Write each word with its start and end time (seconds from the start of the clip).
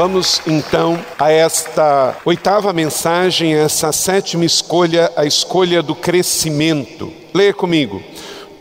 Vamos 0.00 0.40
então 0.46 0.98
a 1.18 1.30
esta 1.30 2.16
oitava 2.24 2.72
mensagem, 2.72 3.52
essa 3.52 3.92
sétima 3.92 4.46
escolha, 4.46 5.12
a 5.14 5.26
escolha 5.26 5.82
do 5.82 5.94
crescimento. 5.94 7.12
Leia 7.34 7.52
comigo. 7.52 8.02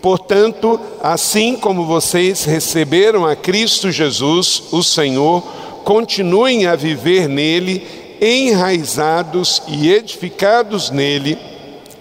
Portanto, 0.01 0.77
assim 1.01 1.55
como 1.55 1.85
vocês 1.85 2.43
receberam 2.43 3.25
a 3.25 3.37
Cristo 3.37 3.89
Jesus, 3.89 4.63
o 4.73 4.83
Senhor, 4.83 5.41
continuem 5.85 6.67
a 6.67 6.75
viver 6.75 7.29
nele, 7.29 7.87
enraizados 8.19 9.61
e 9.65 9.89
edificados 9.89 10.89
nele, 10.91 11.37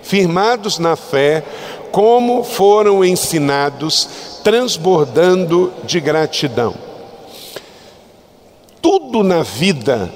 firmados 0.03 0.81
na 0.81 0.97
fé, 0.97 1.45
como 1.93 2.43
foram 2.43 3.05
ensinados, 3.05 4.41
transbordando 4.43 5.73
de 5.85 6.01
gratidão 6.01 6.88
tudo 8.81 9.23
na 9.23 9.43
vida 9.43 10.13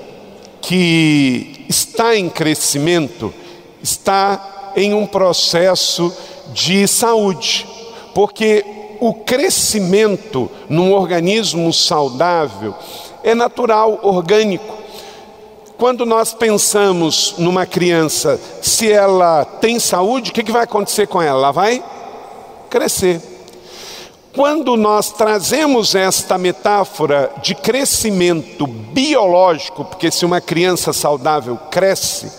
que 0.61 1.65
está 1.69 2.16
em 2.16 2.29
crescimento 2.29 3.33
está 3.82 4.73
em 4.77 4.95
um 4.95 5.07
processo 5.07 6.13
de 6.52 6.87
saúde, 6.87 7.66
porque 8.15 8.65
o 9.01 9.15
crescimento 9.15 10.51
num 10.68 10.93
organismo 10.93 11.73
saudável 11.73 12.74
é 13.24 13.35
natural, 13.35 13.99
orgânico. 14.02 14.79
Quando 15.77 16.07
nós 16.07 16.33
pensamos 16.33 17.35
numa 17.38 17.66
criança, 17.66 18.40
se 18.60 18.93
ela 18.93 19.45
tem 19.45 19.80
saúde, 19.80 20.30
o 20.30 20.33
que, 20.33 20.52
vai 20.52 20.63
acontecer 20.63 21.09
com 21.09 21.21
ela? 21.21 21.38
Ela 21.38 21.51
vai 21.51 21.83
crescer. 22.71 23.21
Quando 24.35 24.79
nós 24.79 25.13
trazemos 25.13 25.95
esta 25.95 26.38
metáfora 26.38 27.30
de 27.43 27.55
crescimento 27.55 28.66
biológico, 28.66 29.85
porque 29.85 30.11
se 30.11 30.24
uma 30.24 30.41
criança 30.41 30.91
saudável 30.91 31.59
cresce, 31.71 32.33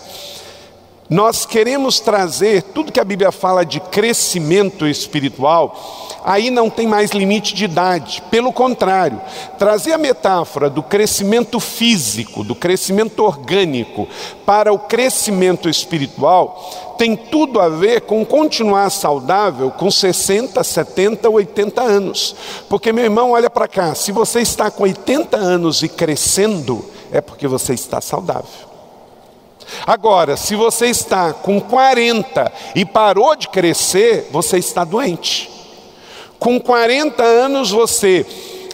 nós 1.08 1.44
queremos 1.44 2.00
trazer 2.00 2.62
tudo 2.62 2.90
que 2.90 3.00
a 3.00 3.04
Bíblia 3.04 3.30
fala 3.30 3.64
de 3.64 3.78
crescimento 3.78 4.86
espiritual, 4.86 5.78
aí 6.24 6.50
não 6.50 6.70
tem 6.70 6.86
mais 6.86 7.10
limite 7.10 7.54
de 7.54 7.66
idade. 7.66 8.22
Pelo 8.30 8.50
contrário, 8.50 9.20
trazer 9.58 9.92
a 9.92 9.98
metáfora 9.98 10.70
do 10.70 10.82
crescimento 10.82 11.60
físico, 11.60 12.42
do 12.42 12.54
crescimento 12.54 13.22
orgânico, 13.22 14.08
para 14.46 14.72
o 14.72 14.78
crescimento 14.78 15.68
espiritual, 15.68 16.94
tem 16.96 17.14
tudo 17.14 17.60
a 17.60 17.68
ver 17.68 18.02
com 18.02 18.24
continuar 18.24 18.88
saudável 18.90 19.70
com 19.70 19.90
60, 19.90 20.64
70, 20.64 21.28
80 21.28 21.82
anos. 21.82 22.34
Porque, 22.66 22.92
meu 22.92 23.04
irmão, 23.04 23.32
olha 23.32 23.50
para 23.50 23.68
cá, 23.68 23.94
se 23.94 24.10
você 24.10 24.40
está 24.40 24.70
com 24.70 24.84
80 24.84 25.36
anos 25.36 25.82
e 25.82 25.88
crescendo, 25.88 26.82
é 27.12 27.20
porque 27.20 27.46
você 27.46 27.74
está 27.74 28.00
saudável. 28.00 28.73
Agora, 29.86 30.36
se 30.36 30.54
você 30.54 30.86
está 30.86 31.32
com 31.32 31.60
40 31.60 32.52
e 32.74 32.84
parou 32.84 33.34
de 33.36 33.48
crescer, 33.48 34.28
você 34.30 34.58
está 34.58 34.84
doente. 34.84 35.50
Com 36.38 36.60
40 36.60 37.22
anos 37.22 37.70
você 37.70 38.26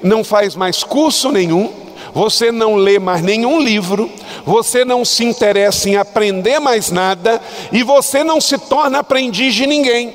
não 0.03 0.25
faz 0.25 0.57
mais 0.57 0.83
curso 0.83 1.31
nenhum, 1.31 1.73
você 2.13 2.51
não 2.51 2.75
lê 2.75 2.99
mais 2.99 3.23
nenhum 3.23 3.61
livro, 3.61 4.11
você 4.45 4.85
não 4.85 5.05
se 5.05 5.25
interessa 5.25 5.89
em 5.89 5.97
aprender 5.97 6.59
mais 6.59 6.91
nada 6.91 7.41
e 7.71 7.83
você 7.83 8.25
não 8.25 8.41
se 8.41 8.59
torna 8.59 8.99
aprendiz 8.99 9.55
de 9.55 9.67
ninguém. 9.67 10.15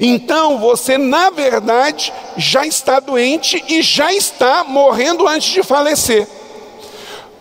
Então 0.00 0.58
você, 0.58 0.98
na 0.98 1.30
verdade, 1.30 2.12
já 2.36 2.66
está 2.66 2.98
doente 2.98 3.62
e 3.68 3.82
já 3.82 4.12
está 4.12 4.64
morrendo 4.64 5.28
antes 5.28 5.52
de 5.52 5.62
falecer. 5.62 6.26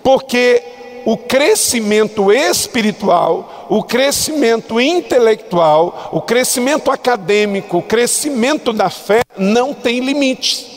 Porque 0.03 0.61
o 1.05 1.15
crescimento 1.15 2.31
espiritual, 2.31 3.67
o 3.69 3.83
crescimento 3.83 4.81
intelectual, 4.81 6.09
o 6.11 6.19
crescimento 6.19 6.89
acadêmico, 6.89 7.77
o 7.77 7.81
crescimento 7.81 8.73
da 8.73 8.89
fé 8.89 9.21
não 9.37 9.73
tem 9.73 9.99
limites. 9.99 10.73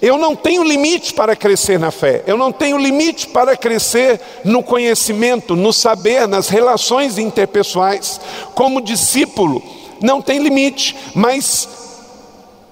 Eu 0.00 0.16
não 0.16 0.34
tenho 0.34 0.62
limite 0.62 1.12
para 1.12 1.34
crescer 1.34 1.78
na 1.78 1.90
fé, 1.90 2.22
eu 2.26 2.36
não 2.36 2.52
tenho 2.52 2.78
limite 2.78 3.26
para 3.26 3.56
crescer 3.56 4.20
no 4.44 4.62
conhecimento, 4.62 5.56
no 5.56 5.72
saber, 5.72 6.26
nas 6.26 6.48
relações 6.48 7.18
interpessoais. 7.18 8.20
Como 8.54 8.80
discípulo, 8.80 9.62
não 10.00 10.22
tem 10.22 10.38
limite, 10.38 10.96
mas 11.14 11.68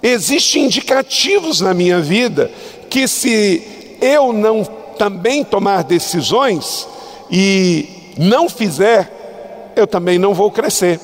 existem 0.00 0.64
indicativos 0.64 1.60
na 1.60 1.74
minha 1.74 2.00
vida 2.00 2.50
que 2.88 3.08
se 3.08 3.98
eu 4.00 4.32
não 4.32 4.64
também 4.96 5.44
tomar 5.44 5.84
decisões 5.84 6.88
e 7.30 8.14
não 8.16 8.48
fizer, 8.48 9.72
eu 9.76 9.86
também 9.86 10.18
não 10.18 10.32
vou 10.34 10.50
crescer. 10.50 11.00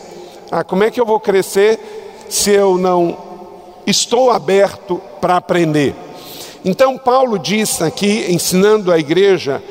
Ah, 0.50 0.64
como 0.64 0.84
é 0.84 0.90
que 0.90 1.00
eu 1.00 1.06
vou 1.06 1.20
crescer 1.20 1.78
se 2.28 2.50
eu 2.50 2.76
não 2.78 3.16
estou 3.86 4.30
aberto 4.30 5.00
para 5.20 5.36
aprender? 5.36 5.94
Então, 6.64 6.96
Paulo 6.96 7.38
diz 7.38 7.82
aqui, 7.82 8.26
ensinando 8.28 8.92
a 8.92 8.98
igreja 8.98 9.62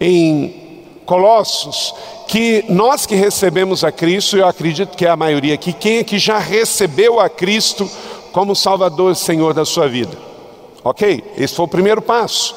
em 0.00 0.62
Colossos, 1.04 1.94
que 2.28 2.64
nós 2.68 3.06
que 3.06 3.14
recebemos 3.14 3.82
a 3.82 3.90
Cristo, 3.90 4.36
eu 4.36 4.46
acredito 4.46 4.96
que 4.96 5.04
é 5.04 5.10
a 5.10 5.16
maioria 5.16 5.54
aqui, 5.54 5.72
quem 5.72 5.98
é 5.98 6.04
que 6.04 6.18
já 6.18 6.38
recebeu 6.38 7.18
a 7.18 7.28
Cristo 7.28 7.90
como 8.32 8.54
Salvador 8.54 9.12
e 9.12 9.16
Senhor 9.16 9.52
da 9.52 9.64
sua 9.64 9.88
vida? 9.88 10.16
Ok? 10.84 11.22
Esse 11.36 11.54
foi 11.54 11.64
o 11.64 11.68
primeiro 11.68 12.00
passo. 12.00 12.54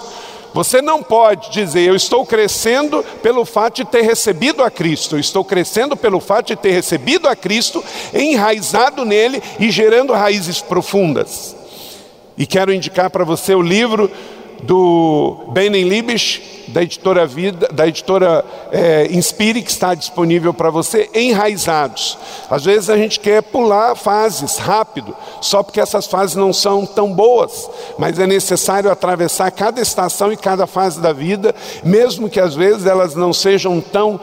Você 0.55 0.81
não 0.81 1.03
pode 1.03 1.51
dizer, 1.51 1.81
eu 1.81 1.97
estou 1.97 2.25
crescendo 2.25 3.03
pelo 3.21 3.43
fato 3.43 3.75
de 3.75 3.83
ter 3.83 4.03
recebido 4.03 4.63
a 4.63 4.71
Cristo, 4.71 5.17
eu 5.17 5.19
estou 5.19 5.43
crescendo 5.43 5.97
pelo 5.97 6.21
fato 6.21 6.47
de 6.47 6.55
ter 6.55 6.71
recebido 6.71 7.27
a 7.27 7.35
Cristo, 7.35 7.83
enraizado 8.13 9.03
nele 9.03 9.43
e 9.59 9.69
gerando 9.69 10.13
raízes 10.13 10.61
profundas. 10.61 11.53
E 12.37 12.47
quero 12.47 12.71
indicar 12.71 13.09
para 13.09 13.25
você 13.25 13.53
o 13.53 13.61
livro 13.61 14.09
do 14.63 15.43
Benin 15.49 15.89
Libisch, 15.89 16.41
da 16.67 16.81
editora 16.83 17.25
Vida, 17.25 17.67
da 17.71 17.87
editora 17.87 18.43
é, 18.71 19.07
Inspire, 19.11 19.61
que 19.61 19.69
está 19.69 19.93
disponível 19.93 20.53
para 20.53 20.69
você, 20.69 21.09
enraizados. 21.13 22.17
Às 22.49 22.65
vezes 22.65 22.89
a 22.89 22.97
gente 22.97 23.19
quer 23.19 23.41
pular 23.41 23.95
fases 23.95 24.57
rápido, 24.57 25.15
só 25.41 25.61
porque 25.63 25.79
essas 25.79 26.07
fases 26.07 26.35
não 26.35 26.51
são 26.51 26.85
tão 26.85 27.11
boas, 27.13 27.69
mas 27.97 28.19
é 28.19 28.27
necessário 28.27 28.91
atravessar 28.91 29.51
cada 29.51 29.81
estação 29.81 30.31
e 30.31 30.37
cada 30.37 30.65
fase 30.67 30.99
da 30.99 31.13
vida, 31.13 31.53
mesmo 31.83 32.29
que 32.29 32.39
às 32.39 32.55
vezes 32.55 32.85
elas 32.85 33.15
não 33.15 33.33
sejam 33.33 33.79
tão 33.81 34.19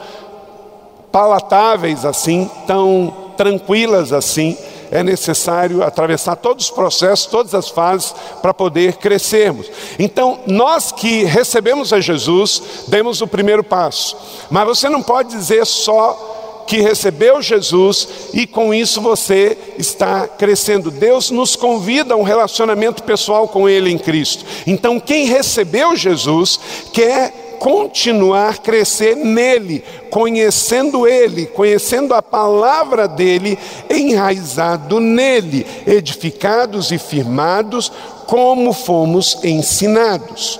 palatáveis 1.11 2.05
assim, 2.05 2.49
tão 2.65 3.13
tranquilas 3.37 4.11
assim 4.11 4.57
é 4.93 5.01
necessário 5.01 5.81
atravessar 5.81 6.35
todos 6.35 6.65
os 6.65 6.71
processos, 6.71 7.25
todas 7.25 7.55
as 7.55 7.67
fases 7.67 8.13
para 8.43 8.53
poder 8.53 8.97
crescermos. 8.97 9.65
Então, 9.97 10.39
nós 10.45 10.91
que 10.91 11.23
recebemos 11.23 11.91
a 11.91 11.99
Jesus, 11.99 12.61
demos 12.87 13.19
o 13.19 13.27
primeiro 13.27 13.63
passo. 13.63 14.15
Mas 14.51 14.67
você 14.67 14.89
não 14.89 15.01
pode 15.01 15.29
dizer 15.29 15.65
só 15.65 16.63
que 16.67 16.79
recebeu 16.79 17.41
Jesus 17.41 18.07
e 18.33 18.45
com 18.45 18.71
isso 18.71 19.01
você 19.01 19.57
está 19.79 20.27
crescendo. 20.27 20.91
Deus 20.91 21.31
nos 21.31 21.55
convida 21.55 22.13
a 22.13 22.17
um 22.17 22.23
relacionamento 22.23 23.01
pessoal 23.03 23.47
com 23.47 23.67
Ele 23.67 23.89
em 23.89 23.97
Cristo. 23.97 24.45
Então, 24.67 24.99
quem 24.99 25.25
recebeu 25.25 25.95
Jesus 25.95 26.59
quer 26.93 27.42
continuar 27.63 28.57
crescer 28.57 29.15
nele, 29.15 29.81
conhecendo 30.09 31.07
ele, 31.07 31.45
conhecendo 31.45 32.13
a 32.13 32.21
palavra 32.21 33.07
dele, 33.07 33.57
enraizado 33.89 34.99
nele, 34.99 35.65
edificados 35.87 36.91
e 36.91 36.97
firmados 36.97 37.89
como 38.27 38.73
fomos 38.73 39.41
ensinados. 39.45 40.59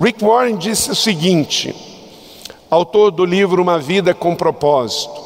Rick 0.00 0.24
Warren 0.24 0.56
disse 0.56 0.92
o 0.92 0.94
seguinte, 0.94 1.74
autor 2.70 3.10
do 3.10 3.24
livro 3.24 3.60
Uma 3.60 3.80
Vida 3.80 4.14
com 4.14 4.36
Propósito: 4.36 5.20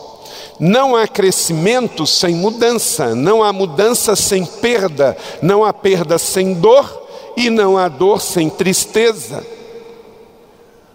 não 0.58 0.96
há 0.96 1.06
crescimento 1.06 2.06
sem 2.06 2.34
mudança, 2.34 3.14
não 3.14 3.42
há 3.42 3.52
mudança 3.52 4.16
sem 4.16 4.46
perda, 4.46 5.14
não 5.42 5.62
há 5.62 5.74
perda 5.74 6.16
sem 6.16 6.54
dor 6.54 7.02
e 7.36 7.50
não 7.50 7.76
há 7.76 7.86
dor 7.86 8.22
sem 8.22 8.48
tristeza 8.48 9.51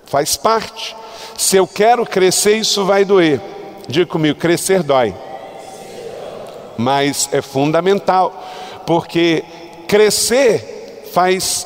faz 0.08 0.36
parte. 0.36 0.96
Se 1.38 1.56
eu 1.56 1.68
quero 1.68 2.06
crescer, 2.06 2.58
isso 2.58 2.84
vai 2.86 3.06
doer. 3.06 3.40
Diga 3.88 4.06
comigo: 4.06 4.40
crescer 4.40 4.82
dói. 4.82 5.14
mas 6.78 7.28
é 7.32 7.42
fundamental, 7.42 8.32
porque 8.86 9.44
crescer 9.88 11.10
faz 11.14 11.66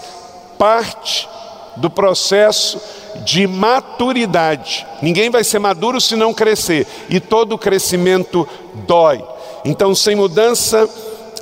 parte 0.57 1.27
do 1.75 1.89
processo 1.89 2.79
de 3.25 3.45
maturidade. 3.45 4.85
Ninguém 5.01 5.29
vai 5.29 5.43
ser 5.43 5.59
maduro 5.59 5.99
se 5.99 6.15
não 6.15 6.33
crescer, 6.33 6.87
e 7.09 7.19
todo 7.19 7.57
crescimento 7.57 8.47
dói. 8.87 9.23
Então, 9.65 9.93
sem 9.93 10.15
mudança, 10.15 10.89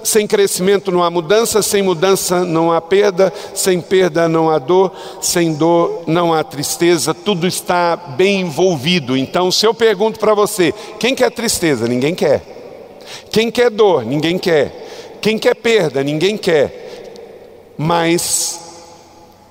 sem 0.04 0.26
crescimento 0.28 0.92
não 0.92 1.04
há 1.04 1.10
mudança, 1.10 1.62
sem 1.62 1.82
mudança 1.82 2.44
não 2.46 2.72
há 2.72 2.82
perda, 2.82 3.32
sem 3.54 3.82
perda 3.82 4.28
não 4.28 4.50
há 4.50 4.58
dor, 4.60 4.92
sem 5.22 5.54
dor 5.54 6.04
não 6.08 6.34
há 6.34 6.44
tristeza, 6.44 7.14
tudo 7.14 7.48
está 7.48 7.96
bem 7.96 8.42
envolvido. 8.42 9.16
Então, 9.16 9.52
se 9.52 9.66
eu 9.66 9.74
pergunto 9.74 10.20
para 10.20 10.34
você, 10.34 10.74
quem 11.00 11.16
quer 11.16 11.32
tristeza? 11.32 11.88
Ninguém 11.88 12.16
quer. 12.16 12.42
Quem 13.32 13.52
quer 13.52 13.70
dor? 13.70 14.06
Ninguém 14.06 14.38
quer. 14.38 15.18
Quem 15.22 15.38
quer 15.38 15.56
perda? 15.56 16.04
Ninguém 16.04 16.38
quer. 16.38 17.74
Mas 17.78 18.60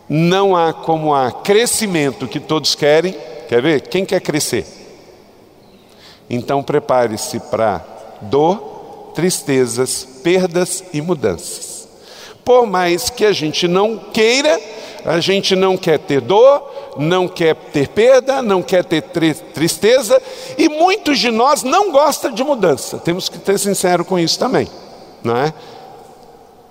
não 0.08 0.56
há 0.56 0.72
como 0.72 1.14
há 1.14 1.30
crescimento 1.30 2.26
que 2.26 2.40
todos 2.40 2.74
querem. 2.74 3.14
Quer 3.48 3.62
ver? 3.62 3.80
Quem 3.82 4.04
quer 4.04 4.20
crescer? 4.20 4.66
Então 6.30 6.62
prepare-se 6.62 7.40
para 7.40 7.84
dor, 8.20 8.77
tristezas, 9.18 10.06
perdas 10.22 10.84
e 10.92 11.00
mudanças. 11.02 11.88
Por 12.44 12.68
mais 12.68 13.10
que 13.10 13.24
a 13.24 13.32
gente 13.32 13.66
não 13.66 13.98
queira, 13.98 14.60
a 15.04 15.18
gente 15.18 15.56
não 15.56 15.76
quer 15.76 15.98
ter 15.98 16.20
dor, 16.20 16.94
não 16.96 17.26
quer 17.26 17.56
ter 17.56 17.88
perda, 17.88 18.40
não 18.40 18.62
quer 18.62 18.84
ter 18.84 19.02
tristeza, 19.02 20.22
e 20.56 20.68
muitos 20.68 21.18
de 21.18 21.32
nós 21.32 21.64
não 21.64 21.90
gostam 21.90 22.30
de 22.30 22.44
mudança. 22.44 22.98
Temos 22.98 23.28
que 23.28 23.44
ser 23.44 23.58
sincero 23.58 24.04
com 24.04 24.20
isso 24.20 24.38
também, 24.38 24.68
não 25.24 25.36
é? 25.36 25.52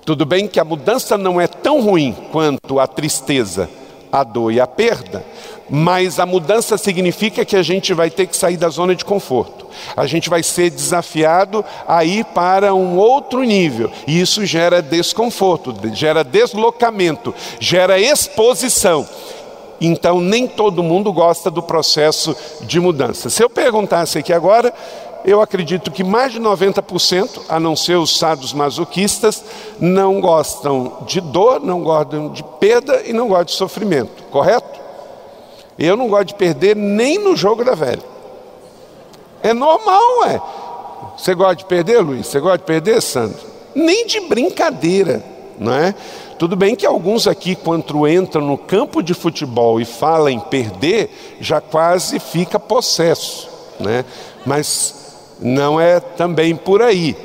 Tudo 0.06 0.26
bem 0.26 0.48
que 0.48 0.58
a 0.58 0.64
mudança 0.64 1.18
não 1.18 1.42
é 1.42 1.48
tão 1.48 1.82
ruim 1.82 2.16
quanto 2.32 2.80
a 2.80 2.88
tristeza, 2.88 3.70
a 4.12 4.24
dor 4.24 4.52
e 4.52 4.60
a 4.60 4.68
perda, 4.68 5.26
mas 5.70 6.20
a 6.20 6.26
mudança 6.26 6.78
significa 6.78 7.44
que 7.44 7.56
a 7.56 7.64
gente 7.64 7.94
vai 7.94 8.10
ter 8.10 8.28
que 8.28 8.38
sair 8.38 8.58
da 8.58 8.70
zona 8.70 8.96
de 8.96 9.04
conforto. 9.04 9.68
A 9.96 10.08
gente 10.08 10.30
vai 10.30 10.42
ser 10.42 10.70
desafiado 10.70 11.64
a 11.88 12.04
ir 12.04 12.26
para 12.26 12.74
um 12.74 12.98
outro 12.98 13.44
nível, 13.44 13.92
e 14.08 14.20
isso 14.20 14.46
gera 14.46 14.82
desconforto, 14.82 15.76
gera 15.94 16.24
deslocamento, 16.24 17.34
gera 17.60 18.00
exposição. 18.00 19.08
Então, 19.80 20.20
nem 20.20 20.48
todo 20.48 20.82
mundo 20.82 21.14
gosta 21.14 21.52
do 21.52 21.62
processo 21.62 22.36
de 22.62 22.80
mudança. 22.80 23.30
Se 23.30 23.44
eu 23.44 23.50
perguntasse 23.50 24.18
aqui 24.18 24.34
agora, 24.34 24.74
eu 25.28 25.42
acredito 25.42 25.92
que 25.92 26.06
mais 26.06 26.32
de 26.32 26.40
90%, 26.40 27.42
a 27.50 27.60
não 27.60 27.76
ser 27.76 27.98
os 27.98 28.18
sados 28.18 28.54
masoquistas, 28.54 29.44
não 29.78 30.22
gostam 30.22 31.00
de 31.06 31.20
dor, 31.20 31.60
não 31.60 31.84
gostam 31.84 32.30
de 32.30 32.42
perda 32.62 33.04
e 33.06 33.12
não 33.12 33.28
gostam 33.28 33.44
de 33.44 33.52
sofrimento, 33.52 34.24
correto? 34.32 34.80
Eu 35.78 35.98
não 35.98 36.08
gosto 36.08 36.28
de 36.28 36.36
perder 36.36 36.78
nem 36.78 37.20
no 37.20 37.36
jogo 37.36 37.66
da 37.66 37.76
velha. 37.76 38.02
É 39.44 39.54
normal, 39.54 40.24
é. 40.28 40.42
Você 41.18 41.36
gosta 41.36 41.58
de 41.58 41.66
perder, 41.66 42.00
Luiz? 42.00 42.26
Você 42.26 42.40
gosta 42.40 42.60
de 42.60 42.64
perder, 42.64 43.02
Sandro? 43.02 43.46
Nem 43.76 44.08
de 44.08 44.22
brincadeira, 44.22 45.22
não 45.60 45.74
é? 45.74 45.94
Tudo 46.40 46.56
bem 46.56 46.74
que 46.74 46.86
alguns 46.86 47.28
aqui, 47.28 47.54
quando 47.54 48.08
entram 48.08 48.46
no 48.46 48.58
campo 48.58 49.04
de 49.04 49.14
futebol 49.14 49.82
e 49.82 49.84
falam 49.84 50.30
em 50.30 50.40
perder, 50.40 51.38
já 51.42 51.60
quase 51.60 52.18
fica 52.18 52.58
possesso, 52.58 53.50
né? 53.78 54.06
Mas 54.46 54.97
não 55.40 55.80
é 55.80 56.00
também 56.00 56.56
por 56.56 56.82
aí. 56.82 57.16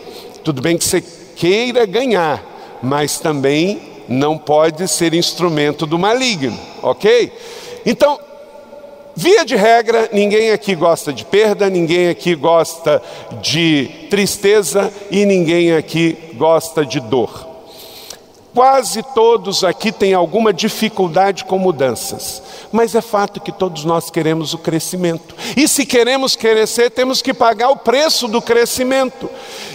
Tudo 0.44 0.60
bem 0.60 0.76
que 0.76 0.84
você 0.84 1.02
queira 1.36 1.86
ganhar, 1.86 2.42
mas 2.82 3.18
também 3.18 3.80
não 4.08 4.36
pode 4.36 4.86
ser 4.88 5.14
instrumento 5.14 5.86
do 5.86 5.98
maligno, 5.98 6.58
ok? 6.82 7.32
Então, 7.86 8.18
via 9.14 9.44
de 9.44 9.56
regra, 9.56 10.08
ninguém 10.12 10.50
aqui 10.50 10.74
gosta 10.74 11.12
de 11.12 11.24
perda, 11.24 11.70
ninguém 11.70 12.08
aqui 12.08 12.34
gosta 12.34 13.02
de 13.40 13.88
tristeza 14.10 14.92
e 15.10 15.24
ninguém 15.24 15.72
aqui 15.72 16.16
gosta 16.34 16.84
de 16.84 17.00
dor. 17.00 17.51
Quase 18.54 19.02
todos 19.02 19.64
aqui 19.64 19.90
têm 19.90 20.12
alguma 20.12 20.52
dificuldade 20.52 21.42
com 21.46 21.58
mudanças, 21.58 22.42
mas 22.70 22.94
é 22.94 23.00
fato 23.00 23.40
que 23.40 23.50
todos 23.50 23.82
nós 23.86 24.10
queremos 24.10 24.52
o 24.52 24.58
crescimento. 24.58 25.34
E 25.56 25.66
se 25.66 25.86
queremos 25.86 26.36
crescer, 26.36 26.90
temos 26.90 27.22
que 27.22 27.32
pagar 27.32 27.70
o 27.70 27.78
preço 27.78 28.28
do 28.28 28.42
crescimento. 28.42 29.30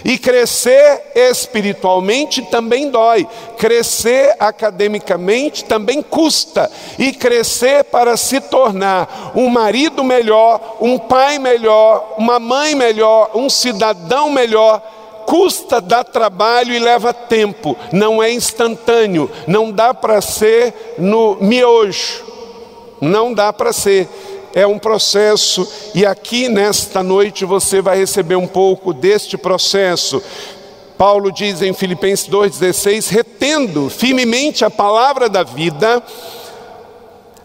E 0.06 0.16
crescer 0.20 1.12
espiritualmente 1.16 2.44
também 2.44 2.92
dói, 2.92 3.28
crescer 3.58 4.36
academicamente 4.40 5.66
também 5.66 6.04
custa, 6.04 6.70
e 7.00 7.12
crescer 7.12 7.84
para 7.86 8.16
se 8.16 8.40
tornar 8.40 9.32
um 9.36 9.50
marido 9.50 10.04
melhor, 10.04 10.78
um 10.80 11.00
pai 11.00 11.40
melhor, 11.40 12.14
uma 12.16 12.40
mãe 12.40 12.76
melhor, 12.76 13.32
um 13.34 13.50
cidadão 13.50 14.30
melhor 14.30 14.97
custa, 15.28 15.82
dá 15.82 16.06
trabalho 16.06 16.74
e 16.74 16.80
leva 16.80 17.14
tempo, 17.14 17.78
não 17.92 18.24
é 18.24 18.32
instantâneo, 18.32 19.30
não 19.46 19.74
dá 19.74 19.94
para 19.94 20.22
ser 20.22 20.96
no 20.98 21.36
miojo, 21.42 22.24
não 23.02 23.34
dá 23.34 23.52
para 23.52 23.74
ser. 23.74 24.08
É 24.56 24.66
um 24.66 24.80
processo, 24.80 25.70
e 25.94 26.06
aqui 26.06 26.48
nesta 26.48 27.04
noite 27.04 27.44
você 27.44 27.82
vai 27.82 27.98
receber 27.98 28.38
um 28.38 28.48
pouco 28.48 28.94
deste 28.94 29.38
processo. 29.38 30.24
Paulo 30.98 31.30
diz 31.30 31.62
em 31.62 31.74
Filipenses 31.74 32.28
2,16: 32.30 33.10
retendo 33.10 33.90
firmemente 33.90 34.64
a 34.64 34.70
palavra 34.70 35.28
da 35.28 35.44
vida, 35.44 36.02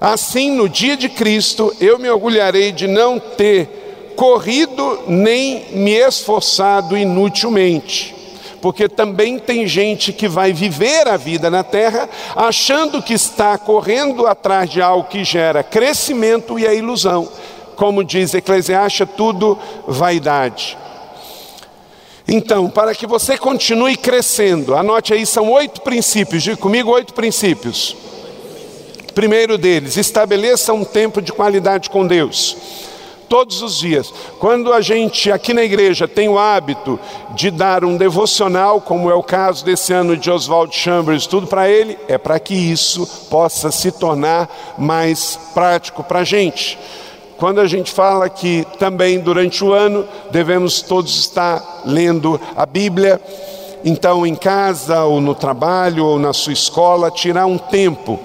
assim 0.00 0.52
no 0.52 0.69
dia 0.69 0.96
de 0.96 1.08
Cristo 1.08 1.75
eu 1.81 1.99
me 1.99 2.08
orgulharei 2.08 2.70
de 2.70 2.87
não 2.87 3.19
ter 3.19 3.81
corrido 4.17 5.00
nem 5.06 5.67
me 5.73 5.93
esforçado 5.93 6.97
inutilmente. 6.97 8.14
Porque 8.61 8.88
também 8.88 9.38
tem 9.38 9.67
gente 9.67 10.12
que 10.12 10.29
vai 10.29 10.53
viver 10.53 11.09
a 11.09 11.17
vida 11.17 11.50
na 11.50 11.64
terra 11.64 12.09
achando 12.37 13.03
que 13.03 13.12
está 13.12 13.59
correndo 13.59 14.26
atrás 14.26 14.70
de 14.70 14.81
algo 14.81 15.09
que 15.09 15.25
gera 15.25 15.64
crescimento 15.64 16.59
e 16.59 16.67
é 16.67 16.75
ilusão. 16.75 17.29
Como 17.75 18.05
diz 18.05 18.32
Eclesiastes, 18.35 19.08
tudo 19.17 19.58
vaidade. 19.89 20.79
Então, 22.29 22.70
para 22.70 22.94
que 22.94 23.05
você 23.05 23.37
continue 23.37 23.96
crescendo, 23.96 24.77
anote 24.77 25.13
aí, 25.13 25.27
são 25.27 25.51
oito 25.51 25.81
princípios, 25.81 26.44
diga 26.44 26.56
comigo 26.56 26.93
oito 26.93 27.13
princípios. 27.15 27.96
Primeiro 29.13 29.58
deles, 29.58 29.96
estabeleça 29.96 30.72
um 30.72 30.84
tempo 30.84 31.20
de 31.20 31.32
qualidade 31.32 31.91
com 31.91 32.06
Deus 32.06 32.56
todos 33.32 33.62
os 33.62 33.79
dias. 33.79 34.12
Quando 34.39 34.74
a 34.74 34.82
gente 34.82 35.32
aqui 35.32 35.55
na 35.55 35.62
igreja 35.62 36.06
tem 36.06 36.29
o 36.29 36.39
hábito 36.39 37.01
de 37.34 37.51
dar 37.51 37.82
um 37.82 37.96
devocional, 37.96 38.79
como 38.79 39.10
é 39.10 39.15
o 39.15 39.22
caso 39.22 39.65
desse 39.65 39.91
ano 39.91 40.19
de 40.19 40.31
Oswald 40.31 40.77
Chambers, 40.77 41.27
tudo 41.27 41.46
para 41.46 41.67
ele, 41.67 41.96
é 42.08 42.19
para 42.19 42.39
que 42.39 42.53
isso 42.53 43.06
possa 43.31 43.70
se 43.70 43.91
tornar 43.91 44.51
mais 44.77 45.41
prático 45.55 46.05
para 46.05 46.19
a 46.19 46.24
gente. 46.24 46.79
Quando 47.39 47.62
a 47.62 47.67
gente 47.67 47.91
fala 47.91 48.29
que 48.29 48.67
também 48.79 49.19
durante 49.19 49.65
o 49.65 49.72
ano 49.72 50.06
devemos 50.31 50.82
todos 50.82 51.19
estar 51.19 51.84
lendo 51.86 52.39
a 52.55 52.67
Bíblia, 52.67 53.19
então 53.82 54.27
em 54.27 54.34
casa 54.34 55.05
ou 55.05 55.22
no 55.22 55.34
trabalho 55.34 56.05
ou 56.05 56.19
na 56.19 56.34
sua 56.34 56.53
escola, 56.53 57.10
tirar 57.10 57.46
um 57.46 57.56
tempo. 57.56 58.20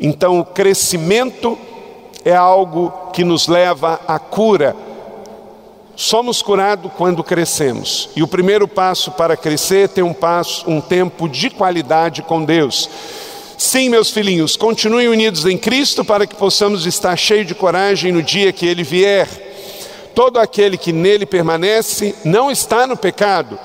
Então 0.00 0.38
o 0.38 0.44
crescimento 0.44 1.58
é 2.24 2.34
algo 2.34 2.92
que 3.12 3.24
nos 3.24 3.48
leva 3.48 4.00
à 4.06 4.18
cura. 4.18 4.76
Somos 5.94 6.40
curados 6.40 6.90
quando 6.96 7.22
crescemos. 7.22 8.08
E 8.16 8.22
o 8.22 8.28
primeiro 8.28 8.66
passo 8.66 9.10
para 9.12 9.36
crescer 9.36 9.84
é 9.84 9.88
ter 9.88 10.02
um 10.02 10.12
passo, 10.12 10.68
um 10.68 10.80
tempo 10.80 11.28
de 11.28 11.50
qualidade 11.50 12.22
com 12.22 12.44
Deus. 12.44 12.88
Sim, 13.58 13.88
meus 13.88 14.10
filhinhos, 14.10 14.56
continuem 14.56 15.08
unidos 15.08 15.46
em 15.46 15.56
Cristo 15.56 16.04
para 16.04 16.26
que 16.26 16.34
possamos 16.34 16.86
estar 16.86 17.16
cheios 17.16 17.46
de 17.46 17.54
coragem 17.54 18.10
no 18.10 18.22
dia 18.22 18.52
que 18.52 18.66
ele 18.66 18.82
vier. 18.82 19.28
Todo 20.14 20.38
aquele 20.38 20.76
que 20.76 20.92
nele 20.92 21.24
permanece 21.24 22.14
não 22.24 22.50
está 22.50 22.86
no 22.86 22.96
pecado 22.96 23.58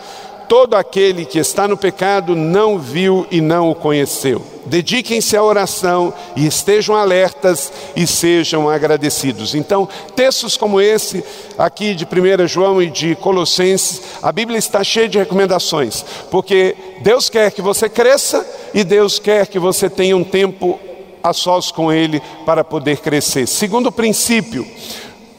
todo 0.47 0.75
aquele 0.75 1.25
que 1.25 1.39
está 1.39 1.67
no 1.67 1.77
pecado 1.77 2.35
não 2.35 2.79
viu 2.79 3.27
e 3.29 3.41
não 3.41 3.69
o 3.69 3.75
conheceu. 3.75 4.41
Dediquem-se 4.65 5.37
à 5.37 5.43
oração 5.43 6.13
e 6.35 6.45
estejam 6.45 6.95
alertas 6.95 7.71
e 7.95 8.05
sejam 8.05 8.69
agradecidos. 8.69 9.55
Então, 9.55 9.87
textos 10.15 10.57
como 10.57 10.81
esse, 10.81 11.23
aqui 11.57 11.95
de 11.95 12.05
1 12.05 12.47
João 12.47 12.81
e 12.81 12.89
de 12.89 13.15
Colossenses, 13.15 14.01
a 14.21 14.31
Bíblia 14.31 14.57
está 14.59 14.83
cheia 14.83 15.07
de 15.07 15.17
recomendações, 15.17 16.03
porque 16.29 16.75
Deus 17.01 17.29
quer 17.29 17.51
que 17.51 17.61
você 17.61 17.87
cresça 17.87 18.45
e 18.73 18.83
Deus 18.83 19.19
quer 19.19 19.47
que 19.47 19.57
você 19.57 19.89
tenha 19.89 20.17
um 20.17 20.23
tempo 20.23 20.77
a 21.23 21.31
sós 21.31 21.71
com 21.71 21.91
Ele 21.91 22.21
para 22.45 22.63
poder 22.63 22.97
crescer. 22.97 23.47
Segundo 23.47 23.91
princípio, 23.91 24.67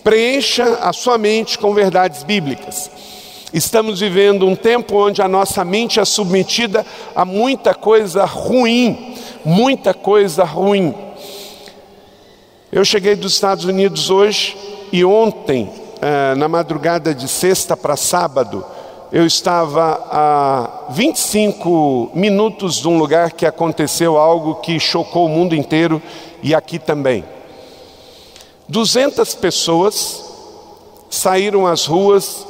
preencha 0.03 0.79
a 0.81 0.93
sua 0.93 1.19
mente 1.19 1.59
com 1.59 1.75
verdades 1.75 2.23
bíblicas. 2.23 2.91
Estamos 3.52 4.00
vivendo 4.00 4.47
um 4.47 4.55
tempo 4.55 4.97
onde 5.07 5.23
a 5.23 5.28
nossa 5.28 5.64
mente 5.64 5.99
é 5.99 6.05
submetida 6.05 6.85
a 7.17 7.25
muita 7.25 7.75
coisa 7.75 8.26
ruim, 8.26 9.17
muita 9.43 9.95
coisa 9.95 10.45
ruim. 10.45 10.95
Eu 12.71 12.85
cheguei 12.85 13.17
dos 13.17 13.33
Estados 13.33 13.64
Unidos 13.64 14.11
hoje 14.11 14.55
e 14.93 15.02
ontem, 15.02 15.73
eh, 16.02 16.35
na 16.35 16.47
madrugada 16.47 17.14
de 17.14 17.26
sexta 17.26 17.75
para 17.75 17.97
sábado, 17.97 18.62
eu 19.11 19.25
estava 19.25 19.99
a 20.11 20.85
25 20.90 22.11
minutos 22.12 22.76
de 22.76 22.88
um 22.88 22.99
lugar 22.99 23.33
que 23.33 23.47
aconteceu 23.47 24.19
algo 24.19 24.57
que 24.57 24.78
chocou 24.78 25.25
o 25.25 25.31
mundo 25.31 25.55
inteiro 25.55 26.02
e 26.43 26.55
aqui 26.55 26.78
também. 26.78 27.25
200 28.69 29.35
pessoas 29.37 30.23
saíram 31.09 31.67
às 31.67 31.87
ruas 31.87 32.47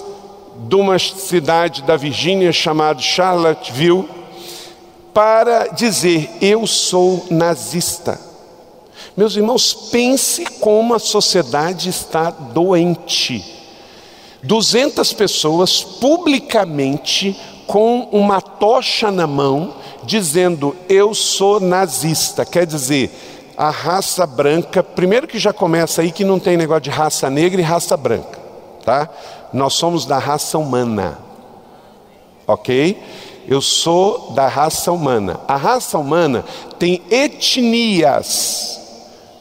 de 0.59 0.75
uma 0.75 0.99
cidade 0.99 1.83
da 1.83 1.97
Virgínia 1.97 2.53
chamada 2.53 3.01
Charlottesville 3.01 4.09
para 5.15 5.69
dizer: 5.69 6.31
Eu 6.41 6.67
sou 6.67 7.27
nazista. 7.31 8.21
Meus 9.17 9.37
irmãos, 9.37 9.75
pense 9.91 10.45
como 10.61 10.95
a 10.95 10.99
sociedade 10.99 11.89
está 11.89 12.31
doente. 12.31 13.45
200 14.43 15.13
pessoas 15.15 15.83
publicamente 15.83 17.37
com 17.67 18.09
uma 18.13 18.41
tocha 18.41 19.11
na 19.11 19.27
mão, 19.27 19.75
dizendo: 20.05 20.77
Eu 20.89 21.15
sou 21.15 21.59
nazista. 21.61 22.45
Quer 22.45 22.65
dizer, 22.65 23.11
a 23.57 23.71
raça 23.71 24.25
branca, 24.25 24.85
primeiro 24.85 25.27
que 25.27 25.39
já 25.39 25.53
começa 25.53 26.01
aí 26.01 26.13
que 26.13 26.25
não 26.25 26.39
tem 26.39 26.57
negócio 26.57 26.83
de 26.83 26.91
raça 26.91 27.29
negra 27.29 27.61
e 27.61 27.65
raça 27.65 27.97
branca, 27.97 28.39
tá? 28.85 29.11
Nós 29.53 29.75
somos 29.75 30.05
da 30.05 30.19
raça 30.19 30.59
humana, 30.59 31.19
ok? 32.47 33.01
Eu 33.47 33.61
sou 33.61 34.33
da 34.33 34.47
raça 34.47 34.93
humana. 34.93 35.41
A 35.49 35.57
raça 35.57 35.99
humana 35.99 36.45
tem 36.79 37.03
etnias 37.11 38.79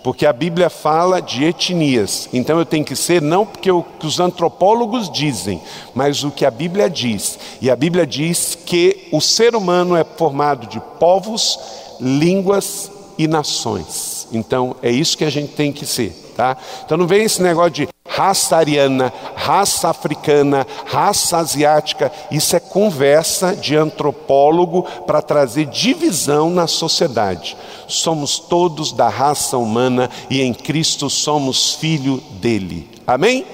porque 0.08 0.26
a 0.26 0.32
Bíblia 0.32 0.70
fala 0.70 1.22
de 1.22 1.44
etnias. 1.44 2.30
Então 2.32 2.58
eu 2.58 2.66
tenho 2.66 2.86
que 2.86 2.96
ser 2.96 3.22
não 3.22 3.46
porque 3.46 3.70
o 3.70 3.84
que 3.84 4.08
os 4.08 4.22
antropólogos 4.22 5.12
dizem, 5.12 5.62
mas 5.94 6.24
o 6.24 6.32
que 6.32 6.46
a 6.46 6.50
Bíblia 6.50 6.90
diz. 6.90 7.38
E 7.62 7.70
a 7.70 7.76
Bíblia 7.76 8.08
diz 8.08 8.58
que 8.66 9.10
o 9.12 9.20
ser 9.20 9.54
humano 9.54 9.98
é 9.98 10.06
formado 10.06 10.66
de 10.66 10.80
povos, 10.98 11.60
línguas 12.00 12.90
e 13.18 13.28
nações. 13.28 14.30
Então 14.32 14.78
é 14.82 14.90
isso 14.90 15.18
que 15.18 15.26
a 15.26 15.30
gente 15.30 15.52
tem 15.54 15.74
que 15.74 15.86
ser, 15.86 16.16
tá? 16.38 16.56
Então 16.86 16.96
não 16.98 17.08
vem 17.08 17.24
esse 17.24 17.42
negócio 17.42 17.72
de 17.72 17.90
raça 18.08 18.56
ariana, 18.56 19.12
raça 19.36 19.90
africana, 19.90 20.66
raça 20.86 21.38
asiática. 21.38 22.12
Isso 22.32 22.56
é 22.56 22.60
conversa 22.60 23.56
de 23.56 23.76
antropólogo 23.76 24.84
para 25.06 25.22
trazer 25.22 25.66
divisão 25.66 26.50
na 26.50 26.68
sociedade. 26.68 27.58
Somos 27.88 28.38
todos 28.38 28.92
da 28.92 29.10
raça 29.10 29.58
humana 29.58 30.10
e 30.30 30.42
em 30.42 30.54
Cristo 30.54 31.10
somos 31.10 31.74
filho 31.74 32.18
dele. 32.40 32.88
Amém? 33.06 33.46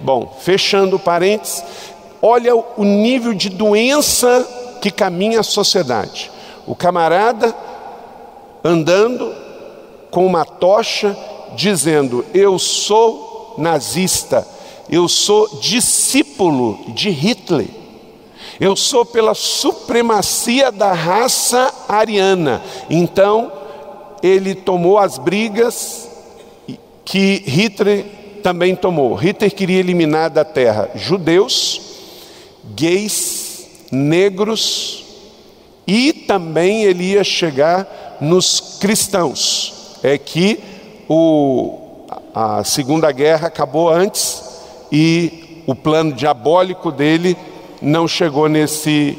Bom, 0.00 0.36
fechando 0.40 0.98
parênteses, 0.98 1.62
olha 2.20 2.54
o 2.56 2.84
nível 2.84 3.34
de 3.34 3.50
doença 3.50 4.46
que 4.80 4.90
caminha 4.90 5.40
a 5.40 5.44
sociedade. 5.44 6.30
O 6.66 6.74
camarada 6.74 7.54
andando 8.62 9.34
com 10.10 10.24
uma 10.24 10.44
tocha 10.44 11.16
dizendo: 11.54 12.24
Eu 12.34 12.58
sou 12.58 13.54
nazista, 13.58 14.46
eu 14.90 15.08
sou 15.08 15.60
discípulo 15.60 16.78
de 16.88 17.10
Hitler. 17.10 17.68
Eu 18.60 18.76
sou 18.76 19.04
pela 19.04 19.34
supremacia 19.34 20.70
da 20.70 20.92
raça 20.92 21.72
ariana. 21.88 22.62
Então, 22.88 23.50
ele 24.22 24.54
tomou 24.54 24.98
as 24.98 25.18
brigas 25.18 26.08
que 27.04 27.42
Hitler 27.46 28.04
também 28.42 28.76
tomou. 28.76 29.14
Hitler 29.14 29.52
queria 29.52 29.80
eliminar 29.80 30.30
da 30.30 30.44
terra 30.44 30.90
judeus, 30.94 31.80
gays, 32.74 33.66
negros 33.90 35.04
e 35.86 36.12
também 36.12 36.84
ele 36.84 37.04
ia 37.12 37.24
chegar 37.24 38.16
nos 38.20 38.78
cristãos. 38.80 39.98
É 40.02 40.16
que 40.18 40.58
o 41.08 41.80
a 42.34 42.64
Segunda 42.64 43.10
Guerra 43.12 43.46
acabou 43.46 43.88
antes 43.88 44.42
e 44.90 45.62
o 45.66 45.74
plano 45.74 46.12
diabólico 46.12 46.90
dele 46.90 47.36
não 47.80 48.08
chegou 48.08 48.48
nesse, 48.48 49.18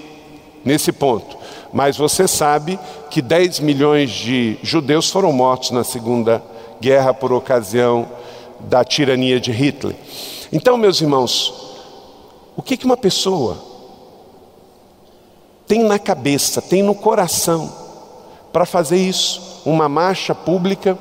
nesse 0.63 0.91
ponto. 0.91 1.37
Mas 1.71 1.97
você 1.97 2.27
sabe 2.27 2.77
que 3.09 3.21
10 3.21 3.61
milhões 3.61 4.11
de 4.11 4.57
judeus 4.61 5.09
foram 5.09 5.31
mortos 5.31 5.71
na 5.71 5.83
Segunda 5.83 6.43
Guerra 6.79 7.13
por 7.13 7.31
ocasião 7.31 8.07
da 8.59 8.83
tirania 8.83 9.39
de 9.39 9.51
Hitler. 9.51 9.95
Então, 10.51 10.77
meus 10.77 11.01
irmãos, 11.01 11.53
o 12.55 12.61
que, 12.61 12.77
que 12.77 12.85
uma 12.85 12.97
pessoa 12.97 13.57
tem 15.67 15.83
na 15.83 15.97
cabeça, 15.97 16.61
tem 16.61 16.83
no 16.83 16.95
coração 16.95 17.71
para 18.53 18.65
fazer 18.65 18.97
isso? 18.97 19.61
Uma 19.65 19.89
marcha 19.89 20.35
pública. 20.35 20.97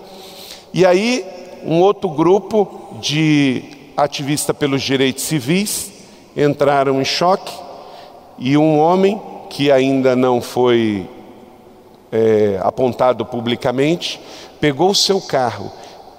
E 0.74 0.84
aí 0.84 1.24
um 1.64 1.80
outro 1.80 2.08
grupo 2.08 2.98
de 3.00 3.62
ativistas 3.96 4.56
pelos 4.56 4.82
direitos 4.82 5.22
civis 5.22 5.92
entraram 6.36 7.00
em 7.00 7.04
choque 7.04 7.54
e 8.36 8.56
um 8.58 8.76
homem 8.80 9.22
que 9.48 9.70
ainda 9.70 10.16
não 10.16 10.42
foi 10.42 11.08
é, 12.10 12.58
apontado 12.60 13.24
publicamente 13.24 14.20
pegou 14.60 14.90
o 14.90 14.94
seu 14.96 15.20
carro 15.20 15.70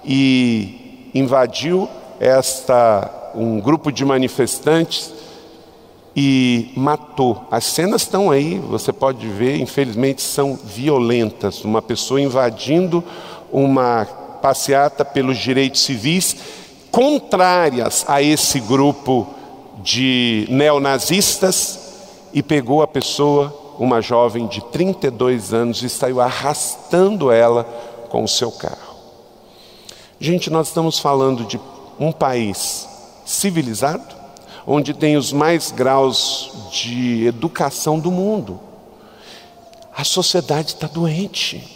e 0.02 1.10
invadiu 1.14 1.86
esta 2.18 3.32
um 3.34 3.60
grupo 3.60 3.92
de 3.92 4.06
manifestantes 4.06 5.12
e 6.16 6.72
matou. 6.74 7.44
As 7.50 7.64
cenas 7.64 8.02
estão 8.02 8.30
aí, 8.30 8.58
você 8.58 8.90
pode 8.90 9.28
ver, 9.28 9.60
infelizmente 9.60 10.22
são 10.22 10.54
violentas. 10.56 11.62
Uma 11.62 11.82
pessoa 11.82 12.18
invadindo 12.18 13.04
uma 13.52 14.08
passeata 14.46 15.04
pelos 15.04 15.38
direitos 15.38 15.80
civis 15.82 16.36
contrárias 16.92 18.04
a 18.06 18.22
esse 18.22 18.60
grupo 18.60 19.26
de 19.82 20.46
neonazistas 20.48 21.80
e 22.32 22.44
pegou 22.44 22.80
a 22.80 22.86
pessoa, 22.86 23.74
uma 23.76 24.00
jovem 24.00 24.46
de 24.46 24.60
32 24.66 25.52
anos, 25.52 25.82
e 25.82 25.88
saiu 25.88 26.20
arrastando 26.20 27.32
ela 27.32 27.64
com 28.08 28.22
o 28.22 28.28
seu 28.28 28.52
carro. 28.52 28.94
Gente, 30.20 30.48
nós 30.48 30.68
estamos 30.68 31.00
falando 31.00 31.44
de 31.44 31.58
um 31.98 32.12
país 32.12 32.88
civilizado, 33.24 34.14
onde 34.64 34.94
tem 34.94 35.16
os 35.16 35.32
mais 35.32 35.72
graus 35.72 36.52
de 36.70 37.26
educação 37.26 37.98
do 37.98 38.12
mundo. 38.12 38.60
A 39.92 40.04
sociedade 40.04 40.68
está 40.68 40.86
doente. 40.86 41.75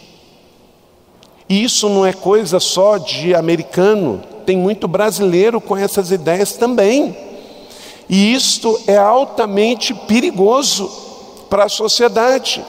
E 1.51 1.65
isso 1.65 1.89
não 1.89 2.05
é 2.05 2.13
coisa 2.13 2.61
só 2.61 2.97
de 2.97 3.35
americano, 3.35 4.23
tem 4.45 4.55
muito 4.55 4.87
brasileiro 4.87 5.59
com 5.59 5.75
essas 5.75 6.09
ideias 6.09 6.53
também. 6.53 7.13
E 8.07 8.33
isto 8.33 8.79
é 8.87 8.95
altamente 8.95 9.93
perigoso 9.93 10.89
para 11.49 11.65
a 11.65 11.69
sociedade. 11.69 12.63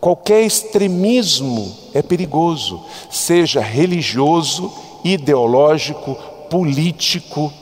Qualquer 0.00 0.40
extremismo 0.40 1.70
é 1.92 2.00
perigoso, 2.00 2.82
seja 3.10 3.60
religioso, 3.60 4.72
ideológico, 5.04 6.16
político, 6.48 7.52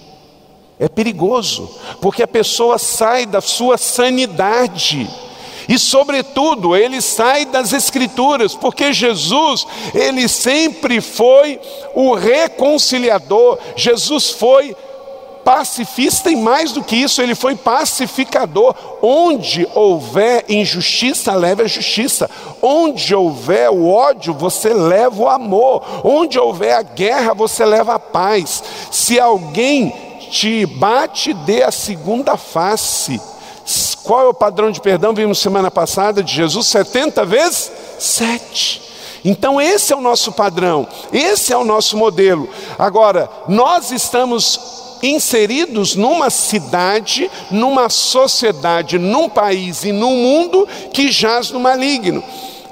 é 0.79 0.89
perigoso, 0.89 1.69
porque 2.01 2.23
a 2.23 2.29
pessoa 2.29 2.79
sai 2.79 3.27
da 3.27 3.41
sua 3.41 3.77
sanidade 3.77 5.11
e, 5.69 5.79
sobretudo, 5.79 6.77
ele 6.77 7.01
sai 7.01 7.45
das 7.45 7.73
Escrituras, 7.73 8.55
porque 8.55 8.93
Jesus, 8.93 9.67
ele 9.95 10.29
sempre 10.29 11.01
foi 11.01 11.61
o 11.95 12.15
reconciliador, 12.15 13.59
Jesus 13.77 14.31
foi 14.31 14.77
pacifista 15.45 16.31
e 16.31 16.37
mais 16.37 16.73
do 16.73 16.83
que 16.83 16.97
isso, 16.97 17.21
ele 17.21 17.35
foi 17.35 17.55
pacificador. 17.55 18.75
Onde 19.03 19.69
houver 19.75 20.45
injustiça, 20.49 21.35
leva 21.35 21.63
a 21.63 21.69
justiça. 21.69 22.31
Onde 22.61 23.15
houver 23.15 23.71
o 23.71 23.89
ódio, 23.89 24.33
você 24.33 24.73
leva 24.73 25.23
o 25.23 25.29
amor. 25.29 25.83
Onde 26.05 26.39
houver 26.39 26.75
a 26.75 26.83
guerra, 26.83 27.35
você 27.35 27.65
leva 27.65 27.95
a 27.95 27.99
paz. 27.99 28.63
Se 28.91 29.19
alguém 29.19 29.93
te 30.31 30.65
bate, 30.65 31.35
dê 31.35 31.63
a 31.63 31.71
segunda 31.71 32.37
face. 32.37 33.21
Qual 34.03 34.21
é 34.21 34.29
o 34.29 34.35
padrão 34.35 34.71
de 34.71 34.81
perdão? 34.81 35.15
Vimos 35.15 35.39
semana 35.39 35.71
passada 35.71 36.23
de 36.23 36.35
Jesus 36.35 36.67
70 36.67 37.25
vezes 37.25 37.73
7. 37.99 38.83
Então, 39.25 39.61
esse 39.61 39.93
é 39.93 39.97
o 39.97 40.01
nosso 40.01 40.33
padrão, 40.33 40.87
esse 41.13 41.53
é 41.53 41.57
o 41.57 41.65
nosso 41.65 41.97
modelo. 41.97 42.49
Agora, 42.77 43.31
nós 43.49 43.93
estamos 43.93 44.99
inseridos 45.03 45.95
numa 45.95 46.31
cidade, 46.31 47.31
numa 47.51 47.89
sociedade, 47.89 48.99
num 48.99 49.29
país 49.29 49.85
e 49.85 49.93
num 49.93 50.17
mundo 50.17 50.67
que 50.93 51.11
jaz 51.11 51.51
no 51.51 51.61
maligno. 51.61 52.23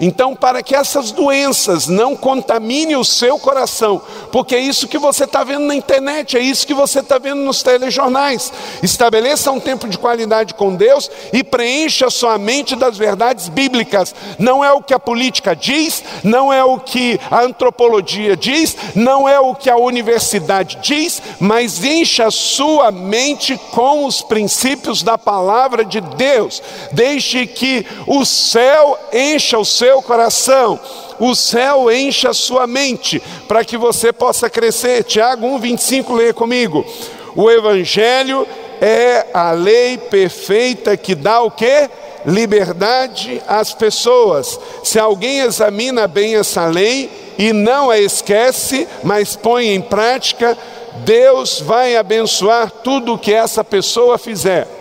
Então, 0.00 0.34
para 0.34 0.62
que 0.62 0.74
essas 0.74 1.12
doenças 1.12 1.86
não 1.86 2.16
contaminem 2.16 2.96
o 2.96 3.04
seu 3.04 3.38
coração, 3.38 4.00
porque 4.32 4.54
é 4.54 4.58
isso 4.58 4.88
que 4.88 4.96
você 4.96 5.24
está 5.24 5.44
vendo 5.44 5.66
na 5.66 5.74
internet, 5.74 6.38
é 6.38 6.40
isso 6.40 6.66
que 6.66 6.72
você 6.72 7.00
está 7.00 7.18
vendo 7.18 7.42
nos 7.42 7.62
telejornais. 7.62 8.50
Estabeleça 8.82 9.52
um 9.52 9.60
tempo 9.60 9.86
de 9.86 9.98
qualidade 9.98 10.54
com 10.54 10.74
Deus 10.74 11.10
e 11.34 11.44
preencha 11.44 12.08
sua 12.08 12.38
mente 12.38 12.74
das 12.74 12.96
verdades 12.96 13.48
bíblicas. 13.48 14.14
Não 14.38 14.64
é 14.64 14.72
o 14.72 14.82
que 14.82 14.94
a 14.94 14.98
política 14.98 15.54
diz, 15.54 16.02
não 16.24 16.50
é 16.50 16.64
o 16.64 16.78
que 16.78 17.20
a 17.30 17.42
antropologia 17.42 18.34
diz, 18.34 18.74
não 18.94 19.28
é 19.28 19.38
o 19.38 19.54
que 19.54 19.68
a 19.68 19.76
universidade 19.76 20.78
diz, 20.80 21.20
mas 21.38 21.84
encha 21.84 22.30
sua 22.30 22.90
mente 22.90 23.58
com 23.70 24.06
os 24.06 24.22
princípios 24.22 25.02
da 25.02 25.18
palavra 25.18 25.84
de 25.84 26.00
Deus. 26.00 26.62
Deixe 26.92 27.46
que 27.46 27.86
o 28.06 28.24
céu 28.24 28.98
encha 29.12 29.58
o 29.58 29.64
seu 29.64 29.89
seu 29.90 30.00
coração, 30.00 30.78
o 31.18 31.34
céu 31.34 31.90
enche 31.90 32.28
a 32.28 32.32
sua 32.32 32.64
mente, 32.64 33.20
para 33.48 33.64
que 33.64 33.76
você 33.76 34.12
possa 34.12 34.48
crescer. 34.48 35.02
Tiago 35.02 35.44
1,25, 35.58 36.16
leia 36.16 36.32
comigo. 36.32 36.86
O 37.34 37.50
Evangelho 37.50 38.46
é 38.80 39.26
a 39.34 39.50
lei 39.50 39.98
perfeita 39.98 40.96
que 40.96 41.16
dá 41.16 41.40
o 41.40 41.50
que? 41.50 41.90
Liberdade 42.24 43.42
às 43.48 43.74
pessoas. 43.74 44.60
Se 44.84 44.98
alguém 44.98 45.40
examina 45.40 46.06
bem 46.06 46.36
essa 46.36 46.66
lei 46.66 47.10
e 47.36 47.52
não 47.52 47.90
a 47.90 47.98
esquece, 47.98 48.86
mas 49.02 49.34
põe 49.34 49.74
em 49.74 49.80
prática, 49.80 50.56
Deus 51.04 51.60
vai 51.60 51.96
abençoar 51.96 52.70
tudo 52.70 53.14
o 53.14 53.18
que 53.18 53.34
essa 53.34 53.64
pessoa 53.64 54.16
fizer. 54.18 54.79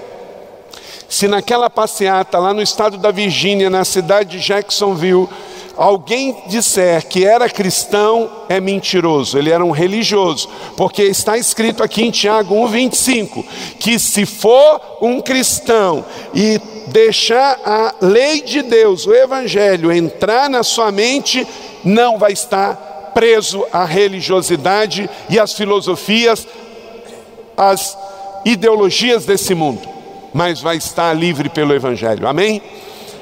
Se 1.09 1.27
naquela 1.27 1.71
passeata 1.71 2.37
lá 2.37 2.53
no 2.53 2.61
estado 2.61 2.95
da 2.95 3.09
Virgínia, 3.09 3.67
na 3.67 3.83
cidade 3.83 4.37
de 4.37 4.45
Jacksonville, 4.45 5.27
alguém 5.75 6.43
disser 6.45 7.07
que 7.07 7.25
era 7.25 7.49
cristão, 7.49 8.29
é 8.47 8.59
mentiroso, 8.59 9.35
ele 9.35 9.49
era 9.49 9.65
um 9.65 9.71
religioso, 9.71 10.47
porque 10.77 11.01
está 11.01 11.35
escrito 11.35 11.81
aqui 11.81 12.03
em 12.03 12.11
Tiago 12.11 12.53
1,25: 12.53 13.43
que 13.79 13.97
se 13.97 14.23
for 14.23 14.99
um 15.01 15.19
cristão 15.19 16.05
e 16.31 16.61
deixar 16.87 17.59
a 17.65 17.95
lei 18.01 18.41
de 18.41 18.61
Deus, 18.61 19.07
o 19.07 19.13
Evangelho, 19.13 19.91
entrar 19.91 20.47
na 20.47 20.61
sua 20.61 20.91
mente, 20.91 21.45
não 21.83 22.19
vai 22.19 22.33
estar 22.33 23.11
preso 23.15 23.65
à 23.73 23.83
religiosidade 23.83 25.09
e 25.27 25.39
às 25.39 25.53
filosofias, 25.53 26.47
às 27.57 27.97
ideologias 28.45 29.25
desse 29.25 29.55
mundo 29.55 29.98
mas 30.33 30.61
vai 30.61 30.77
estar 30.77 31.13
livre 31.13 31.49
pelo 31.49 31.73
Evangelho. 31.73 32.27
Amém? 32.27 32.61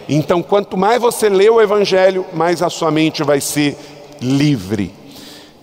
Então, 0.10 0.42
quanto 0.42 0.78
mais 0.78 1.02
você 1.02 1.28
lê 1.28 1.50
o 1.50 1.62
Evangelho, 1.62 2.26
mais 2.34 2.62
a 2.62 2.70
sua 2.70 2.90
mente 2.90 3.24
vai 3.24 3.42
ser 3.42 3.78
livre. 4.22 4.94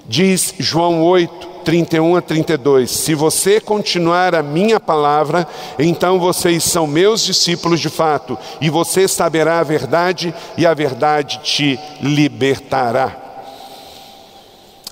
Diz 0.06 0.54
João 0.58 1.02
8, 1.02 1.48
31 1.64 2.16
a 2.16 2.20
32: 2.20 2.90
Se 2.90 3.14
você 3.14 3.58
continuar 3.58 4.34
a 4.34 4.42
minha 4.42 4.78
palavra, 4.78 5.48
então 5.78 6.20
vocês 6.20 6.62
são 6.62 6.86
meus 6.86 7.24
discípulos 7.24 7.80
de 7.80 7.88
fato, 7.88 8.38
e 8.60 8.68
você 8.68 9.08
saberá 9.08 9.60
a 9.60 9.64
verdade, 9.64 10.34
e 10.58 10.66
a 10.66 10.74
verdade 10.74 11.40
te 11.42 11.78
libertará. 12.02 13.22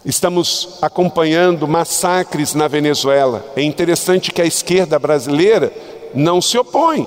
Estamos 0.04 0.78
acompanhando 0.82 1.68
massacres 1.68 2.54
na 2.54 2.66
Venezuela. 2.66 3.44
É 3.54 3.62
interessante 3.62 4.32
que 4.32 4.42
a 4.42 4.46
esquerda 4.46 4.98
brasileira 4.98 5.72
não 6.14 6.40
se 6.40 6.58
opõe. 6.58 7.06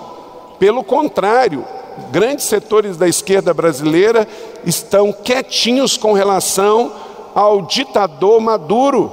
Pelo 0.60 0.84
contrário, 0.84 1.66
grandes 2.12 2.46
setores 2.46 2.98
da 2.98 3.08
esquerda 3.08 3.54
brasileira 3.54 4.28
estão 4.66 5.12
quietinhos 5.12 5.98
com 5.98 6.14
relação 6.14 6.92
ao 7.34 7.64
ditador 7.64 8.40
Maduro. 8.40 9.12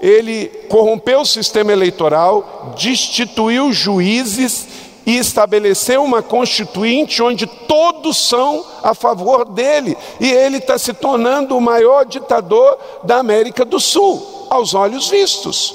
Ele 0.00 0.46
corrompeu 0.68 1.20
o 1.20 1.26
sistema 1.26 1.72
eleitoral, 1.72 2.74
destituiu 2.76 3.72
juízes 3.72 4.66
e 5.06 5.16
estabeleceu 5.16 6.02
uma 6.02 6.22
constituinte 6.22 7.22
onde 7.22 7.46
todos 7.46 8.16
são 8.16 8.64
a 8.82 8.94
favor 8.94 9.44
dele. 9.44 9.96
E 10.20 10.30
ele 10.30 10.58
está 10.58 10.78
se 10.78 10.92
tornando 10.92 11.56
o 11.56 11.60
maior 11.60 12.04
ditador 12.04 12.78
da 13.04 13.18
América 13.18 13.64
do 13.64 13.78
Sul, 13.78 14.46
aos 14.50 14.74
olhos 14.74 15.08
vistos. 15.08 15.74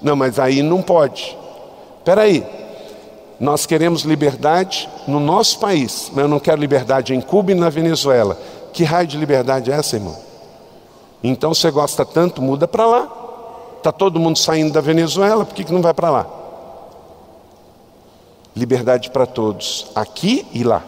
Não, 0.00 0.16
mas 0.16 0.38
aí 0.38 0.62
não 0.62 0.80
pode. 0.80 1.36
Espera 1.98 2.22
aí, 2.22 2.44
nós 3.40 3.64
queremos 3.64 4.02
liberdade 4.02 4.86
no 5.08 5.18
nosso 5.18 5.58
país, 5.58 6.10
mas 6.12 6.24
eu 6.24 6.28
não 6.28 6.38
quero 6.38 6.60
liberdade 6.60 7.14
em 7.14 7.22
Cuba 7.22 7.52
e 7.52 7.54
na 7.54 7.70
Venezuela. 7.70 8.38
Que 8.70 8.84
raio 8.84 9.08
de 9.08 9.16
liberdade 9.16 9.72
é 9.72 9.74
essa, 9.74 9.96
irmão? 9.96 10.16
Então 11.24 11.54
você 11.54 11.70
gosta 11.70 12.04
tanto, 12.04 12.42
muda 12.42 12.68
para 12.68 12.84
lá. 12.84 13.08
Está 13.78 13.90
todo 13.90 14.20
mundo 14.20 14.36
saindo 14.36 14.74
da 14.74 14.82
Venezuela, 14.82 15.46
por 15.46 15.54
que, 15.54 15.64
que 15.64 15.72
não 15.72 15.80
vai 15.80 15.94
para 15.94 16.10
lá? 16.10 16.26
Liberdade 18.54 19.10
para 19.10 19.24
todos, 19.24 19.86
aqui 19.94 20.46
e 20.52 20.62
lá. 20.62 20.84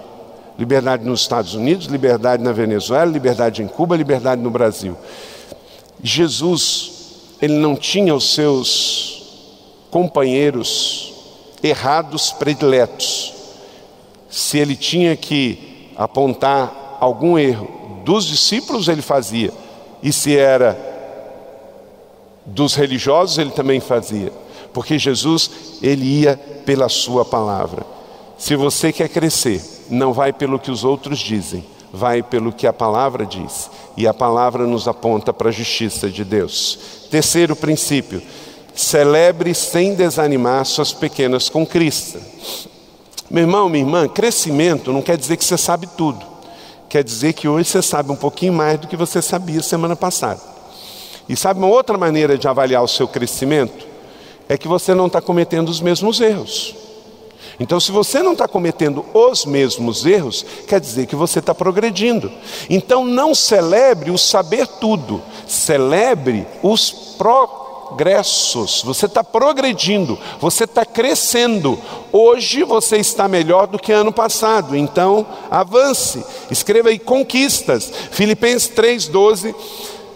Liberdade 0.58 1.06
nos 1.06 1.22
Estados 1.22 1.54
Unidos, 1.54 1.86
liberdade 1.86 2.42
na 2.42 2.52
Venezuela, 2.52 3.10
liberdade 3.10 3.62
em 3.62 3.66
Cuba, 3.66 3.96
liberdade 3.96 4.42
no 4.42 4.50
Brasil. 4.50 4.94
Jesus, 6.02 6.92
ele 7.40 7.54
não 7.54 7.74
tinha 7.74 8.14
os 8.14 8.34
seus 8.34 9.86
companheiros 9.90 11.11
errados 11.62 12.32
prediletos. 12.32 13.32
Se 14.28 14.58
ele 14.58 14.74
tinha 14.74 15.16
que 15.16 15.90
apontar 15.96 16.98
algum 17.00 17.38
erro 17.38 18.00
dos 18.04 18.24
discípulos, 18.24 18.88
ele 18.88 19.02
fazia. 19.02 19.52
E 20.02 20.12
se 20.12 20.36
era 20.36 20.76
dos 22.44 22.74
religiosos, 22.74 23.38
ele 23.38 23.50
também 23.50 23.80
fazia. 23.80 24.32
Porque 24.72 24.98
Jesus, 24.98 25.50
ele 25.82 26.22
ia 26.22 26.36
pela 26.64 26.88
sua 26.88 27.24
palavra. 27.24 27.84
Se 28.38 28.56
você 28.56 28.92
quer 28.92 29.08
crescer, 29.08 29.62
não 29.88 30.12
vai 30.12 30.32
pelo 30.32 30.58
que 30.58 30.70
os 30.70 30.82
outros 30.82 31.18
dizem, 31.18 31.64
vai 31.92 32.22
pelo 32.22 32.52
que 32.52 32.66
a 32.66 32.72
palavra 32.72 33.26
diz. 33.26 33.70
E 33.96 34.06
a 34.06 34.14
palavra 34.14 34.66
nos 34.66 34.88
aponta 34.88 35.32
para 35.32 35.50
a 35.50 35.52
justiça 35.52 36.08
de 36.08 36.24
Deus. 36.24 36.78
Terceiro 37.10 37.54
princípio: 37.54 38.22
Celebre 38.74 39.54
sem 39.54 39.94
desanimar 39.94 40.64
suas 40.64 40.92
pequenas 40.92 41.48
conquistas. 41.48 42.22
Meu 43.30 43.44
irmão, 43.44 43.68
minha 43.68 43.84
irmã, 43.84 44.08
crescimento 44.08 44.92
não 44.92 45.02
quer 45.02 45.16
dizer 45.16 45.36
que 45.36 45.44
você 45.44 45.58
sabe 45.58 45.86
tudo. 45.86 46.24
Quer 46.88 47.04
dizer 47.04 47.32
que 47.32 47.48
hoje 47.48 47.68
você 47.70 47.82
sabe 47.82 48.12
um 48.12 48.16
pouquinho 48.16 48.52
mais 48.52 48.78
do 48.78 48.86
que 48.86 48.96
você 48.96 49.22
sabia 49.22 49.62
semana 49.62 49.96
passada. 49.96 50.40
E 51.28 51.36
sabe 51.36 51.58
uma 51.58 51.68
outra 51.68 51.96
maneira 51.96 52.36
de 52.36 52.48
avaliar 52.48 52.82
o 52.82 52.88
seu 52.88 53.08
crescimento? 53.08 53.86
É 54.48 54.58
que 54.58 54.68
você 54.68 54.94
não 54.94 55.06
está 55.06 55.20
cometendo 55.20 55.68
os 55.68 55.80
mesmos 55.80 56.20
erros. 56.20 56.74
Então, 57.60 57.78
se 57.78 57.92
você 57.92 58.22
não 58.22 58.32
está 58.32 58.48
cometendo 58.48 59.04
os 59.14 59.44
mesmos 59.44 60.04
erros, 60.04 60.44
quer 60.66 60.80
dizer 60.80 61.06
que 61.06 61.14
você 61.14 61.38
está 61.38 61.54
progredindo. 61.54 62.30
Então, 62.68 63.04
não 63.04 63.34
celebre 63.34 64.10
o 64.10 64.18
saber 64.18 64.66
tudo, 64.66 65.22
celebre 65.46 66.46
os 66.62 66.90
progressos 66.90 67.61
progressos, 67.92 68.82
você 68.82 69.04
está 69.04 69.22
progredindo, 69.22 70.18
você 70.40 70.64
está 70.64 70.84
crescendo. 70.84 71.78
Hoje 72.10 72.64
você 72.64 72.96
está 72.96 73.28
melhor 73.28 73.66
do 73.66 73.78
que 73.78 73.92
ano 73.92 74.12
passado, 74.12 74.74
então 74.74 75.26
avance, 75.50 76.24
escreva 76.50 76.88
aí 76.88 76.98
conquistas. 76.98 77.92
Filipenses 78.10 78.70
3,12. 78.70 79.54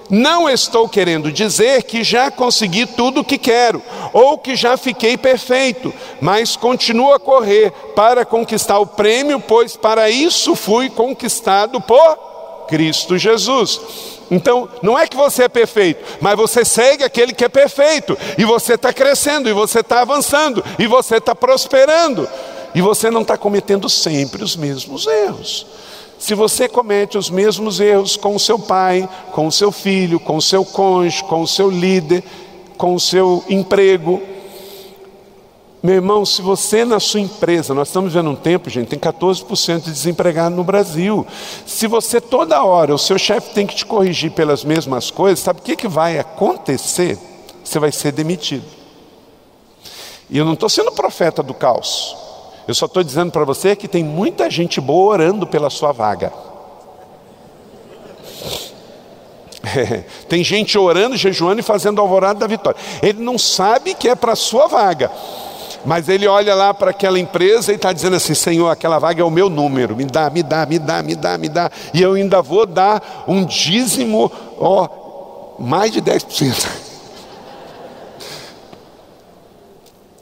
Não 0.09 0.49
estou 0.49 0.89
querendo 0.89 1.33
dizer 1.33 1.83
que 1.83 2.05
já 2.05 2.31
consegui 2.31 2.87
tudo 2.87 3.21
o 3.21 3.25
que 3.25 3.37
quero, 3.37 3.83
ou 4.12 4.39
que 4.39 4.55
já 4.55 4.77
fiquei 4.77 5.17
perfeito, 5.17 5.93
mas 6.21 6.55
continuo 6.55 7.12
a 7.12 7.19
correr 7.19 7.73
para 7.95 8.25
conquistar 8.25 8.79
o 8.79 8.87
prêmio, 8.87 9.41
pois 9.41 9.77
para 9.77 10.09
isso 10.09 10.55
fui 10.55 10.89
conquistado 10.89 11.81
por 11.81 12.67
Cristo 12.69 13.19
Jesus. 13.19 14.15
Então, 14.31 14.69
não 14.83 14.99
é 14.99 15.07
que 15.07 15.17
você 15.17 15.45
é 15.45 15.49
perfeito, 15.49 16.03
mas 16.21 16.37
você 16.37 16.65
segue 16.65 17.05
aquele 17.05 17.33
que 17.33 17.45
é 17.45 17.49
perfeito, 17.49 18.19
e 18.37 18.45
você 18.45 18.75
está 18.75 18.93
crescendo, 18.93 19.49
e 19.49 19.53
você 19.53 19.81
está 19.81 20.01
avançando, 20.01 20.65
e 20.79 20.87
você 20.87 21.17
está 21.17 21.35
prosperando, 21.35 22.29
e 22.75 22.81
você 22.81 23.11
não 23.11 23.23
está 23.23 23.39
cometendo 23.39 23.89
sempre 23.89 24.43
os 24.43 24.57
mesmos 24.57 25.07
erros. 25.07 25.67
Se 26.19 26.35
você 26.35 26.69
comete 26.69 27.19
os 27.19 27.31
mesmos 27.31 27.79
erros 27.79 28.17
com 28.17 28.35
o 28.35 28.41
seu 28.41 28.59
pai, 28.59 29.09
com 29.33 29.47
o 29.47 29.53
seu 29.53 29.71
filho, 29.71 30.19
com 30.19 30.37
o 30.37 30.43
seu 30.43 30.65
cônjuge, 30.65 31.23
com 31.25 31.43
o 31.43 31.47
seu 31.47 31.71
líder, 31.71 32.25
com 32.77 32.95
o 32.95 33.01
seu 33.01 33.45
emprego, 33.49 34.23
meu 35.83 35.95
irmão, 35.95 36.25
se 36.25 36.43
você 36.43 36.85
na 36.85 36.99
sua 36.99 37.21
empresa, 37.21 37.75
nós 37.75 37.89
estamos 37.89 38.12
vendo 38.12 38.31
um 38.31 38.35
tempo, 38.35 38.69
gente, 38.69 38.89
tem 38.89 38.99
14% 38.99 39.83
de 39.83 39.93
desempregado 39.93 40.57
no 40.57 40.65
Brasil. 40.65 41.27
Se 41.65 41.87
você 41.87 42.21
toda 42.21 42.65
hora, 42.65 42.95
o 42.95 42.99
seu 42.99 43.19
chefe 43.19 43.55
tem 43.55 43.67
que 43.67 43.77
te 43.77 43.87
corrigir 43.87 44.33
pelas 44.33 44.65
mesmas 44.65 45.11
coisas, 45.11 45.41
sabe 45.41 45.61
o 45.61 45.62
que, 45.62 45.77
que 45.77 45.89
vai 45.89 46.19
acontecer? 46.19 47.19
Você 47.62 47.79
vai 47.79 47.93
ser 47.93 48.12
demitido. 48.12 48.65
E 50.29 50.39
eu 50.39 50.45
não 50.45 50.55
estou 50.55 50.69
sendo 50.69 50.91
profeta 50.91 51.43
do 51.43 51.55
caos. 51.55 52.17
Eu 52.67 52.75
só 52.75 52.87
estou 52.87 53.05
dizendo 53.05 53.31
para 53.31 53.45
você 53.45 53.77
que 53.77 53.87
tem 53.87 54.03
muita 54.03 54.51
gente 54.51 54.81
boa 54.81 55.12
orando 55.12 55.47
pela 55.47 55.71
sua 55.71 55.93
vaga. 55.93 56.33
É, 59.62 60.05
tem 60.29 60.43
gente 60.43 60.77
orando, 60.77 61.17
jejuando 61.17 61.61
e 61.61 61.62
fazendo 61.62 62.01
alvorada 62.01 62.41
da 62.41 62.47
vitória. 62.47 62.79
Ele 63.03 63.23
não 63.23 63.39
sabe 63.39 63.95
que 63.95 64.09
é 64.09 64.15
para 64.17 64.33
a 64.33 64.37
sua 64.37 64.67
vaga. 64.67 65.12
Mas 65.87 66.09
ele 66.09 66.27
olha 66.27 66.53
lá 66.53 66.75
para 66.75 66.90
aquela 66.90 67.18
empresa 67.18 67.70
e 67.70 67.77
está 67.77 67.92
dizendo 67.92 68.16
assim: 68.16 68.35
Senhor, 68.35 68.68
aquela 68.68 68.99
vaga 68.99 69.22
é 69.22 69.25
o 69.25 69.31
meu 69.31 69.49
número, 69.49 69.94
me 69.94 70.05
dá, 70.05 70.29
me 70.29 70.42
dá, 70.42 70.66
me 70.66 70.79
dá, 70.81 71.03
me 71.03 71.14
dá, 71.14 71.38
me 71.38 71.49
dá. 71.49 71.70
E 71.94 72.03
eu 72.03 72.14
ainda 72.14 72.42
vou 72.42 72.66
dar 72.66 73.25
um 73.29 73.44
dízimo, 73.44 74.31
ó, 74.59 75.57
mais 75.59 75.92
de 75.92 76.03
10%. 76.03 76.68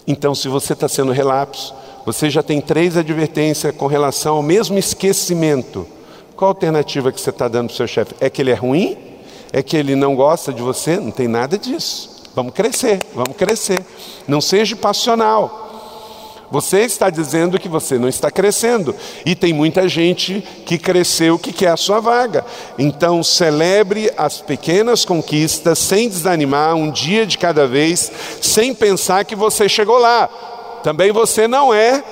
Então, 0.06 0.34
se 0.34 0.48
você 0.48 0.74
está 0.74 0.86
sendo 0.86 1.12
relapso, 1.12 1.74
você 2.04 2.28
já 2.28 2.42
tem 2.42 2.60
três 2.60 2.94
advertências 2.94 3.74
com 3.74 3.86
relação 3.86 4.36
ao 4.36 4.42
mesmo 4.42 4.76
esquecimento. 4.76 5.88
Qual 6.36 6.50
a 6.50 6.52
alternativa 6.52 7.10
que 7.10 7.18
você 7.18 7.30
está 7.30 7.48
dando 7.48 7.68
para 7.68 7.72
o 7.72 7.76
seu 7.78 7.86
chefe? 7.86 8.14
É 8.20 8.28
que 8.28 8.42
ele 8.42 8.50
é 8.50 8.54
ruim? 8.54 8.98
É 9.50 9.62
que 9.62 9.78
ele 9.78 9.96
não 9.96 10.14
gosta 10.14 10.52
de 10.52 10.60
você? 10.60 11.00
Não 11.00 11.10
tem 11.10 11.26
nada 11.26 11.56
disso. 11.56 12.13
Vamos 12.34 12.52
crescer, 12.52 12.98
vamos 13.14 13.36
crescer. 13.36 13.84
Não 14.26 14.40
seja 14.40 14.74
passional. 14.74 15.64
Você 16.50 16.80
está 16.80 17.08
dizendo 17.10 17.58
que 17.58 17.68
você 17.68 17.98
não 17.98 18.08
está 18.08 18.30
crescendo. 18.30 18.94
E 19.24 19.34
tem 19.34 19.52
muita 19.52 19.88
gente 19.88 20.40
que 20.66 20.78
cresceu 20.78 21.38
que 21.38 21.52
quer 21.52 21.68
a 21.68 21.76
sua 21.76 22.00
vaga. 22.00 22.44
Então, 22.78 23.22
celebre 23.22 24.10
as 24.16 24.40
pequenas 24.40 25.04
conquistas 25.04 25.78
sem 25.78 26.08
desanimar, 26.08 26.74
um 26.74 26.90
dia 26.90 27.26
de 27.26 27.38
cada 27.38 27.66
vez, 27.66 28.10
sem 28.40 28.74
pensar 28.74 29.24
que 29.24 29.34
você 29.34 29.68
chegou 29.68 29.98
lá. 29.98 30.28
Também 30.82 31.12
você 31.12 31.48
não 31.48 31.72
é 31.72 32.04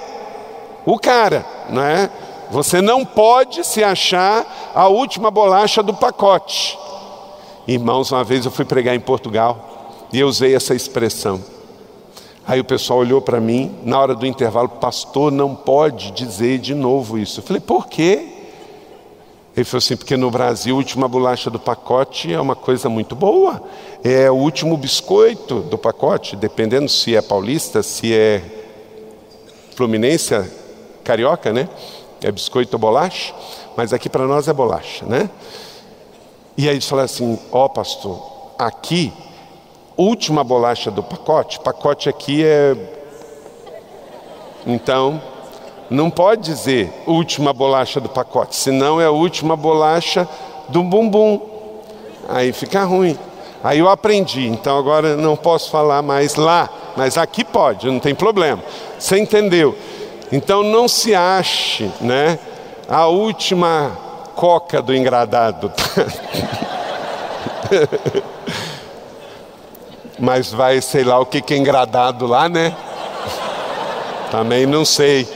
o 0.86 0.98
cara, 0.98 1.44
não 1.68 1.82
é? 1.82 2.10
Você 2.50 2.80
não 2.80 3.04
pode 3.04 3.64
se 3.64 3.82
achar 3.82 4.72
a 4.74 4.88
última 4.88 5.30
bolacha 5.30 5.82
do 5.82 5.94
pacote. 5.94 6.78
Irmãos, 7.66 8.10
uma 8.10 8.24
vez 8.24 8.44
eu 8.44 8.50
fui 8.50 8.64
pregar 8.64 8.94
em 8.94 9.00
Portugal 9.00 9.71
e 10.12 10.20
eu 10.20 10.28
usei 10.28 10.54
essa 10.54 10.74
expressão. 10.74 11.40
Aí 12.46 12.60
o 12.60 12.64
pessoal 12.64 12.98
olhou 12.98 13.20
para 13.20 13.40
mim, 13.40 13.74
na 13.84 13.98
hora 13.98 14.14
do 14.14 14.26
intervalo, 14.26 14.68
pastor, 14.68 15.30
não 15.30 15.54
pode 15.54 16.10
dizer 16.10 16.58
de 16.58 16.74
novo 16.74 17.18
isso. 17.18 17.40
Eu 17.40 17.44
falei, 17.44 17.60
por 17.60 17.86
quê? 17.86 18.28
Ele 19.56 19.64
falou 19.64 19.78
assim, 19.78 19.96
porque 19.96 20.16
no 20.16 20.30
Brasil 20.30 20.74
a 20.74 20.78
última 20.78 21.06
bolacha 21.06 21.50
do 21.50 21.58
pacote 21.58 22.32
é 22.32 22.40
uma 22.40 22.56
coisa 22.56 22.88
muito 22.88 23.14
boa. 23.14 23.62
É 24.02 24.30
o 24.30 24.34
último 24.34 24.76
biscoito 24.76 25.60
do 25.60 25.78
pacote, 25.78 26.34
dependendo 26.34 26.88
se 26.88 27.14
é 27.14 27.22
paulista, 27.22 27.82
se 27.82 28.12
é 28.12 28.42
fluminense, 29.76 30.34
carioca, 31.04 31.52
né? 31.52 31.68
É 32.22 32.32
biscoito 32.32 32.74
ou 32.74 32.80
bolacha, 32.80 33.34
mas 33.76 33.92
aqui 33.92 34.08
para 34.08 34.26
nós 34.26 34.48
é 34.48 34.52
bolacha, 34.52 35.04
né? 35.06 35.30
E 36.56 36.68
aí 36.68 36.74
ele 36.74 36.80
falou 36.80 37.04
assim, 37.04 37.38
ó 37.50 37.64
oh, 37.64 37.68
pastor, 37.68 38.22
aqui 38.58 39.12
última 39.96 40.42
bolacha 40.42 40.90
do 40.90 41.02
pacote, 41.02 41.60
pacote 41.60 42.08
aqui 42.08 42.44
é. 42.44 42.76
Então, 44.66 45.20
não 45.90 46.08
pode 46.08 46.42
dizer 46.42 46.90
última 47.06 47.52
bolacha 47.52 48.00
do 48.00 48.08
pacote, 48.08 48.56
senão 48.56 49.00
é 49.00 49.04
a 49.04 49.10
última 49.10 49.56
bolacha 49.56 50.26
do 50.68 50.82
bumbum. 50.82 51.40
Aí 52.28 52.52
fica 52.52 52.84
ruim. 52.84 53.18
Aí 53.62 53.78
eu 53.78 53.88
aprendi, 53.88 54.48
então 54.48 54.76
agora 54.76 55.16
não 55.16 55.36
posso 55.36 55.70
falar 55.70 56.02
mais 56.02 56.34
lá, 56.34 56.68
mas 56.96 57.16
aqui 57.16 57.44
pode, 57.44 57.86
não 57.86 58.00
tem 58.00 58.14
problema. 58.14 58.62
Você 58.98 59.18
entendeu? 59.18 59.76
Então 60.32 60.64
não 60.64 60.88
se 60.88 61.14
ache, 61.14 61.88
né, 62.00 62.38
a 62.88 63.06
última 63.06 63.96
coca 64.34 64.82
do 64.82 64.94
engradado. 64.94 65.70
mas 70.18 70.52
vai, 70.52 70.80
sei 70.80 71.04
lá 71.04 71.18
o 71.18 71.26
que, 71.26 71.40
que 71.40 71.54
é 71.54 71.56
engradado 71.56 72.26
lá, 72.26 72.48
né? 72.48 72.76
Também 74.30 74.66
não 74.66 74.84
sei. 74.84 75.28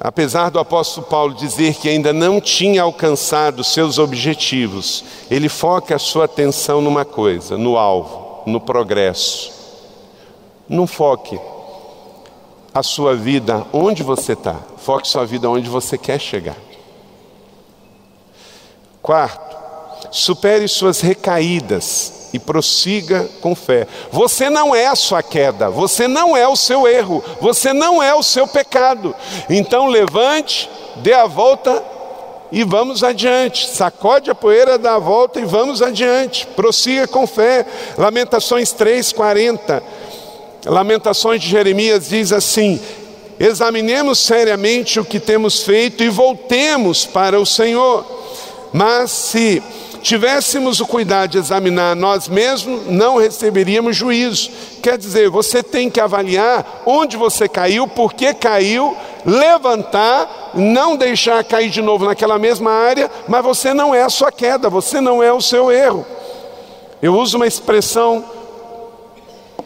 Apesar 0.00 0.50
do 0.50 0.58
apóstolo 0.58 1.06
Paulo 1.06 1.34
dizer 1.34 1.74
que 1.76 1.88
ainda 1.88 2.12
não 2.12 2.38
tinha 2.38 2.82
alcançado 2.82 3.64
seus 3.64 3.98
objetivos, 3.98 5.02
ele 5.30 5.48
foca 5.48 5.96
a 5.96 5.98
sua 5.98 6.26
atenção 6.26 6.82
numa 6.82 7.06
coisa, 7.06 7.56
no 7.56 7.78
alvo, 7.78 8.42
no 8.46 8.60
progresso. 8.60 9.50
Não 10.68 10.86
foque 10.86 11.40
a 12.74 12.82
sua 12.82 13.14
vida 13.14 13.64
onde 13.72 14.02
você 14.02 14.34
está, 14.34 14.56
foque 14.76 15.08
sua 15.08 15.24
vida 15.24 15.48
onde 15.48 15.70
você 15.70 15.96
quer 15.96 16.20
chegar. 16.20 16.56
Quarto, 19.00 19.56
supere 20.14 20.68
suas 20.68 21.00
recaídas 21.00 22.28
e 22.32 22.38
prossiga 22.38 23.28
com 23.40 23.52
fé. 23.54 23.84
Você 24.12 24.48
não 24.48 24.72
é 24.72 24.86
a 24.86 24.94
sua 24.94 25.24
queda, 25.24 25.68
você 25.68 26.06
não 26.06 26.36
é 26.36 26.46
o 26.46 26.54
seu 26.54 26.86
erro, 26.86 27.22
você 27.40 27.72
não 27.72 28.00
é 28.00 28.14
o 28.14 28.22
seu 28.22 28.46
pecado. 28.46 29.12
Então 29.50 29.88
levante, 29.88 30.70
dê 30.96 31.12
a 31.12 31.26
volta 31.26 31.82
e 32.52 32.62
vamos 32.62 33.02
adiante. 33.02 33.68
Sacode 33.68 34.30
a 34.30 34.36
poeira, 34.36 34.78
dá 34.78 34.94
a 34.94 35.00
volta 35.00 35.40
e 35.40 35.44
vamos 35.44 35.82
adiante. 35.82 36.46
Prossiga 36.46 37.08
com 37.08 37.26
fé. 37.26 37.66
Lamentações 37.98 38.72
3:40. 38.72 39.82
Lamentações 40.64 41.42
de 41.42 41.48
Jeremias 41.48 42.08
diz 42.08 42.32
assim: 42.32 42.80
Examinemos 43.38 44.20
seriamente 44.20 45.00
o 45.00 45.04
que 45.04 45.18
temos 45.18 45.64
feito 45.64 46.04
e 46.04 46.08
voltemos 46.08 47.04
para 47.04 47.40
o 47.40 47.44
Senhor. 47.44 48.04
Mas 48.72 49.10
se 49.10 49.62
tivéssemos 50.04 50.80
o 50.80 50.86
cuidado 50.86 51.30
de 51.30 51.38
examinar 51.38 51.96
nós 51.96 52.28
mesmos, 52.28 52.86
não 52.86 53.16
receberíamos 53.16 53.96
juízo. 53.96 54.50
Quer 54.82 54.98
dizer, 54.98 55.30
você 55.30 55.62
tem 55.62 55.88
que 55.88 55.98
avaliar 55.98 56.82
onde 56.84 57.16
você 57.16 57.48
caiu, 57.48 57.88
por 57.88 58.12
que 58.12 58.34
caiu, 58.34 58.94
levantar, 59.24 60.50
não 60.52 60.94
deixar 60.94 61.42
cair 61.42 61.70
de 61.70 61.80
novo 61.80 62.04
naquela 62.04 62.38
mesma 62.38 62.70
área, 62.70 63.10
mas 63.26 63.42
você 63.42 63.72
não 63.72 63.94
é 63.94 64.02
a 64.02 64.10
sua 64.10 64.30
queda, 64.30 64.68
você 64.68 65.00
não 65.00 65.22
é 65.22 65.32
o 65.32 65.40
seu 65.40 65.72
erro. 65.72 66.04
Eu 67.00 67.16
uso 67.16 67.38
uma 67.38 67.46
expressão 67.46 68.22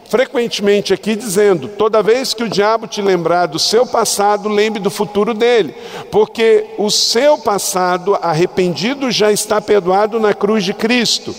frequentemente 0.09 0.93
aqui 0.93 1.15
dizendo: 1.15 1.69
toda 1.69 2.03
vez 2.03 2.33
que 2.33 2.43
o 2.43 2.49
diabo 2.49 2.87
te 2.87 3.01
lembrar 3.01 3.45
do 3.45 3.59
seu 3.59 3.85
passado, 3.85 4.49
lembre 4.49 4.81
do 4.81 4.89
futuro 4.89 5.33
dele, 5.33 5.73
porque 6.11 6.65
o 6.77 6.89
seu 6.89 7.37
passado 7.37 8.17
arrependido 8.21 9.09
já 9.09 9.31
está 9.31 9.61
perdoado 9.61 10.19
na 10.19 10.33
cruz 10.33 10.65
de 10.65 10.73
Cristo, 10.73 11.33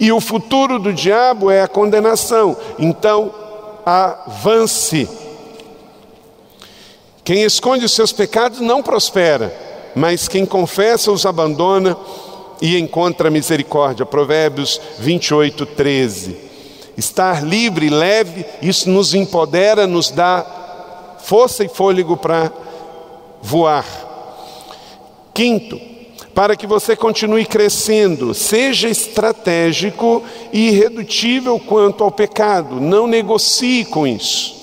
e 0.00 0.10
o 0.10 0.20
futuro 0.20 0.78
do 0.78 0.92
diabo 0.92 1.50
é 1.50 1.62
a 1.62 1.68
condenação. 1.68 2.56
Então, 2.78 3.32
avance. 3.84 5.08
Quem 7.22 7.42
esconde 7.42 7.84
os 7.84 7.92
seus 7.92 8.12
pecados 8.12 8.60
não 8.60 8.82
prospera, 8.82 9.54
mas 9.94 10.28
quem 10.28 10.46
confessa 10.46 11.10
os 11.10 11.26
abandona 11.26 11.96
e 12.62 12.78
encontra 12.78 13.30
misericórdia. 13.30 14.06
Provérbios 14.06 14.80
28, 15.00 15.66
13. 15.66 16.45
Estar 16.96 17.44
livre, 17.44 17.90
leve, 17.90 18.44
isso 18.62 18.88
nos 18.88 19.14
empodera, 19.14 19.86
nos 19.86 20.10
dá 20.10 20.44
força 21.18 21.64
e 21.64 21.68
fôlego 21.68 22.16
para 22.16 22.50
voar. 23.42 23.84
Quinto, 25.34 25.78
para 26.34 26.54
que 26.54 26.66
você 26.66 26.94
continue 26.94 27.44
crescendo, 27.46 28.34
seja 28.34 28.88
estratégico 28.88 30.22
e 30.52 30.68
irredutível 30.68 31.58
quanto 31.58 32.04
ao 32.04 32.10
pecado, 32.10 32.80
não 32.80 33.06
negocie 33.06 33.84
com 33.84 34.06
isso. 34.06 34.54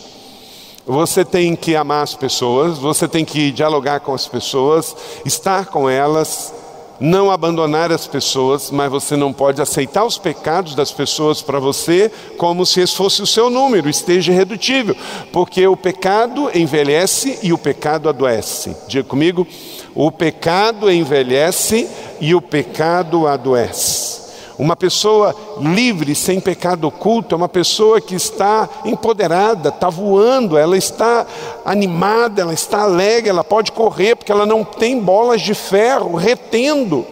Você 0.85 1.23
tem 1.23 1.55
que 1.55 1.75
amar 1.75 2.03
as 2.03 2.13
pessoas, 2.13 2.77
você 2.77 3.07
tem 3.07 3.23
que 3.23 3.51
dialogar 3.51 4.01
com 4.01 4.13
as 4.13 4.27
pessoas, 4.27 4.95
estar 5.25 5.67
com 5.67 5.89
elas, 5.89 6.53
não 6.99 7.31
abandonar 7.31 7.91
as 7.91 8.07
pessoas, 8.07 8.71
mas 8.71 8.91
você 8.91 9.15
não 9.15 9.33
pode 9.33 9.61
aceitar 9.61 10.05
os 10.05 10.17
pecados 10.17 10.75
das 10.75 10.91
pessoas 10.91 11.41
para 11.41 11.59
você 11.59 12.11
como 12.37 12.65
se 12.65 12.81
esse 12.81 12.95
fosse 12.95 13.21
o 13.21 13.27
seu 13.27 13.49
número, 13.49 13.89
esteja 13.89 14.31
irredutível, 14.31 14.95
porque 15.31 15.65
o 15.67 15.75
pecado 15.75 16.49
envelhece 16.53 17.39
e 17.41 17.51
o 17.51 17.57
pecado 17.57 18.09
adoece. 18.09 18.75
Diga 18.87 19.03
comigo: 19.03 19.47
o 19.95 20.11
pecado 20.11 20.91
envelhece 20.91 21.87
e 22.19 22.33
o 22.33 22.41
pecado 22.41 23.27
adoece. 23.27 24.12
Uma 24.57 24.75
pessoa 24.75 25.35
livre, 25.59 26.13
sem 26.13 26.39
pecado 26.39 26.87
oculto, 26.87 27.33
é 27.33 27.37
uma 27.37 27.49
pessoa 27.49 27.99
que 27.99 28.13
está 28.13 28.69
empoderada, 28.85 29.69
está 29.69 29.89
voando, 29.89 30.57
ela 30.57 30.77
está 30.77 31.25
animada, 31.65 32.41
ela 32.41 32.53
está 32.53 32.81
alegre, 32.81 33.29
ela 33.29 33.43
pode 33.43 33.71
correr, 33.71 34.15
porque 34.15 34.31
ela 34.31 34.45
não 34.45 34.63
tem 34.63 34.99
bolas 34.99 35.41
de 35.41 35.55
ferro 35.55 36.15
retendo. 36.15 37.05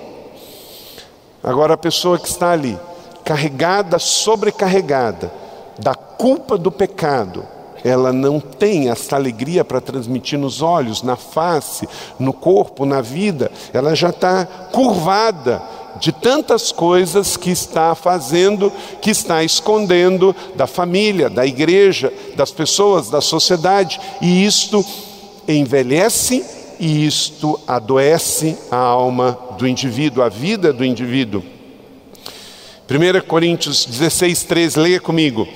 Agora, 1.43 1.73
a 1.73 1.77
pessoa 1.77 2.19
que 2.19 2.27
está 2.27 2.51
ali, 2.51 2.77
carregada, 3.23 3.97
sobrecarregada, 3.97 5.31
da 5.79 5.95
culpa 5.95 6.57
do 6.57 6.71
pecado, 6.71 7.43
ela 7.83 8.13
não 8.13 8.39
tem 8.39 8.89
essa 8.89 9.15
alegria 9.15 9.65
para 9.65 9.81
transmitir 9.81 10.37
nos 10.37 10.61
olhos, 10.61 11.01
na 11.01 11.15
face, 11.15 11.89
no 12.19 12.31
corpo, 12.31 12.85
na 12.85 13.01
vida, 13.01 13.51
ela 13.73 13.95
já 13.95 14.09
está 14.09 14.45
curvada 14.71 15.61
de 15.99 16.11
tantas 16.11 16.71
coisas 16.71 17.35
que 17.37 17.49
está 17.49 17.93
fazendo, 17.95 18.71
que 19.01 19.09
está 19.09 19.43
escondendo 19.43 20.35
da 20.55 20.67
família, 20.67 21.29
da 21.29 21.45
igreja, 21.45 22.11
das 22.35 22.51
pessoas, 22.51 23.09
da 23.09 23.21
sociedade, 23.21 23.99
e 24.21 24.45
isto 24.45 24.85
envelhece 25.47 26.43
e 26.79 27.05
isto 27.05 27.59
adoece 27.67 28.57
a 28.71 28.77
alma 28.77 29.37
do 29.57 29.67
indivíduo, 29.67 30.23
a 30.23 30.29
vida 30.29 30.73
do 30.73 30.83
indivíduo. 30.83 31.43
1 32.89 33.27
Coríntios 33.27 33.85
16, 33.85 34.43
3, 34.43 34.75
leia 34.75 34.99
comigo. 34.99 35.47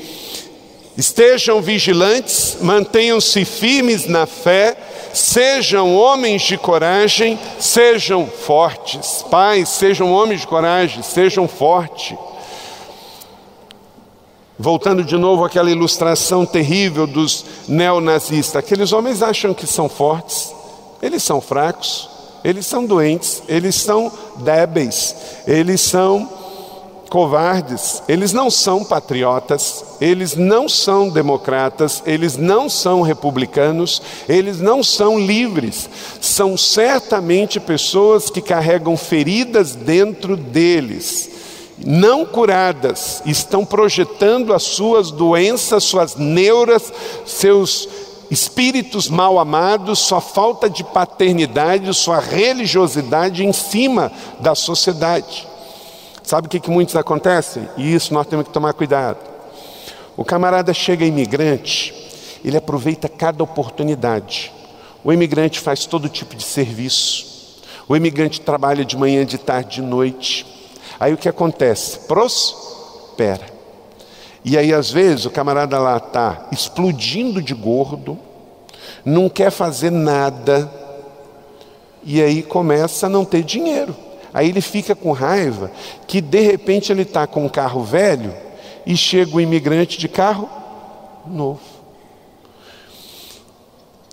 Estejam 0.98 1.62
vigilantes, 1.62 2.58
mantenham-se 2.62 3.44
firmes 3.44 4.08
na 4.08 4.26
fé, 4.26 4.78
sejam 5.16 5.96
homens 5.96 6.42
de 6.42 6.58
coragem, 6.58 7.40
sejam 7.60 8.28
fortes. 8.28 9.24
Pais, 9.32 9.70
sejam 9.70 10.12
homens 10.12 10.42
de 10.42 10.48
coragem, 10.48 11.02
sejam 11.02 11.48
fortes. 11.48 12.18
Voltando 14.58 15.04
de 15.04 15.18
novo 15.18 15.44
àquela 15.44 15.72
ilustração 15.72 16.46
terrível 16.46 17.06
dos 17.06 17.46
neonazistas, 17.68 18.56
aqueles 18.56 18.94
homens 18.94 19.22
acham 19.22 19.54
que 19.54 19.68
são 19.68 19.90
fortes, 19.90 20.54
eles 21.02 21.24
são 21.24 21.42
fracos, 21.42 22.10
eles 22.44 22.66
são 22.66 22.86
doentes, 22.86 23.44
eles 23.50 23.76
são 23.76 24.12
débeis, 24.38 25.16
eles 25.46 25.82
são 25.82 26.30
covardes, 27.10 28.02
eles 28.08 28.34
não 28.34 28.50
são 28.50 28.84
patriotas, 28.84 29.84
eles 30.02 30.36
não 30.36 30.68
são 30.68 31.10
democratas, 31.10 32.02
eles 32.06 32.36
não 32.38 32.70
são 32.70 33.02
republicanos, 33.02 34.02
eles 34.28 34.60
não 34.60 34.84
são 34.84 35.20
livres. 35.20 35.90
São 36.20 36.58
certamente 36.58 37.60
pessoas 37.60 38.30
que 38.30 38.42
carregam 38.42 38.98
feridas 38.98 39.76
dentro 39.76 40.36
deles, 40.36 41.30
não 41.78 42.26
curadas, 42.26 43.22
estão 43.26 43.66
projetando 43.66 44.54
as 44.54 44.64
suas 44.64 45.12
doenças, 45.12 45.84
suas 45.84 46.16
neuras, 46.16 46.92
seus 47.26 47.88
espíritos 48.32 49.08
mal 49.08 49.38
amados, 49.38 50.00
sua 50.00 50.22
falta 50.22 50.70
de 50.70 50.84
paternidade, 50.84 51.94
sua 51.94 52.20
religiosidade 52.20 53.46
em 53.46 53.54
cima 53.54 54.12
da 54.40 54.56
sociedade. 54.56 55.48
Sabe 56.26 56.48
o 56.48 56.50
que, 56.50 56.60
que 56.60 56.72
muitos 56.72 56.96
acontecem? 56.96 57.70
E 57.78 57.94
isso 57.94 58.12
nós 58.12 58.26
temos 58.26 58.48
que 58.48 58.54
tomar 58.54 58.74
cuidado. 58.74 59.20
O 60.18 60.26
camarada 60.26 60.74
chega 60.74 61.06
imigrante, 61.06 61.94
ele 62.44 62.58
aproveita 62.58 63.08
cada 63.08 63.44
oportunidade. 63.44 64.52
O 65.04 65.14
imigrante 65.14 65.60
faz 65.60 65.86
todo 65.86 66.10
tipo 66.10 66.36
de 66.36 66.44
serviço. 66.44 67.62
O 67.88 67.96
imigrante 67.96 68.42
trabalha 68.42 68.84
de 68.84 68.98
manhã, 68.98 69.24
de 69.24 69.38
tarde, 69.38 69.76
de 69.76 69.82
noite. 69.84 70.48
Aí 71.00 71.14
o 71.14 71.18
que 71.18 71.30
acontece? 71.30 72.00
Prospera. 72.08 73.46
E 74.44 74.58
aí, 74.58 74.74
às 74.74 74.90
vezes, 74.90 75.26
o 75.26 75.30
camarada 75.30 75.78
lá 75.78 75.98
está 75.98 76.48
explodindo 76.52 77.40
de 77.40 77.54
gordo, 77.54 78.18
não 79.06 79.30
quer 79.30 79.52
fazer 79.52 79.92
nada, 79.92 80.72
e 82.04 82.20
aí 82.20 82.42
começa 82.42 83.06
a 83.06 83.10
não 83.10 83.24
ter 83.24 83.44
dinheiro. 83.44 84.05
Aí 84.36 84.50
ele 84.50 84.60
fica 84.60 84.94
com 84.94 85.14
raiva 85.14 85.72
que 86.06 86.20
de 86.20 86.42
repente 86.42 86.92
ele 86.92 87.04
está 87.04 87.26
com 87.26 87.46
um 87.46 87.50
carro 87.50 87.86
velho 87.86 88.34
e 88.86 88.98
chega 88.98 89.34
o 89.34 89.40
imigrante 89.40 89.98
de 89.98 90.10
carro 90.10 90.50
novo. 91.26 91.62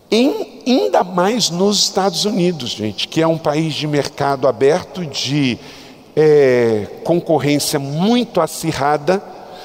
Em, 0.09 0.63
ainda 0.65 1.03
mais 1.03 1.51
nos 1.51 1.83
Estados 1.83 2.25
Unidos, 2.25 2.71
gente, 2.71 3.09
que 3.09 3.21
é 3.21 3.27
um 3.27 3.37
país 3.37 3.75
de 3.75 3.89
mercado 3.89 4.47
aberto, 4.47 5.05
de 5.05 5.59
é, 6.15 6.87
concorrência 7.03 7.81
muito 7.81 8.41
acirrada, 8.41 9.21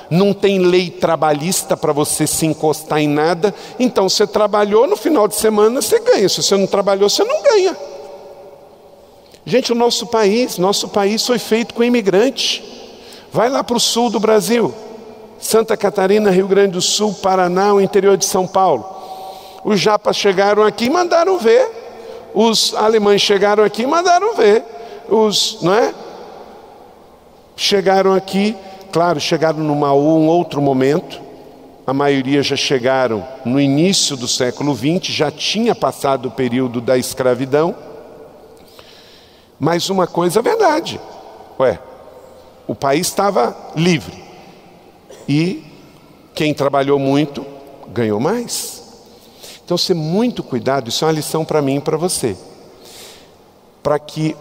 não 0.10 0.34
tem 0.34 0.58
lei 0.58 0.90
trabalhista 0.90 1.78
para 1.78 1.94
você 1.94 2.26
se 2.26 2.48
encostar 2.48 2.98
em 2.98 3.08
nada, 3.08 3.54
então 3.80 4.10
você 4.10 4.26
trabalhou, 4.26 4.88
no 4.88 4.98
final 4.98 5.28
de 5.28 5.36
semana 5.36 5.84
você 5.84 6.00
ganha, 6.00 6.28
se 6.28 6.42
você 6.42 6.58
não 6.58 6.66
trabalhou, 6.66 7.08
você 7.08 7.24
não 7.24 7.44
ganha. 7.44 7.78
Gente, 9.48 9.72
o 9.72 9.76
nosso 9.76 10.06
país, 10.08 10.58
nosso 10.58 10.90
país 10.90 11.26
foi 11.26 11.40
feito 11.40 11.74
com 11.74 11.82
imigrantes. 11.82 12.62
Vai 13.32 13.50
lá 13.50 13.64
para 13.64 13.78
o 13.78 13.80
sul 13.80 14.10
do 14.10 14.20
Brasil, 14.20 14.76
Santa 15.40 15.78
Catarina, 15.78 16.30
Rio 16.30 16.50
Grande 16.50 16.74
do 16.74 16.82
Sul, 16.82 17.14
Paraná, 17.14 17.74
o 17.74 17.80
interior 17.80 18.18
de 18.18 18.26
São 18.26 18.46
Paulo. 18.46 18.86
Os 19.64 19.80
japas 19.80 20.18
chegaram 20.18 20.64
aqui 20.64 20.88
e 20.88 20.90
mandaram 20.90 21.38
ver. 21.40 21.66
Os 22.34 22.74
alemães 22.76 23.22
chegaram 23.22 23.64
aqui 23.64 23.84
e 23.84 23.88
mandaram 23.88 24.36
ver. 24.36 24.66
Os, 25.08 25.60
não 25.62 25.74
é? 25.74 25.94
Chegaram 27.56 28.14
aqui, 28.14 28.54
claro, 28.92 29.18
chegaram 29.18 29.60
numa 29.60 29.94
um 29.94 30.28
outro 30.28 30.62
momento. 30.62 31.22
A 31.86 31.94
maioria 31.94 32.44
já 32.44 32.58
chegaram 32.58 33.26
no 33.46 33.62
início 33.62 34.18
do 34.18 34.28
século 34.28 34.76
XX, 34.76 35.06
já 35.06 35.32
tinha 35.32 35.74
passado 35.74 36.26
o 36.26 36.32
período 36.32 36.82
da 36.82 36.98
escravidão. 36.98 37.87
Mas 39.60 39.90
uma 39.90 40.06
coisa 40.06 40.40
é 40.40 40.42
verdade. 40.42 41.00
Ué, 41.60 41.80
o 42.68 42.76
país 42.76 43.08
estava 43.08 43.56
livre. 43.76 44.24
E 45.28 45.64
quem 46.34 46.54
trabalhou 46.54 47.00
muito 47.00 47.46
ganhou 47.90 48.20
mais. 48.20 48.84
Então, 49.66 49.78
ser 49.78 49.96
muito 49.96 50.44
cuidado, 50.44 50.90
isso 50.90 51.04
é 51.04 51.08
uma 51.08 51.14
lição 51.14 51.44
para 51.44 51.62
mim 51.62 51.78
e 51.78 51.82
para 51.82 51.98
você. 51.98 52.38
Para 53.84 54.00
que 54.00 54.36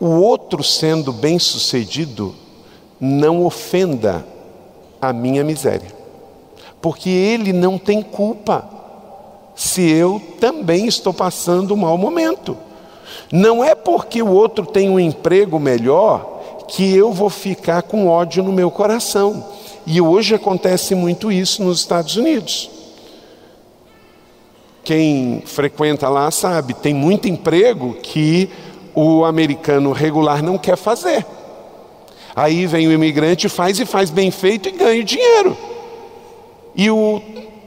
o 0.00 0.06
outro 0.06 0.64
sendo 0.64 1.12
bem-sucedido 1.12 2.34
não 3.00 3.44
ofenda 3.44 4.26
a 5.00 5.12
minha 5.12 5.44
miséria. 5.44 5.94
Porque 6.80 7.08
ele 7.08 7.52
não 7.52 7.78
tem 7.78 8.02
culpa 8.02 8.68
se 9.54 9.88
eu 9.88 10.20
também 10.40 10.86
estou 10.86 11.14
passando 11.14 11.74
um 11.74 11.76
mau 11.78 11.96
momento. 11.96 12.56
Não 13.32 13.62
é 13.62 13.74
porque 13.74 14.22
o 14.22 14.30
outro 14.30 14.66
tem 14.66 14.88
um 14.88 15.00
emprego 15.00 15.58
melhor 15.58 16.34
que 16.68 16.94
eu 16.94 17.12
vou 17.12 17.30
ficar 17.30 17.82
com 17.82 18.08
ódio 18.08 18.42
no 18.42 18.52
meu 18.52 18.70
coração. 18.70 19.44
E 19.86 20.00
hoje 20.00 20.34
acontece 20.34 20.94
muito 20.94 21.30
isso 21.30 21.62
nos 21.62 21.80
Estados 21.80 22.16
Unidos. 22.16 22.70
Quem 24.82 25.42
frequenta 25.46 26.08
lá 26.08 26.30
sabe, 26.30 26.74
tem 26.74 26.92
muito 26.92 27.28
emprego 27.28 27.94
que 28.02 28.50
o 28.94 29.24
americano 29.24 29.92
regular 29.92 30.42
não 30.42 30.58
quer 30.58 30.76
fazer. 30.76 31.24
Aí 32.36 32.66
vem 32.66 32.86
o 32.88 32.92
imigrante, 32.92 33.48
faz 33.48 33.78
e 33.78 33.86
faz 33.86 34.10
bem 34.10 34.30
feito 34.30 34.68
e 34.68 34.72
ganha 34.72 35.02
dinheiro. 35.04 35.56
E 36.74 36.90
o 36.90 37.22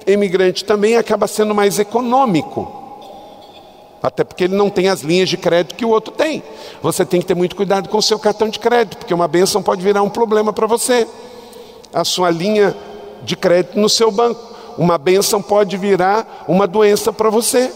imigrante 0.06 0.65
também 0.65 0.95
acaba 0.95 1.28
sendo 1.28 1.56
mais 1.56 1.80
econômico. 1.80 2.87
Até 4.08 4.24
porque 4.24 4.46
ele 4.46 4.56
não 4.56 4.70
tem 4.70 4.88
as 4.88 5.02
linhas 5.02 5.28
de 5.28 5.36
crédito 5.36 5.76
que 5.76 5.84
o 5.84 5.89
outro 5.89 6.13
tem. 6.13 6.41
Você 6.82 7.06
tem 7.06 7.20
que 7.20 7.26
ter 7.26 7.36
muito 7.36 7.58
cuidado 7.58 7.89
com 7.89 7.98
o 7.98 8.02
seu 8.02 8.17
cartão 8.17 8.48
de 8.48 8.58
crédito, 8.58 8.96
porque 8.96 9.13
uma 9.13 9.28
benção 9.28 9.62
pode 9.62 9.82
virar 9.82 10.02
um 10.02 10.10
problema 10.10 10.54
para 10.54 10.65
você. 10.65 11.06
A 11.93 12.06
sua 12.06 12.30
linha 12.30 12.74
de 13.24 13.36
crédito 13.36 13.78
no 13.78 13.89
seu 13.89 14.10
banco. 14.10 14.41
Uma 14.78 14.98
benção 14.98 15.41
pode 15.41 15.76
virar 15.76 16.46
uma 16.48 16.65
doença 16.65 17.12
para 17.12 17.30
você. 17.30 17.70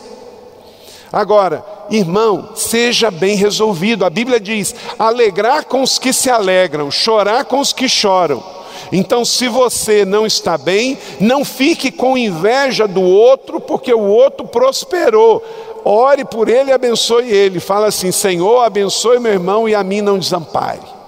Agora, 1.11 1.65
irmão, 1.89 2.51
seja 2.55 3.11
bem 3.11 3.35
resolvido. 3.35 4.05
A 4.05 4.09
Bíblia 4.09 4.39
diz: 4.39 4.73
alegrar 4.97 5.65
com 5.65 5.81
os 5.81 5.99
que 5.99 6.13
se 6.13 6.29
alegram, 6.29 6.89
chorar 6.89 7.43
com 7.43 7.59
os 7.59 7.73
que 7.73 7.89
choram. 7.89 8.41
Então, 8.89 9.23
se 9.25 9.47
você 9.47 10.05
não 10.05 10.25
está 10.25 10.57
bem, 10.57 10.97
não 11.19 11.43
fique 11.43 11.91
com 11.91 12.17
inveja 12.17 12.87
do 12.87 13.01
outro, 13.01 13.59
porque 13.59 13.93
o 13.93 14.01
outro 14.01 14.47
prosperou. 14.47 15.43
Ore 15.83 16.25
por 16.25 16.47
ele 16.47 16.69
e 16.69 16.73
abençoe 16.73 17.29
ele. 17.29 17.59
Fala 17.59 17.87
assim: 17.87 18.11
Senhor, 18.11 18.63
abençoe 18.63 19.19
meu 19.19 19.31
irmão 19.31 19.67
e 19.67 19.75
a 19.75 19.83
mim 19.83 20.01
não 20.01 20.19
desampare. 20.19 21.01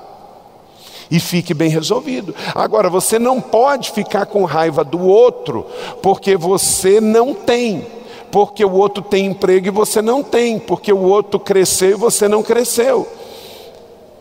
E 1.12 1.20
fique 1.20 1.54
bem 1.54 1.70
resolvido. 1.70 2.34
Agora, 2.56 2.90
você 2.90 3.20
não 3.20 3.40
pode 3.40 3.92
ficar 3.92 4.26
com 4.26 4.46
raiva 4.46 4.84
do 4.84 5.00
outro, 5.06 5.66
porque 6.02 6.36
você 6.36 7.00
não 7.00 7.34
tem. 7.34 7.86
Porque 8.32 8.66
o 8.66 8.72
outro 8.72 9.04
tem 9.04 9.28
emprego 9.28 9.68
e 9.68 9.70
você 9.70 10.02
não 10.02 10.24
tem. 10.24 10.58
Porque 10.58 10.92
o 10.92 11.04
outro 11.04 11.40
cresceu 11.40 11.92
e 11.92 11.94
você 11.94 12.28
não 12.28 12.42
cresceu. 12.42 13.08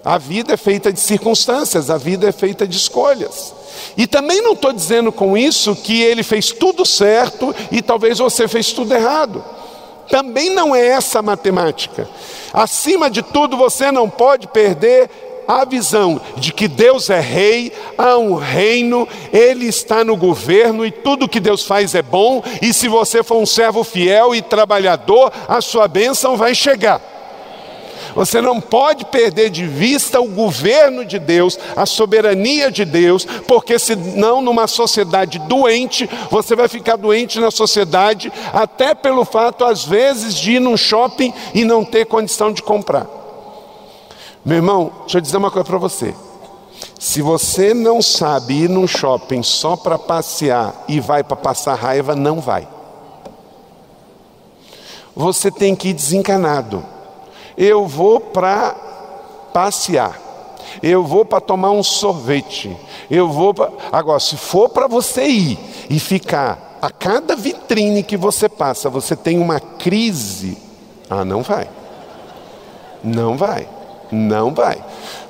A 0.05 0.19
vida 0.19 0.53
é 0.53 0.57
feita 0.57 0.93
de 0.93 1.01
circunstâncias, 1.01 1.88
a 1.88 1.97
vida 1.97 2.29
é 2.29 2.33
feita 2.33 2.67
de 2.67 2.77
escolhas. 2.77 3.55
E 3.97 4.07
também 4.07 4.43
não 4.43 4.53
estou 4.53 4.73
dizendo 4.73 5.12
com 5.12 5.37
isso 5.37 5.77
que 5.77 6.03
ele 6.03 6.23
fez 6.23 6.51
tudo 6.51 6.85
certo 6.85 7.55
e 7.71 7.81
talvez 7.81 8.19
você 8.19 8.49
fez 8.49 8.73
tudo 8.73 8.93
errado. 8.93 9.43
Também 10.12 10.51
não 10.51 10.77
é 10.77 10.88
essa 10.88 11.20
a 11.20 11.22
matemática. 11.22 12.07
Acima 12.53 13.09
de 13.09 13.22
tudo, 13.22 13.57
você 13.57 13.90
não 13.90 14.11
pode 14.11 14.46
perder 14.46 15.09
a 15.48 15.64
visão 15.64 16.20
de 16.37 16.53
que 16.53 16.68
Deus 16.68 17.09
é 17.09 17.18
rei, 17.18 17.72
há 17.96 18.18
um 18.18 18.35
reino, 18.35 19.09
Ele 19.33 19.64
está 19.64 20.05
no 20.05 20.14
governo 20.14 20.85
e 20.85 20.90
tudo 20.90 21.27
que 21.27 21.40
Deus 21.40 21.64
faz 21.64 21.94
é 21.94 22.03
bom, 22.03 22.44
e 22.61 22.75
se 22.75 22.88
você 22.88 23.22
for 23.22 23.38
um 23.38 23.46
servo 23.46 23.83
fiel 23.83 24.35
e 24.35 24.42
trabalhador, 24.42 25.33
a 25.48 25.62
sua 25.62 25.88
bênção 25.88 26.37
vai 26.37 26.55
chegar. 26.55 27.01
Você 28.14 28.40
não 28.40 28.61
pode 28.61 29.05
perder 29.07 29.51
de 29.51 29.66
vista 29.66 30.20
o 30.20 30.29
governo 30.29 31.05
de 31.05 31.18
Deus, 31.18 31.59
a 31.75 31.87
soberania 31.87 32.70
de 32.70 32.85
Deus, 32.85 33.25
porque 33.46 33.79
senão, 33.79 34.42
numa 34.42 34.66
sociedade 34.66 35.38
doente, 35.40 36.09
você 36.31 36.55
vai 36.55 36.68
ficar 36.68 36.96
doente 36.96 37.40
na 37.40 37.51
sociedade, 37.51 38.33
até 38.53 38.94
pelo 38.94 39.25
fato, 39.25 39.64
às 39.64 39.85
vezes, 39.85 40.35
de 40.35 40.53
ir 40.53 40.61
num 40.61 40.77
shopping 40.77 41.33
e 41.55 41.64
não 41.64 41.85
ter 41.85 42.07
condição 42.07 42.53
de 42.53 42.62
comprar. 42.62 43.07
Meu 44.44 44.57
irmão, 44.57 44.92
deixa 45.03 45.18
eu 45.18 45.22
dizer 45.22 45.37
uma 45.37 45.51
coisa 45.51 45.64
para 45.64 45.79
você. 45.79 46.14
Se 46.98 47.22
você 47.22 47.72
não 47.72 48.03
sabe 48.03 48.64
ir 48.64 48.68
num 48.68 48.87
shopping 48.87 49.42
só 49.42 49.77
para 49.77 49.98
passear 49.98 50.85
e 50.88 51.01
vai 51.01 51.22
para 51.25 51.37
passar 51.37 51.75
raiva, 51.75 52.14
não 52.14 52.40
vai. 52.40 52.66
Você 55.14 55.51
tem 55.51 55.75
que 55.75 55.88
ir 55.88 55.92
desencanado. 55.92 56.85
Eu 57.57 57.87
vou 57.87 58.21
para 58.21 58.75
passear. 59.53 60.21
Eu 60.83 61.05
vou 61.05 61.25
para 61.25 61.41
tomar 61.41 61.71
um 61.71 61.83
sorvete. 61.83 62.75
Eu 63.11 63.31
vou 63.31 63.53
pra... 63.53 63.71
Agora, 63.91 64.21
se 64.21 64.37
for 64.37 64.69
para 64.69 64.87
você 64.87 65.27
ir 65.27 65.59
e 65.91 65.99
ficar 65.99 66.79
a 66.81 66.91
cada 66.91 67.37
vitrine 67.37 68.03
que 68.03 68.17
você 68.17 68.49
passa, 68.49 68.88
você 68.88 69.15
tem 69.15 69.38
uma 69.38 69.61
crise. 69.61 70.57
Ah, 71.09 71.25
não 71.25 71.43
vai. 71.43 71.69
Não 73.05 73.37
vai. 73.37 73.69
Não 74.11 74.53
vai. 74.53 74.83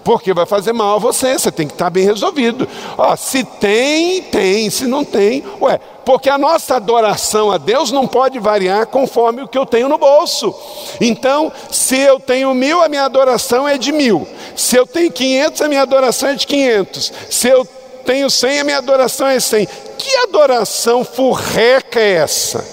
Porque 0.05 0.35
vai 0.35 0.47
fazer 0.47 0.73
mal 0.73 0.97
a 0.97 0.99
você, 0.99 1.39
você 1.39 1.51
tem 1.51 1.67
que 1.67 1.75
estar 1.75 1.91
bem 1.91 2.05
resolvido. 2.05 2.69
Ó, 2.97 3.15
se 3.17 3.45
tem, 3.45 4.23
tem, 4.23 4.69
se 4.71 4.87
não 4.87 5.05
tem, 5.05 5.45
ué, 5.61 5.79
porque 6.05 6.29
a 6.29 6.39
nossa 6.39 6.77
adoração 6.77 7.51
a 7.51 7.59
Deus 7.59 7.93
não 7.93 8.07
pode 8.07 8.39
variar 8.39 8.87
conforme 8.87 9.43
o 9.43 9.49
que 9.49 9.57
eu 9.57 9.67
tenho 9.67 9.89
no 9.89 9.99
bolso. 9.99 10.55
Então, 11.01 11.53
se 11.71 11.99
eu 11.99 12.19
tenho 12.19 12.53
mil, 12.55 12.83
a 12.83 12.89
minha 12.89 13.05
adoração 13.05 13.69
é 13.69 13.79
de 13.79 13.93
mil. 13.93 14.27
Se 14.57 14.77
eu 14.77 14.87
tenho 14.87 15.13
quinhentos, 15.13 15.63
a 15.63 15.69
minha 15.69 15.83
adoração 15.83 16.29
é 16.29 16.35
de 16.35 16.47
quinhentos. 16.47 17.13
Se 17.31 17.49
eu 17.49 17.65
tenho 18.05 18.29
cem, 18.29 18.61
a 18.61 18.65
minha 18.65 18.79
adoração 18.79 19.27
é 19.27 19.39
cem. 19.39 19.69
Que 19.97 20.17
adoração 20.25 21.05
furreca 21.05 22.01
é 22.01 22.15
essa? 22.15 22.65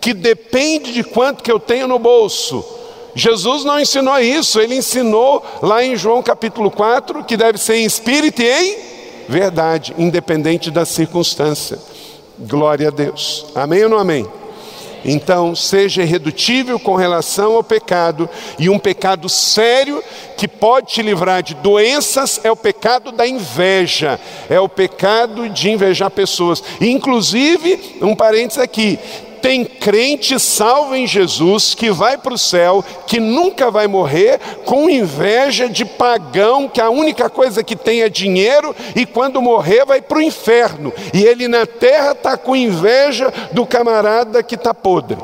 Que 0.00 0.12
depende 0.12 0.92
de 0.92 1.04
quanto 1.04 1.42
que 1.42 1.50
eu 1.50 1.60
tenho 1.60 1.86
no 1.86 1.98
bolso. 1.98 2.64
Jesus 3.18 3.64
não 3.64 3.80
ensinou 3.80 4.16
isso, 4.20 4.60
ele 4.60 4.76
ensinou 4.76 5.44
lá 5.60 5.84
em 5.84 5.96
João 5.96 6.22
capítulo 6.22 6.70
4 6.70 7.24
que 7.24 7.36
deve 7.36 7.58
ser 7.58 7.74
em 7.74 7.84
espírito 7.84 8.40
e 8.40 8.46
em 8.46 8.76
verdade, 9.28 9.92
independente 9.98 10.70
da 10.70 10.84
circunstância. 10.84 11.80
Glória 12.38 12.86
a 12.86 12.90
Deus. 12.92 13.46
Amém 13.56 13.82
ou 13.82 13.90
não 13.90 13.98
amém? 13.98 14.24
Então, 15.04 15.54
seja 15.56 16.02
irredutível 16.02 16.78
com 16.78 16.94
relação 16.94 17.54
ao 17.54 17.64
pecado, 17.64 18.28
e 18.56 18.68
um 18.68 18.78
pecado 18.78 19.28
sério 19.28 20.02
que 20.36 20.46
pode 20.46 20.92
te 20.92 21.02
livrar 21.02 21.42
de 21.42 21.54
doenças 21.54 22.40
é 22.44 22.52
o 22.52 22.56
pecado 22.56 23.10
da 23.10 23.26
inveja, 23.26 24.20
é 24.48 24.60
o 24.60 24.68
pecado 24.68 25.48
de 25.48 25.70
invejar 25.70 26.10
pessoas. 26.10 26.62
Inclusive, 26.80 27.98
um 28.00 28.14
parênteses 28.14 28.62
aqui: 28.62 28.98
tem 29.40 29.64
crente 29.64 30.38
salvo 30.38 30.94
em 30.94 31.06
Jesus 31.06 31.74
que 31.74 31.90
vai 31.90 32.18
para 32.18 32.34
o 32.34 32.38
céu, 32.38 32.84
que 33.06 33.20
nunca 33.20 33.70
vai 33.70 33.86
morrer, 33.86 34.38
com 34.64 34.90
inveja 34.90 35.68
de 35.68 35.84
pagão, 35.84 36.68
que 36.68 36.80
a 36.80 36.90
única 36.90 37.30
coisa 37.30 37.62
que 37.62 37.76
tem 37.76 38.02
é 38.02 38.08
dinheiro, 38.08 38.74
e 38.94 39.06
quando 39.06 39.40
morrer 39.40 39.84
vai 39.84 40.00
para 40.00 40.18
o 40.18 40.22
inferno. 40.22 40.92
E 41.14 41.22
ele 41.22 41.48
na 41.48 41.66
terra 41.66 42.12
está 42.12 42.36
com 42.36 42.54
inveja 42.54 43.32
do 43.52 43.64
camarada 43.66 44.42
que 44.42 44.54
está 44.54 44.74
podre. 44.74 45.18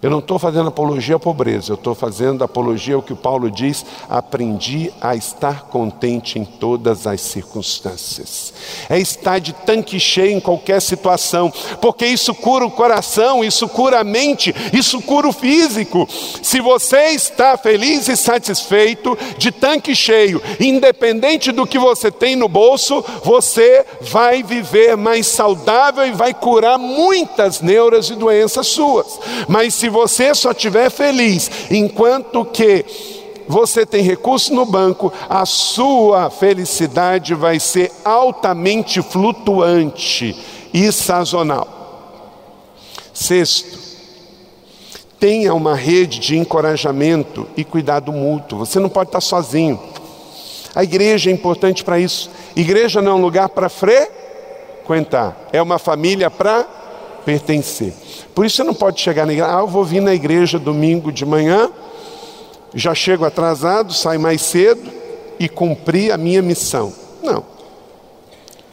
Eu 0.00 0.10
não 0.10 0.20
estou 0.20 0.38
fazendo 0.38 0.68
apologia 0.68 1.16
à 1.16 1.18
pobreza, 1.18 1.72
eu 1.72 1.74
estou 1.74 1.92
fazendo 1.92 2.44
apologia 2.44 2.94
ao 2.94 3.02
que 3.02 3.12
o 3.12 3.16
Paulo 3.16 3.50
diz: 3.50 3.84
aprendi 4.08 4.92
a 5.00 5.16
estar 5.16 5.64
contente 5.64 6.38
em 6.38 6.44
todas 6.44 7.04
as 7.04 7.20
circunstâncias. 7.20 8.54
É 8.88 8.98
estar 8.98 9.40
de 9.40 9.52
tanque 9.52 9.98
cheio 9.98 10.36
em 10.36 10.40
qualquer 10.40 10.80
situação, 10.80 11.52
porque 11.80 12.06
isso 12.06 12.32
cura 12.32 12.64
o 12.64 12.70
coração, 12.70 13.42
isso 13.42 13.68
cura 13.68 13.98
a 13.98 14.04
mente, 14.04 14.54
isso 14.72 15.02
cura 15.02 15.26
o 15.26 15.32
físico. 15.32 16.08
Se 16.42 16.60
você 16.60 17.08
está 17.08 17.56
feliz 17.56 18.06
e 18.06 18.16
satisfeito, 18.16 19.18
de 19.36 19.50
tanque 19.50 19.96
cheio, 19.96 20.40
independente 20.60 21.50
do 21.50 21.66
que 21.66 21.78
você 21.78 22.08
tem 22.10 22.36
no 22.36 22.48
bolso, 22.48 23.04
você 23.24 23.84
vai 24.00 24.44
viver 24.44 24.96
mais 24.96 25.26
saudável 25.26 26.06
e 26.06 26.12
vai 26.12 26.32
curar 26.32 26.78
muitas 26.78 27.60
neuras 27.60 28.10
e 28.10 28.14
doenças 28.14 28.68
suas. 28.68 29.18
Mas 29.48 29.74
se 29.74 29.87
se 29.88 29.90
você 29.90 30.34
só 30.34 30.50
estiver 30.50 30.90
feliz 30.90 31.50
enquanto 31.70 32.44
que 32.44 32.84
você 33.48 33.86
tem 33.86 34.02
recurso 34.02 34.52
no 34.52 34.66
banco, 34.66 35.10
a 35.30 35.46
sua 35.46 36.28
felicidade 36.28 37.34
vai 37.34 37.58
ser 37.58 37.90
altamente 38.04 39.00
flutuante 39.00 40.36
e 40.74 40.92
sazonal. 40.92 41.66
Sexto, 43.14 43.78
tenha 45.18 45.54
uma 45.54 45.74
rede 45.74 46.18
de 46.18 46.36
encorajamento 46.36 47.48
e 47.56 47.64
cuidado 47.64 48.12
mútuo. 48.12 48.58
Você 48.58 48.78
não 48.78 48.90
pode 48.90 49.08
estar 49.08 49.22
sozinho. 49.22 49.80
A 50.74 50.84
igreja 50.84 51.30
é 51.30 51.32
importante 51.32 51.82
para 51.82 51.98
isso. 51.98 52.30
Igreja 52.54 53.00
não 53.00 53.12
é 53.12 53.14
um 53.14 53.22
lugar 53.22 53.48
para 53.48 53.70
frequentar, 53.70 55.48
é 55.50 55.62
uma 55.62 55.78
família 55.78 56.30
para 56.30 56.77
pertencer. 57.28 57.92
Por 58.34 58.46
isso 58.46 58.56
você 58.56 58.64
não 58.64 58.72
pode 58.72 58.98
chegar 59.02 59.26
na 59.26 59.34
igreja, 59.34 59.54
ah, 59.54 59.60
eu 59.60 59.66
vou 59.66 59.84
vir 59.84 60.00
na 60.00 60.14
igreja 60.14 60.58
domingo 60.58 61.12
de 61.12 61.26
manhã, 61.26 61.70
já 62.74 62.94
chego 62.94 63.22
atrasado, 63.22 63.92
saio 63.92 64.18
mais 64.18 64.40
cedo 64.40 64.90
e 65.38 65.46
cumpri 65.46 66.10
a 66.10 66.16
minha 66.16 66.40
missão. 66.40 66.90
Não. 67.22 67.44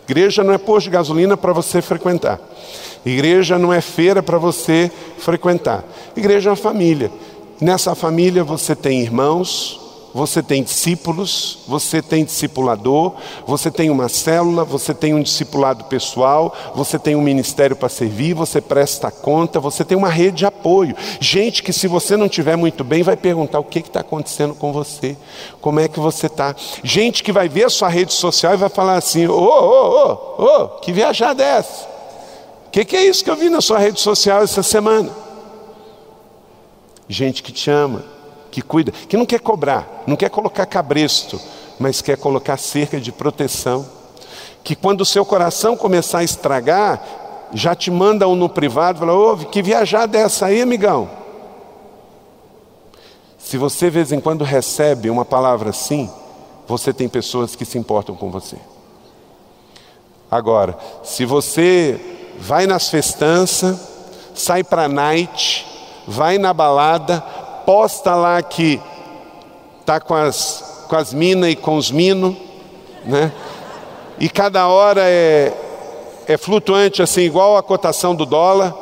Igreja 0.08 0.42
não 0.42 0.54
é 0.54 0.58
posto 0.58 0.86
de 0.86 0.92
gasolina 0.92 1.36
para 1.36 1.52
você 1.52 1.82
frequentar. 1.82 2.40
Igreja 3.06 3.60
não 3.60 3.74
é 3.74 3.82
feira 3.82 4.24
para 4.24 4.38
você 4.38 4.90
frequentar. 5.18 5.84
Igreja 6.16 6.50
é 6.50 6.52
uma 6.52 6.56
família. 6.56 7.12
Nessa 7.60 7.94
família 7.94 8.42
você 8.42 8.74
tem 8.74 9.02
irmãos, 9.02 9.82
você 10.16 10.42
tem 10.42 10.64
discípulos, 10.64 11.60
você 11.68 12.02
tem 12.02 12.24
discipulador, 12.24 13.16
você 13.46 13.70
tem 13.70 13.90
uma 13.90 14.08
célula, 14.08 14.64
você 14.64 14.94
tem 14.94 15.14
um 15.14 15.22
discipulado 15.22 15.84
pessoal, 15.84 16.56
você 16.74 16.98
tem 16.98 17.18
um 17.18 17.22
ministério 17.22 17.76
para 17.76 17.90
servir, 17.90 18.34
você 18.34 18.62
presta 18.62 19.12
conta, 19.12 19.60
você 19.60 19.84
tem 19.84 19.98
uma 19.98 20.08
rede 20.08 20.38
de 20.38 20.46
apoio. 20.46 20.96
Gente 21.20 21.62
que, 21.62 21.74
se 21.74 21.86
você 21.86 22.16
não 22.16 22.28
estiver 22.28 22.56
muito 22.56 22.82
bem, 22.82 23.04
vai 23.04 23.18
perguntar 23.18 23.60
o 23.60 23.66
que 23.66 23.80
está 23.80 24.00
acontecendo 24.00 24.56
com 24.56 24.72
você, 24.72 25.18
como 25.60 25.82
é 25.82 25.90
que 25.90 26.00
você 26.00 26.28
está. 26.28 26.56
Gente 26.82 27.22
que 27.22 27.34
vai 27.34 27.50
ver 27.50 27.66
a 27.66 27.70
sua 27.70 27.90
rede 27.90 28.14
social 28.14 28.54
e 28.54 28.58
vai 28.58 28.70
falar 28.70 28.96
assim: 28.96 29.28
ô, 29.28 29.34
ô, 29.34 30.14
ô, 30.38 30.46
ô, 30.46 30.68
que 30.80 30.94
viajada 30.94 31.44
é 31.44 31.58
essa? 31.58 31.90
O 32.68 32.72
que, 32.72 32.86
que 32.86 32.96
é 32.96 33.06
isso 33.06 33.22
que 33.22 33.30
eu 33.30 33.36
vi 33.36 33.50
na 33.50 33.60
sua 33.60 33.80
rede 33.80 34.00
social 34.00 34.42
essa 34.42 34.64
semana? 34.64 35.10
Gente 37.10 37.44
que 37.44 37.52
te 37.52 37.70
ama 37.70 38.15
que 38.56 38.62
cuida, 38.62 38.94
que 38.94 39.18
não 39.18 39.26
quer 39.26 39.42
cobrar, 39.42 40.04
não 40.08 40.16
quer 40.16 40.30
colocar 40.30 40.66
cabresto, 40.66 41.38
mas 41.78 42.02
quer 42.02 42.16
colocar 42.16 42.56
cerca 42.56 43.02
de 43.02 43.12
proteção. 43.12 43.86
Que 44.64 44.78
quando 44.78 45.02
o 45.02 45.06
seu 45.06 45.26
coração 45.26 45.76
começar 45.76 46.20
a 46.20 46.24
estragar, 46.24 47.04
já 47.54 47.76
te 47.76 47.92
manda 47.92 48.26
um 48.30 48.36
no 48.36 48.48
privado, 48.48 49.00
fala, 49.00 49.14
ô, 49.14 49.36
que 49.36 49.62
viajada 49.62 50.18
é 50.18 50.22
essa 50.22 50.46
aí, 50.46 50.62
amigão? 50.62 51.10
Se 53.38 53.58
você 53.58 53.88
de 53.88 53.92
vez 53.92 54.14
em 54.14 54.22
quando 54.22 54.46
recebe 54.46 55.10
uma 55.10 55.26
palavra 55.26 55.72
assim, 55.72 56.10
você 56.66 56.94
tem 56.94 57.10
pessoas 57.10 57.58
que 57.58 57.66
se 57.66 57.78
importam 57.78 58.16
com 58.16 58.32
você. 58.32 58.56
Agora, 60.32 60.78
se 61.04 61.26
você 61.26 62.00
vai 62.40 62.66
nas 62.66 62.90
festanças, 62.90 63.78
sai 64.34 64.64
para 64.64 64.88
night, 64.88 65.68
vai 66.08 66.38
na 66.38 66.54
balada, 66.54 67.22
posta 67.66 68.16
lá 68.16 68.42
que 68.42 68.80
está 69.82 70.00
com 70.00 70.14
as, 70.14 70.86
com 70.88 70.96
as 70.96 71.14
minas 71.14 71.52
e 71.52 71.56
com 71.56 71.76
os 71.78 71.92
minos, 71.92 72.36
né? 73.06 73.32
E 74.20 74.30
cada 74.30 74.68
hora 74.68 75.02
é, 75.04 75.54
é 76.28 76.38
flutuante, 76.38 77.02
assim, 77.02 77.22
igual 77.22 77.58
a 77.58 77.64
cotação 77.64 78.16
do 78.16 78.26
dólar. 78.26 78.74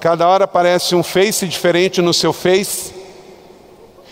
Cada 0.00 0.28
hora 0.28 0.44
aparece 0.44 0.94
um 0.94 1.02
face 1.02 1.46
diferente 1.46 2.02
no 2.02 2.12
seu 2.12 2.32
face. 2.32 2.92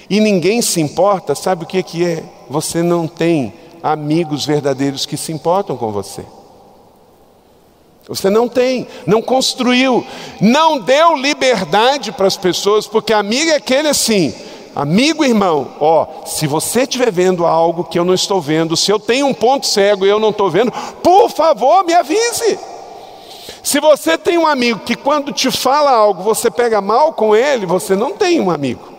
E 0.08 0.20
ninguém 0.20 0.62
se 0.62 0.80
importa, 0.80 1.34
sabe 1.34 1.64
o 1.64 1.66
que, 1.66 1.82
que 1.82 2.04
é? 2.04 2.22
Você 2.48 2.82
não 2.82 3.08
tem 3.08 3.52
amigos 3.82 4.46
verdadeiros 4.46 5.04
que 5.04 5.16
se 5.16 5.32
importam 5.32 5.76
com 5.76 5.90
você. 5.90 6.24
Você 8.08 8.28
não 8.28 8.48
tem, 8.48 8.86
não 9.06 9.22
construiu, 9.22 10.04
não 10.40 10.78
deu 10.78 11.16
liberdade 11.16 12.10
para 12.10 12.26
as 12.26 12.36
pessoas, 12.36 12.86
porque 12.86 13.12
amigo 13.12 13.50
é 13.50 13.56
aquele 13.56 13.88
assim, 13.88 14.34
amigo 14.74 15.24
irmão, 15.24 15.68
ó, 15.78 16.24
se 16.26 16.46
você 16.46 16.82
estiver 16.82 17.12
vendo 17.12 17.46
algo 17.46 17.84
que 17.84 17.98
eu 17.98 18.04
não 18.04 18.14
estou 18.14 18.40
vendo, 18.40 18.76
se 18.76 18.90
eu 18.90 18.98
tenho 18.98 19.26
um 19.26 19.34
ponto 19.34 19.66
cego 19.66 20.04
e 20.04 20.08
eu 20.08 20.18
não 20.18 20.30
estou 20.30 20.50
vendo, 20.50 20.72
por 21.02 21.30
favor, 21.30 21.84
me 21.84 21.94
avise. 21.94 22.58
Se 23.62 23.78
você 23.78 24.18
tem 24.18 24.36
um 24.36 24.46
amigo 24.46 24.80
que 24.80 24.96
quando 24.96 25.32
te 25.32 25.50
fala 25.50 25.92
algo 25.92 26.22
você 26.22 26.50
pega 26.50 26.80
mal 26.80 27.12
com 27.12 27.36
ele, 27.36 27.66
você 27.66 27.94
não 27.94 28.12
tem 28.12 28.40
um 28.40 28.50
amigo. 28.50 28.92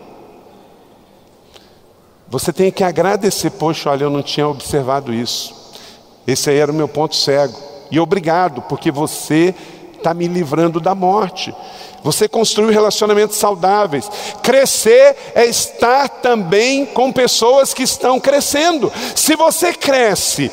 Você 2.30 2.54
tem 2.54 2.72
que 2.72 2.84
agradecer, 2.84 3.52
poxa, 3.52 3.92
olha, 3.92 4.06
eu 4.06 4.10
não 4.10 4.24
tinha 4.24 4.48
observado 4.48 5.14
isso. 5.14 5.54
Esse 6.26 6.50
aí 6.50 6.58
era 6.58 6.72
o 6.72 6.76
meu 6.76 6.88
ponto 6.88 7.16
cego. 7.16 7.73
E 7.94 8.00
obrigado, 8.00 8.64
porque 8.64 8.90
você 8.90 9.54
está 9.96 10.16
me 10.16 10.28
livrando 10.28 10.80
da 10.80 10.96
morte. 10.96 11.54
Você 12.02 12.28
construiu 12.28 12.72
relacionamentos 12.72 13.38
saudáveis. 13.38 14.10
Crescer 14.42 15.16
é 15.36 15.46
estar 15.46 16.10
também 16.10 16.88
com 16.88 17.12
pessoas 17.12 17.72
que 17.72 17.84
estão 17.84 18.20
crescendo. 18.20 18.92
Se 19.16 19.36
você 19.36 19.72
cresce 19.74 20.52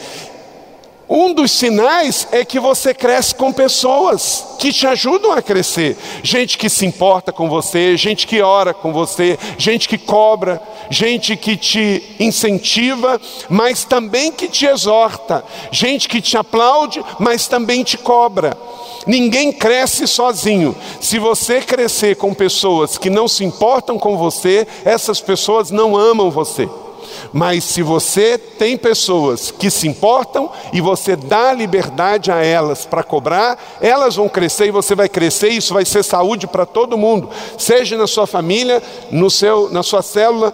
um 1.13 1.35
dos 1.35 1.51
sinais 1.51 2.29
é 2.31 2.45
que 2.45 2.61
você 2.61 2.95
cresce 2.95 3.35
com 3.35 3.53
pessoas 3.53 4.47
que 4.61 4.73
te 4.73 4.87
ajudam 4.87 5.33
a 5.33 5.43
crescer. 5.43 5.99
Gente 6.23 6.57
que 6.57 6.69
se 6.69 6.87
importa 6.87 7.33
com 7.33 7.49
você, 7.49 7.97
gente 7.97 8.29
que 8.29 8.41
ora 8.41 8.73
com 8.73 8.93
você, 8.93 9.37
gente 9.59 9.89
que 9.89 9.99
cobra, 9.99 10.63
gente 10.89 11.37
que 11.37 11.57
te 11.57 12.15
incentiva, 12.21 13.21
mas 13.49 13.85
também 13.85 14.31
que 14.31 14.47
te 14.47 14.67
exorta, 14.67 15.45
gente 15.73 16.09
que 16.09 16.21
te 16.21 16.37
aplaude, 16.37 17.05
mas 17.19 17.49
também 17.49 17.83
te 17.83 17.99
cobra. 17.99 18.57
Ninguém 19.05 19.51
cresce 19.51 20.07
sozinho. 20.07 20.77
Se 21.01 21.19
você 21.19 21.61
crescer 21.61 22.15
com 22.15 22.33
pessoas 22.33 22.97
que 22.97 23.11
não 23.11 23.27
se 23.27 23.43
importam 23.43 23.99
com 23.99 24.17
você, 24.17 24.65
essas 24.85 25.21
pessoas 25.21 25.73
não 25.73 25.97
amam 25.97 26.31
você. 26.31 26.69
Mas 27.33 27.65
se 27.65 27.83
você 27.83 28.37
tem 28.37 28.77
pessoas 28.77 29.51
que 29.51 29.71
se 29.71 29.87
importam 29.87 30.51
e 30.73 30.81
você 30.81 31.15
dá 31.15 31.53
liberdade 31.53 32.31
a 32.31 32.45
elas 32.45 32.85
para 32.85 33.03
cobrar, 33.03 33.59
elas 33.81 34.17
vão 34.17 34.29
crescer 34.29 34.67
e 34.67 34.73
você 34.73 34.95
vai 34.95 35.09
crescer, 35.09 35.51
e 35.51 35.59
isso 35.59 35.75
vai 35.75 35.85
ser 35.85 36.03
saúde 36.03 36.47
para 36.47 36.67
todo 36.67 36.99
mundo, 36.99 37.31
seja 37.57 37.97
na 37.97 38.07
sua 38.07 38.27
família, 38.27 38.83
no 39.11 39.31
seu, 39.31 39.71
na 39.71 39.83
sua 39.83 40.03
célula 40.03 40.53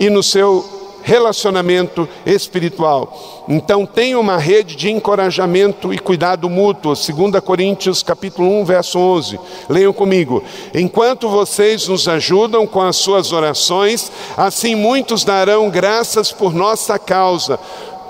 e 0.00 0.10
no 0.10 0.22
seu 0.22 0.77
relacionamento 1.08 2.06
espiritual. 2.26 3.46
Então 3.48 3.86
tenha 3.86 4.20
uma 4.20 4.36
rede 4.36 4.76
de 4.76 4.90
encorajamento 4.90 5.90
e 5.90 5.98
cuidado 5.98 6.50
mútuo. 6.50 6.92
2 6.92 7.42
Coríntios 7.42 8.02
capítulo 8.02 8.60
1, 8.60 8.64
verso 8.66 8.98
11. 8.98 9.40
Leiam 9.70 9.90
comigo. 9.94 10.44
Enquanto 10.74 11.26
vocês 11.26 11.88
nos 11.88 12.06
ajudam 12.06 12.66
com 12.66 12.82
as 12.82 12.96
suas 12.96 13.32
orações, 13.32 14.12
assim 14.36 14.74
muitos 14.74 15.24
darão 15.24 15.70
graças 15.70 16.30
por 16.30 16.52
nossa 16.52 16.98
causa 16.98 17.58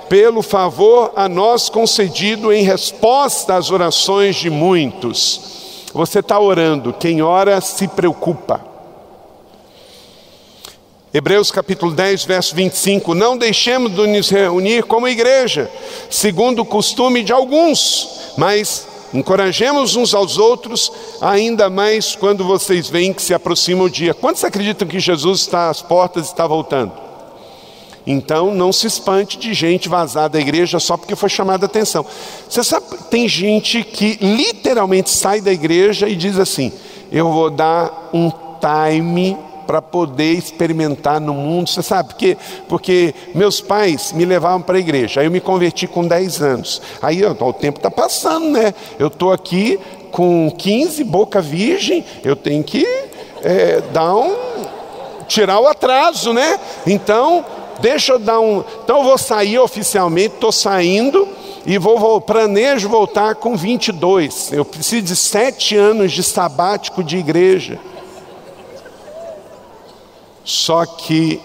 pelo 0.09 0.43
favor 0.43 1.13
a 1.15 1.29
nós 1.29 1.69
concedido 1.69 2.53
em 2.53 2.65
resposta 2.65 3.55
às 3.55 3.71
orações 3.71 4.35
de 4.35 4.51
muitos. 4.51 5.87
Você 5.95 6.19
está 6.19 6.41
orando, 6.41 6.93
quem 6.93 7.23
ora 7.23 7.61
se 7.61 7.87
preocupa. 7.87 8.68
Hebreus 11.13 11.51
capítulo 11.51 11.93
10, 11.93 12.25
verso 12.27 12.55
25: 12.55 13.15
Não 13.15 13.39
deixemos 13.39 13.95
de 13.95 14.07
nos 14.07 14.29
reunir 14.29 14.85
como 14.85 15.09
igreja, 15.09 15.71
segundo 16.11 16.61
o 16.61 16.67
costume 16.67 17.23
de 17.23 17.33
alguns, 17.33 18.35
mas 18.37 18.87
encorajemos 19.15 19.97
uns 19.97 20.13
aos 20.13 20.37
outros, 20.37 20.93
ainda 21.23 21.71
mais 21.71 22.15
quando 22.15 22.45
vocês 22.45 22.91
veem 22.91 23.15
que 23.15 23.23
se 23.23 23.33
aproxima 23.33 23.85
o 23.85 23.91
dia. 23.91 24.13
Quantos 24.13 24.45
acreditam 24.45 24.87
que 24.87 25.01
Jesus 25.01 25.41
está 25.41 25.71
às 25.71 25.81
portas 25.81 26.27
e 26.27 26.31
está 26.31 26.47
voltando? 26.47 26.93
Então 28.07 28.55
não 28.55 28.71
se 28.71 28.87
espante 28.87 29.39
de 29.39 29.55
gente 29.55 29.89
vazar 29.89 30.29
da 30.29 30.39
igreja 30.39 30.79
só 30.79 30.99
porque 30.99 31.17
foi 31.17 31.31
chamada 31.31 31.65
a 31.65 31.69
atenção. 31.69 32.05
Você 32.47 32.63
sabe, 32.63 32.85
tem 33.11 33.27
gente 33.27 33.83
que 33.83 34.19
literalmente 34.21 35.09
sai 35.09 35.41
da 35.41 35.53
igreja 35.53 36.07
e 36.07 36.15
diz 36.15 36.39
assim: 36.39 36.71
Eu 37.11 37.33
vou 37.33 37.49
dar 37.49 38.11
um 38.13 38.31
time 38.61 39.48
para 39.69 39.83
poder 39.83 40.33
experimentar 40.33 41.21
no 41.21 41.35
mundo. 41.35 41.69
Você 41.69 41.83
sabe 41.83 42.09
por 42.09 42.17
quê? 42.17 42.39
Porque 42.67 43.15
meus 43.35 43.61
pais 43.61 44.13
me 44.13 44.25
levavam 44.25 44.63
para 44.63 44.79
a 44.79 44.81
igreja. 44.81 45.21
Aí 45.21 45.27
eu 45.27 45.31
me 45.31 45.41
converti 45.41 45.87
com 45.87 46.09
10 46.09 46.41
anos. 46.41 46.81
Aí 47.03 47.23
ó, 47.23 47.33
o 47.33 47.53
tempo 47.53 47.79
está 47.79 47.91
passando, 47.91 48.49
né? 48.49 48.73
Eu 48.99 49.09
estou 49.09 49.31
aqui 49.31 49.79
com 50.11 50.51
15, 50.57 51.05
boca 51.05 51.43
virgem. 51.43 52.03
Eu 52.25 52.35
tenho 52.35 52.65
que 52.65 52.83
é, 53.43 53.83
dar 53.93 54.17
um. 54.17 54.35
tirar 55.29 55.61
o 55.61 55.67
atraso, 55.67 56.33
né? 56.33 56.59
Então, 56.87 57.45
deixa 57.79 58.13
eu 58.13 58.19
dar 58.19 58.41
um. 58.41 58.65
Então 58.83 59.01
eu 59.01 59.05
vou 59.05 59.19
sair 59.19 59.59
oficialmente, 59.59 60.37
estou 60.37 60.51
saindo 60.51 61.29
e 61.67 61.77
vou, 61.77 61.99
vou, 61.99 62.23
planejo 62.23 62.89
voltar 62.89 63.35
com 63.35 63.55
22. 63.55 64.51
Eu 64.51 64.65
preciso 64.65 65.03
de 65.03 65.15
sete 65.15 65.77
anos 65.77 66.13
de 66.13 66.23
sabático 66.23 67.05
de 67.05 67.19
igreja. 67.19 67.79
Só 70.49 70.87
que 70.87 71.43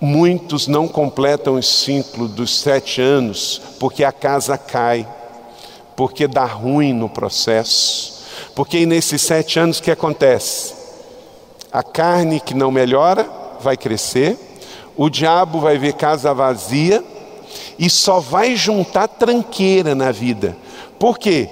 muitos 0.00 0.66
não 0.66 0.88
completam 0.88 1.56
o 1.56 1.62
ciclo 1.62 2.26
dos 2.26 2.58
sete 2.58 3.02
anos 3.02 3.60
porque 3.78 4.02
a 4.02 4.10
casa 4.10 4.56
cai, 4.56 5.06
porque 5.94 6.26
dá 6.26 6.46
ruim 6.46 6.94
no 6.94 7.06
processo. 7.06 8.24
Porque 8.54 8.86
nesses 8.86 9.20
sete 9.20 9.58
anos 9.58 9.78
o 9.78 9.82
que 9.82 9.90
acontece? 9.90 10.72
A 11.70 11.82
carne 11.82 12.40
que 12.40 12.54
não 12.54 12.70
melhora 12.70 13.28
vai 13.60 13.76
crescer, 13.76 14.38
o 14.96 15.10
diabo 15.10 15.60
vai 15.60 15.76
ver 15.76 15.92
casa 15.92 16.32
vazia 16.32 17.04
e 17.78 17.90
só 17.90 18.20
vai 18.20 18.56
juntar 18.56 19.06
tranqueira 19.06 19.94
na 19.94 20.10
vida. 20.10 20.56
Por 20.98 21.18
quê? 21.18 21.46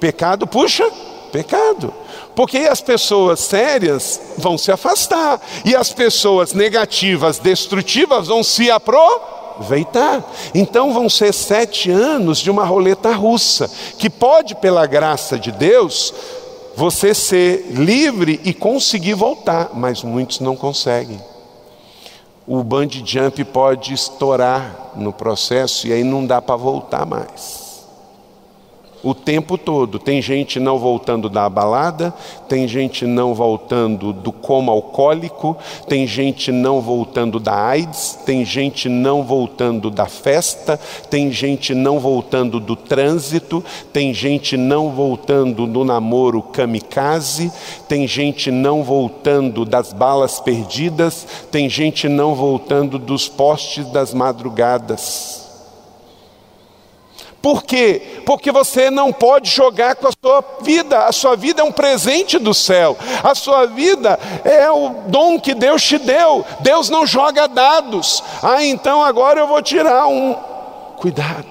Pecado 0.00 0.46
puxa 0.46 0.90
pecado. 1.30 1.92
Porque 2.36 2.58
as 2.58 2.82
pessoas 2.82 3.40
sérias 3.40 4.20
vão 4.36 4.58
se 4.58 4.70
afastar, 4.70 5.40
e 5.64 5.74
as 5.74 5.90
pessoas 5.90 6.52
negativas, 6.52 7.38
destrutivas, 7.38 8.28
vão 8.28 8.44
se 8.44 8.70
aproveitar. 8.70 10.22
Então 10.54 10.92
vão 10.92 11.08
ser 11.08 11.32
sete 11.32 11.90
anos 11.90 12.38
de 12.38 12.50
uma 12.50 12.62
roleta 12.62 13.10
russa, 13.10 13.70
que 13.98 14.10
pode, 14.10 14.54
pela 14.56 14.84
graça 14.86 15.38
de 15.38 15.50
Deus, 15.50 16.12
você 16.76 17.14
ser 17.14 17.68
livre 17.70 18.38
e 18.44 18.52
conseguir 18.52 19.14
voltar, 19.14 19.70
mas 19.72 20.02
muitos 20.02 20.38
não 20.38 20.54
conseguem. 20.54 21.18
O 22.46 22.62
band 22.62 22.90
jump 23.02 23.42
pode 23.46 23.94
estourar 23.94 24.92
no 24.94 25.10
processo 25.10 25.86
e 25.86 25.92
aí 25.92 26.04
não 26.04 26.26
dá 26.26 26.42
para 26.42 26.54
voltar 26.54 27.06
mais 27.06 27.65
o 29.06 29.14
tempo 29.14 29.56
todo. 29.56 30.00
Tem 30.00 30.20
gente 30.20 30.58
não 30.58 30.80
voltando 30.80 31.30
da 31.30 31.48
balada, 31.48 32.12
tem 32.48 32.66
gente 32.66 33.06
não 33.06 33.34
voltando 33.34 34.12
do 34.12 34.32
coma 34.32 34.72
alcoólico, 34.72 35.56
tem 35.88 36.08
gente 36.08 36.50
não 36.50 36.80
voltando 36.80 37.38
da 37.38 37.54
AIDS, 37.54 38.18
tem 38.26 38.44
gente 38.44 38.88
não 38.88 39.22
voltando 39.22 39.92
da 39.92 40.06
festa, 40.06 40.76
tem 41.08 41.30
gente 41.30 41.72
não 41.72 42.00
voltando 42.00 42.58
do 42.58 42.74
trânsito, 42.74 43.64
tem 43.92 44.12
gente 44.12 44.56
não 44.56 44.90
voltando 44.90 45.68
do 45.68 45.84
namoro 45.84 46.42
kamikaze, 46.42 47.52
tem 47.88 48.08
gente 48.08 48.50
não 48.50 48.82
voltando 48.82 49.64
das 49.64 49.92
balas 49.92 50.40
perdidas, 50.40 51.24
tem 51.52 51.68
gente 51.68 52.08
não 52.08 52.34
voltando 52.34 52.98
dos 52.98 53.28
postes 53.28 53.86
das 53.92 54.12
madrugadas. 54.12 55.45
Por 57.46 57.62
quê? 57.62 58.22
Porque 58.26 58.50
você 58.50 58.90
não 58.90 59.12
pode 59.12 59.48
jogar 59.48 59.94
com 59.94 60.08
a 60.08 60.10
sua 60.20 60.44
vida. 60.62 61.06
A 61.06 61.12
sua 61.12 61.36
vida 61.36 61.62
é 61.62 61.64
um 61.64 61.70
presente 61.70 62.40
do 62.40 62.52
céu. 62.52 62.96
A 63.22 63.36
sua 63.36 63.66
vida 63.66 64.18
é 64.44 64.68
o 64.68 64.88
dom 65.06 65.38
que 65.38 65.54
Deus 65.54 65.80
te 65.80 65.96
deu. 65.96 66.44
Deus 66.58 66.90
não 66.90 67.06
joga 67.06 67.46
dados. 67.46 68.20
Ah, 68.42 68.64
então 68.64 69.00
agora 69.00 69.38
eu 69.38 69.46
vou 69.46 69.62
tirar 69.62 70.08
um. 70.08 70.34
Cuidado. 70.96 71.46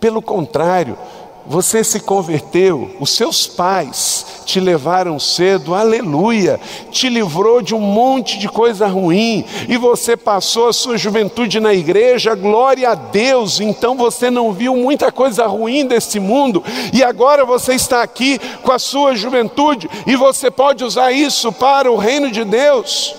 Pelo 0.00 0.20
contrário, 0.20 0.98
você 1.46 1.84
se 1.84 2.00
converteu, 2.00 2.96
os 2.98 3.10
seus 3.10 3.46
pais 3.46 4.26
te 4.46 4.60
levaram 4.60 5.18
cedo, 5.18 5.74
aleluia, 5.74 6.60
te 6.92 7.08
livrou 7.08 7.60
de 7.60 7.74
um 7.74 7.80
monte 7.80 8.38
de 8.38 8.48
coisa 8.48 8.86
ruim, 8.86 9.44
e 9.68 9.76
você 9.76 10.16
passou 10.16 10.68
a 10.68 10.72
sua 10.72 10.96
juventude 10.96 11.58
na 11.58 11.74
igreja, 11.74 12.34
glória 12.36 12.90
a 12.90 12.94
Deus, 12.94 13.60
então 13.60 13.96
você 13.96 14.30
não 14.30 14.52
viu 14.52 14.76
muita 14.76 15.10
coisa 15.10 15.46
ruim 15.46 15.84
desse 15.84 16.20
mundo, 16.20 16.62
e 16.92 17.02
agora 17.02 17.44
você 17.44 17.74
está 17.74 18.02
aqui 18.02 18.38
com 18.62 18.70
a 18.70 18.78
sua 18.78 19.16
juventude, 19.16 19.90
e 20.06 20.14
você 20.14 20.48
pode 20.48 20.84
usar 20.84 21.10
isso 21.10 21.50
para 21.52 21.90
o 21.90 21.96
reino 21.96 22.30
de 22.30 22.44
Deus, 22.44 23.16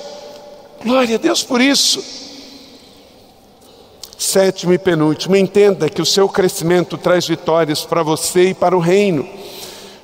glória 0.84 1.16
a 1.16 1.20
Deus 1.20 1.44
por 1.44 1.60
isso. 1.60 2.02
Sétimo 4.18 4.74
e 4.74 4.80
penúltimo, 4.80 5.36
entenda 5.36 5.90
que 5.90 6.02
o 6.02 6.06
seu 6.06 6.28
crescimento 6.28 6.98
traz 6.98 7.28
vitórias 7.28 7.86
para 7.86 8.02
você 8.02 8.50
e 8.50 8.54
para 8.54 8.76
o 8.76 8.80
reino. 8.80 9.28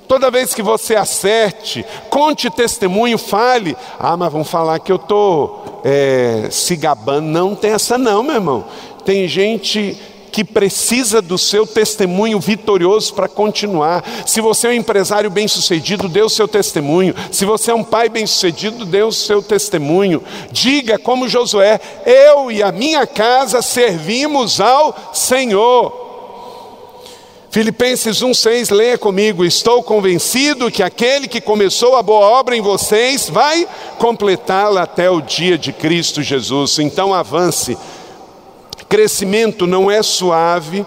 Toda 0.08 0.32
vez 0.32 0.54
que 0.54 0.62
você 0.62 0.96
acerte, 0.96 1.86
conte 2.10 2.50
testemunho, 2.50 3.18
fale. 3.18 3.76
Ah, 4.00 4.18
mas 4.18 4.32
vão 4.32 4.44
falar 4.44 4.80
que 4.80 4.92
eu 4.92 4.98
estou 4.98 5.82
é, 5.84 6.48
se 6.52 6.76
gabando. 6.76 7.28
Não 7.28 7.56
tem 7.56 7.72
essa, 7.72 7.98
não, 7.98 8.24
meu 8.24 8.36
irmão. 8.36 8.66
Tem 9.06 9.28
gente 9.28 9.98
que 10.34 10.44
precisa 10.44 11.22
do 11.22 11.38
seu 11.38 11.66
testemunho 11.66 12.40
vitorioso 12.40 13.14
para 13.14 13.28
continuar. 13.28 14.04
Se 14.26 14.42
você 14.42 14.66
é 14.66 14.70
um 14.72 14.74
empresário 14.74 15.30
bem-sucedido, 15.30 16.10
dê 16.10 16.24
o 16.24 16.30
seu 16.30 16.48
testemunho. 16.48 17.14
Se 17.32 17.46
você 17.46 17.70
é 17.70 17.76
um 17.76 17.84
pai 17.84 18.10
bem-sucedido, 18.10 18.84
dê 18.84 19.04
o 19.04 19.12
seu 19.12 19.44
testemunho. 19.44 20.24
Diga 20.52 20.98
como 20.98 21.30
Josué: 21.30 21.80
Eu 22.04 22.52
e 22.52 22.64
a 22.64 22.72
minha 22.72 23.06
casa 23.06 23.62
servimos 23.62 24.60
ao 24.60 25.12
Senhor. 25.14 26.03
Filipenses 27.54 28.24
1,6, 28.24 28.74
leia 28.74 28.98
comigo. 28.98 29.46
Estou 29.46 29.84
convencido 29.84 30.72
que 30.72 30.82
aquele 30.82 31.28
que 31.28 31.40
começou 31.40 31.96
a 31.96 32.02
boa 32.02 32.26
obra 32.26 32.58
em 32.58 32.62
vocês 32.62 33.30
vai 33.30 33.68
completá-la 34.00 34.82
até 34.82 35.08
o 35.08 35.22
dia 35.22 35.56
de 35.56 35.72
Cristo 35.72 36.24
Jesus. 36.24 36.80
Então 36.80 37.14
avance 37.14 37.78
Crescimento 38.90 39.68
não 39.68 39.92
é 39.92 40.02
suave, 40.02 40.84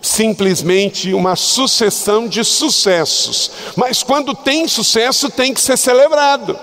simplesmente 0.00 1.12
uma 1.12 1.34
sucessão 1.34 2.28
de 2.28 2.44
sucessos. 2.44 3.50
Mas 3.74 4.04
quando 4.04 4.36
tem 4.36 4.68
sucesso, 4.68 5.28
tem 5.28 5.52
que 5.52 5.60
ser 5.60 5.76
celebrado. 5.76 6.56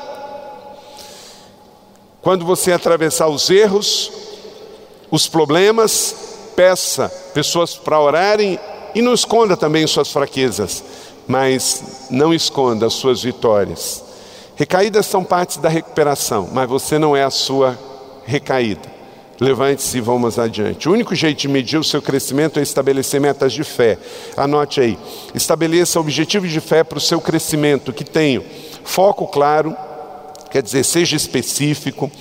Quando 2.22 2.46
você 2.46 2.72
atravessar 2.72 3.28
os 3.28 3.50
erros, 3.50 4.10
os 5.12 5.28
problemas, 5.28 6.29
peça 6.56 7.10
pessoas 7.34 7.76
para 7.76 8.00
orarem 8.00 8.60
e 8.94 9.02
não 9.02 9.14
esconda 9.14 9.56
também 9.56 9.86
suas 9.88 10.12
fraquezas, 10.12 10.84
mas 11.28 12.08
não 12.10 12.34
esconda 12.34 12.88
as 12.88 12.94
suas 12.94 13.24
vitórias. 13.24 14.04
Recaídas 14.56 15.06
são 15.06 15.24
partes 15.24 15.58
da 15.58 15.70
recuperação, 15.70 16.50
mas 16.52 16.68
você 16.68 17.00
não 17.00 17.16
é 17.16 17.24
a 17.24 17.30
sua 17.30 17.80
recaída. 18.26 19.00
Levante-se 19.40 19.98
e 19.98 20.02
vamos 20.02 20.38
adiante. 20.38 20.90
O 20.90 20.92
único 20.92 21.16
jeito 21.16 21.40
de 21.40 21.48
medir 21.48 21.78
o 21.78 21.84
seu 21.84 22.02
crescimento 22.02 22.60
é 22.60 22.62
estabelecer 22.62 23.22
metas 23.22 23.54
de 23.54 23.64
fé. 23.64 23.98
Anote 24.36 24.82
aí. 24.82 25.00
Estabeleça 25.34 25.98
objetivos 25.98 26.52
de 26.52 26.60
fé 26.60 26.84
para 26.84 26.98
o 26.98 27.02
seu 27.02 27.22
crescimento, 27.22 27.94
que 27.94 28.04
tenham 28.04 28.44
foco 28.84 29.26
claro, 29.28 29.74
quer 30.52 30.62
dizer, 30.62 30.84
seja 30.84 31.16
específico, 31.16 32.12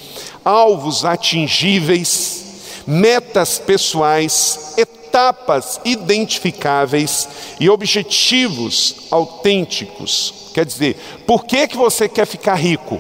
alvos 0.45 1.05
atingíveis, 1.05 2.48
metas 2.89 3.59
pessoais, 3.59 4.73
etapas 4.79 5.79
identificáveis 5.85 7.29
e 7.61 7.69
objetivos 7.69 9.09
autênticos. 9.11 10.51
Quer 10.55 10.65
dizer, 10.65 10.97
por 11.27 11.45
que, 11.45 11.69
que 11.69 11.77
você 11.77 12.09
quer 12.09 12.27
ficar 12.27 12.55
rico? 12.55 12.99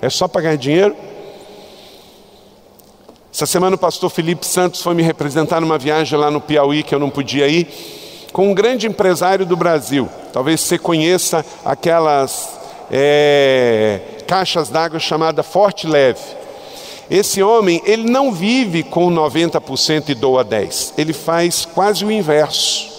É 0.00 0.08
só 0.08 0.28
pagar 0.28 0.56
dinheiro? 0.56 0.94
Essa 3.32 3.46
semana 3.46 3.74
o 3.74 3.78
pastor 3.78 4.08
Felipe 4.08 4.46
Santos 4.46 4.80
foi 4.80 4.94
me 4.94 5.02
representar 5.02 5.60
numa 5.60 5.78
viagem 5.78 6.16
lá 6.16 6.30
no 6.30 6.40
Piauí 6.40 6.84
que 6.84 6.94
eu 6.94 7.00
não 7.00 7.10
podia 7.10 7.48
ir, 7.48 7.66
com 8.32 8.48
um 8.48 8.54
grande 8.54 8.86
empresário 8.86 9.44
do 9.44 9.56
Brasil. 9.56 10.08
Talvez 10.32 10.60
você 10.60 10.78
conheça 10.78 11.44
aquelas 11.64 12.56
é, 12.88 14.00
caixas 14.28 14.68
d'água 14.68 15.00
chamada 15.00 15.42
Forte 15.42 15.88
Leve. 15.88 16.43
Esse 17.10 17.42
homem, 17.42 17.82
ele 17.84 18.10
não 18.10 18.32
vive 18.32 18.82
com 18.82 19.10
90% 19.10 20.08
e 20.08 20.14
doa 20.14 20.44
10%, 20.44 20.94
ele 20.96 21.12
faz 21.12 21.64
quase 21.64 22.04
o 22.04 22.10
inverso. 22.10 22.94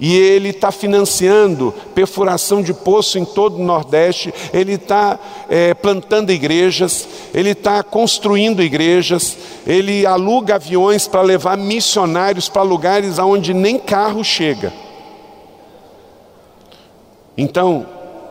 E 0.00 0.16
ele 0.16 0.50
está 0.50 0.70
financiando 0.70 1.74
perfuração 1.92 2.62
de 2.62 2.72
poço 2.72 3.18
em 3.18 3.24
todo 3.24 3.56
o 3.56 3.64
Nordeste, 3.64 4.32
ele 4.52 4.74
está 4.74 5.18
é, 5.50 5.74
plantando 5.74 6.30
igrejas, 6.30 7.08
ele 7.34 7.50
está 7.50 7.82
construindo 7.82 8.62
igrejas, 8.62 9.36
ele 9.66 10.06
aluga 10.06 10.54
aviões 10.54 11.08
para 11.08 11.20
levar 11.20 11.56
missionários 11.58 12.48
para 12.48 12.62
lugares 12.62 13.18
aonde 13.18 13.52
nem 13.52 13.76
carro 13.76 14.22
chega. 14.22 14.72
Então, 17.36 17.86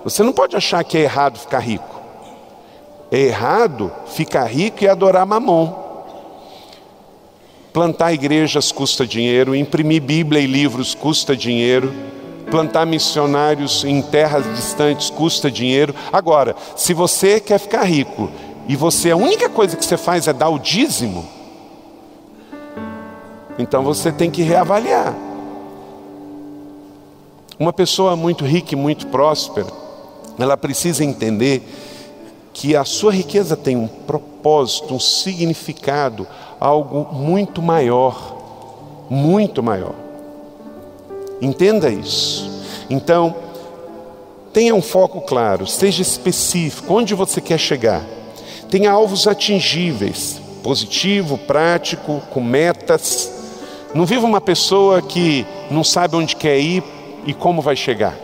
você 0.06 0.24
não 0.24 0.32
pode 0.32 0.56
achar 0.56 0.84
que 0.86 0.98
é 0.98 1.02
errado 1.02 1.38
ficar 1.38 1.60
rico. 1.60 1.97
É 3.12 3.20
errado 3.20 3.92
ficar 4.08 4.46
rico 4.46 4.84
e 4.84 4.88
adorar 4.88 5.26
mamon. 5.26 5.74
Plantar 7.72 8.12
igrejas 8.12 8.72
custa 8.72 9.06
dinheiro, 9.06 9.56
imprimir 9.56 10.02
Bíblia 10.02 10.42
e 10.42 10.48
livros 10.48 10.96
custa 10.96 11.36
dinheiro, 11.36 11.94
plantar 12.50 12.86
missionários 12.86 13.84
em 13.84 14.02
terras 14.02 14.44
distantes 14.56 15.10
custa 15.10 15.52
dinheiro. 15.52 15.94
Agora, 16.12 16.56
se 16.76 16.94
você 16.94 17.40
quer 17.40 17.60
ficar 17.60 17.84
rico 17.84 18.30
e 18.68 18.76
você 18.76 19.12
a 19.12 19.16
única 19.16 19.48
coisa 19.48 19.78
que 19.78 19.86
você 19.86 19.96
faz 19.96 20.28
é 20.28 20.34
dar 20.34 20.50
o 20.50 20.58
dízimo, 20.58 21.26
então 23.60 23.84
você 23.84 24.12
tem 24.12 24.30
que 24.30 24.42
reavaliar. 24.42 25.16
Uma 27.60 27.74
pessoa 27.74 28.16
muito 28.16 28.46
rica 28.46 28.74
e 28.74 28.78
muito 28.78 29.08
próspera, 29.08 29.68
ela 30.38 30.56
precisa 30.56 31.04
entender 31.04 31.64
que 32.58 32.76
a 32.76 32.84
sua 32.84 33.14
riqueza 33.14 33.56
tem 33.56 33.76
um 33.78 33.88
propósito, 33.88 34.96
um 34.96 35.00
significado, 35.00 36.26
algo 36.60 37.14
muito 37.14 37.62
maior, 37.62 38.36
muito 39.12 39.62
maior. 39.62 39.94
Entenda 41.40 41.88
isso. 41.92 42.50
Então, 42.90 43.36
tenha 44.52 44.74
um 44.74 44.82
foco 44.82 45.22
claro, 45.22 45.68
seja 45.68 46.02
específico, 46.02 46.96
onde 46.96 47.14
você 47.14 47.40
quer 47.40 47.60
chegar. 47.60 48.04
Tenha 48.72 48.90
alvos 48.90 49.28
atingíveis, 49.28 50.42
positivo, 50.64 51.38
prático, 51.38 52.24
com 52.32 52.42
metas. 52.42 53.32
Não 53.94 54.04
viva 54.04 54.26
uma 54.26 54.42
pessoa 54.42 55.00
que 55.00 55.46
não 55.70 55.84
sabe 55.84 56.16
onde 56.16 56.36
quer 56.36 56.58
ir 56.58 56.84
e 57.24 57.36
como 57.36 57.62
vai 57.62 57.76
chegar. 57.76 58.18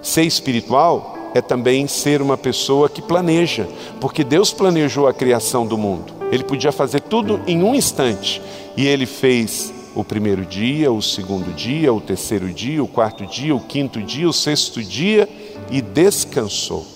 Ser 0.00 0.22
espiritual 0.22 1.17
é 1.34 1.40
também 1.40 1.86
ser 1.86 2.22
uma 2.22 2.36
pessoa 2.36 2.88
que 2.88 3.02
planeja, 3.02 3.68
porque 4.00 4.24
Deus 4.24 4.52
planejou 4.52 5.06
a 5.06 5.14
criação 5.14 5.66
do 5.66 5.76
mundo. 5.76 6.12
Ele 6.30 6.44
podia 6.44 6.72
fazer 6.72 7.00
tudo 7.00 7.40
em 7.46 7.62
um 7.62 7.74
instante, 7.74 8.40
e 8.76 8.86
ele 8.86 9.06
fez 9.06 9.72
o 9.94 10.04
primeiro 10.04 10.44
dia, 10.44 10.92
o 10.92 11.02
segundo 11.02 11.54
dia, 11.54 11.92
o 11.92 12.00
terceiro 12.00 12.52
dia, 12.52 12.82
o 12.82 12.88
quarto 12.88 13.26
dia, 13.26 13.54
o 13.54 13.60
quinto 13.60 14.00
dia, 14.02 14.28
o 14.28 14.32
sexto 14.32 14.82
dia 14.82 15.28
e 15.70 15.80
descansou. 15.80 16.86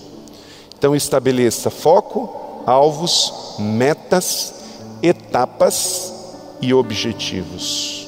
Então 0.77 0.95
estabeleça 0.95 1.69
foco, 1.69 2.63
alvos, 2.65 3.57
metas, 3.59 4.53
etapas 5.01 6.13
e 6.61 6.73
objetivos. 6.73 8.07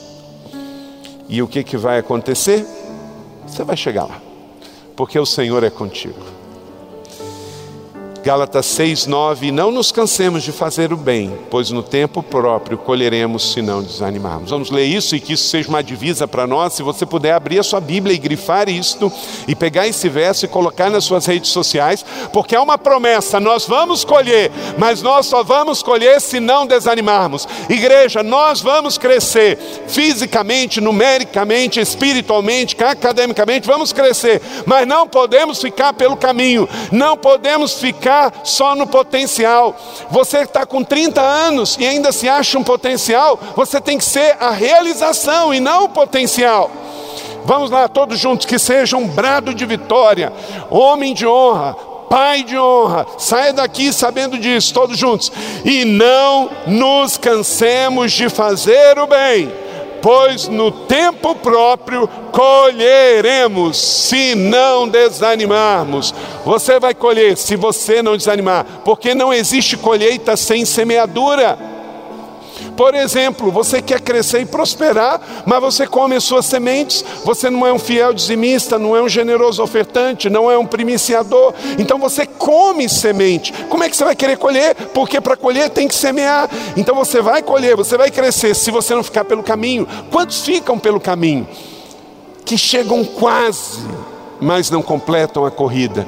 E 1.27 1.41
o 1.41 1.47
que, 1.47 1.63
que 1.63 1.75
vai 1.75 1.99
acontecer? 1.99 2.65
Você 3.45 3.63
vai 3.63 3.75
chegar 3.75 4.05
lá 4.05 4.24
porque 4.95 5.19
o 5.19 5.25
Senhor 5.25 5.63
é 5.63 5.69
contigo. 5.69 6.34
Gálatas 8.25 8.65
6, 8.65 9.05
9, 9.05 9.51
não 9.51 9.69
nos 9.69 9.91
cansemos 9.91 10.41
de 10.41 10.51
fazer 10.51 10.91
o 10.91 10.97
bem, 10.97 11.37
pois 11.51 11.69
no 11.69 11.83
tempo 11.83 12.23
próprio 12.23 12.75
colheremos 12.75 13.53
se 13.53 13.61
não 13.61 13.83
desanimarmos. 13.83 14.49
Vamos 14.49 14.71
ler 14.71 14.85
isso 14.85 15.15
e 15.15 15.19
que 15.19 15.33
isso 15.33 15.47
seja 15.47 15.69
uma 15.69 15.83
divisa 15.83 16.27
para 16.27 16.47
nós. 16.47 16.73
Se 16.73 16.81
você 16.81 17.05
puder 17.05 17.33
abrir 17.33 17.59
a 17.59 17.63
sua 17.63 17.79
Bíblia 17.79 18.15
e 18.15 18.17
grifar 18.17 18.67
isto, 18.67 19.13
e 19.47 19.53
pegar 19.53 19.87
esse 19.87 20.09
verso 20.09 20.43
e 20.43 20.47
colocar 20.47 20.89
nas 20.89 21.03
suas 21.03 21.27
redes 21.27 21.51
sociais, 21.51 22.03
porque 22.33 22.55
é 22.55 22.59
uma 22.59 22.79
promessa, 22.79 23.39
nós 23.39 23.67
vamos 23.67 24.03
colher, 24.03 24.51
mas 24.75 25.03
nós 25.03 25.27
só 25.27 25.43
vamos 25.43 25.83
colher 25.83 26.19
se 26.19 26.39
não 26.39 26.65
desanimarmos. 26.65 27.47
Igreja, 27.69 28.23
nós 28.23 28.59
vamos 28.59 28.97
crescer 28.97 29.59
fisicamente, 29.87 30.81
numericamente, 30.81 31.79
espiritualmente, 31.79 32.75
academicamente, 32.83 33.67
vamos 33.67 33.93
crescer, 33.93 34.41
mas 34.65 34.87
não 34.87 35.07
podemos 35.07 35.61
ficar 35.61 35.93
pelo 35.93 36.17
caminho, 36.17 36.67
não 36.91 37.15
podemos 37.15 37.79
ficar 37.79 38.14
só 38.43 38.75
no 38.75 38.87
potencial. 38.87 39.75
Você 40.09 40.39
está 40.39 40.65
com 40.65 40.83
30 40.83 41.21
anos 41.21 41.77
e 41.79 41.85
ainda 41.85 42.11
se 42.11 42.27
acha 42.27 42.57
um 42.57 42.63
potencial, 42.63 43.39
você 43.55 43.79
tem 43.79 43.97
que 43.97 44.05
ser 44.05 44.37
a 44.39 44.51
realização 44.51 45.53
e 45.53 45.59
não 45.59 45.85
o 45.85 45.89
potencial. 45.89 46.69
Vamos 47.45 47.69
lá, 47.69 47.87
todos 47.87 48.19
juntos, 48.19 48.45
que 48.45 48.57
seja 48.57 48.97
um 48.97 49.07
brado 49.07 49.53
de 49.53 49.65
vitória, 49.65 50.33
homem 50.69 51.13
de 51.13 51.27
honra, 51.27 51.75
pai 52.09 52.43
de 52.43 52.57
honra. 52.57 53.05
Saia 53.17 53.53
daqui 53.53 53.93
sabendo 53.93 54.37
disso, 54.37 54.73
todos 54.73 54.97
juntos. 54.97 55.31
E 55.63 55.85
não 55.85 56.49
nos 56.65 57.17
cansemos 57.17 58.11
de 58.11 58.29
fazer 58.29 58.97
o 58.97 59.05
bem 59.05 59.64
pois 60.05 60.47
no 60.47 60.69
tempo 60.69 61.33
próprio 61.33 62.07
colheremos, 62.31 63.75
se 63.75 64.35
não 64.35 64.87
desanimarmos. 64.87 66.13
Você 66.45 66.79
vai 66.79 66.93
colher 66.93 67.35
se 67.35 67.55
você 67.55 68.03
não 68.03 68.15
desanimar, 68.15 68.83
porque 68.85 69.15
não 69.15 69.33
existe 69.33 69.75
colheita 69.75 70.37
sem 70.37 70.63
semeadura. 70.63 71.57
Por 72.75 72.93
exemplo, 72.93 73.51
você 73.51 73.81
quer 73.81 74.01
crescer 74.01 74.41
e 74.41 74.45
prosperar, 74.45 75.21
mas 75.45 75.61
você 75.61 75.87
come 75.87 76.15
as 76.15 76.23
suas 76.23 76.45
sementes, 76.45 77.03
você 77.23 77.49
não 77.49 77.65
é 77.65 77.71
um 77.71 77.79
fiel 77.79 78.13
dizimista, 78.13 78.77
não 78.77 78.95
é 78.95 79.01
um 79.01 79.07
generoso 79.07 79.63
ofertante, 79.63 80.29
não 80.29 80.51
é 80.51 80.57
um 80.57 80.65
primiciador, 80.65 81.53
então 81.79 81.97
você 81.97 82.25
come 82.25 82.89
semente. 82.89 83.53
Como 83.69 83.83
é 83.83 83.89
que 83.89 83.95
você 83.95 84.03
vai 84.03 84.15
querer 84.15 84.37
colher? 84.37 84.75
Porque 84.93 85.21
para 85.21 85.37
colher 85.37 85.69
tem 85.69 85.87
que 85.87 85.95
semear. 85.95 86.49
Então 86.75 86.95
você 86.95 87.21
vai 87.21 87.41
colher, 87.41 87.75
você 87.75 87.97
vai 87.97 88.11
crescer 88.11 88.55
se 88.55 88.71
você 88.71 88.93
não 88.93 89.03
ficar 89.03 89.23
pelo 89.25 89.43
caminho. 89.43 89.87
Quantos 90.11 90.41
ficam 90.41 90.77
pelo 90.77 90.99
caminho? 90.99 91.47
Que 92.43 92.57
chegam 92.57 93.03
quase, 93.03 93.79
mas 94.39 94.69
não 94.69 94.81
completam 94.81 95.45
a 95.45 95.51
corrida. 95.51 96.05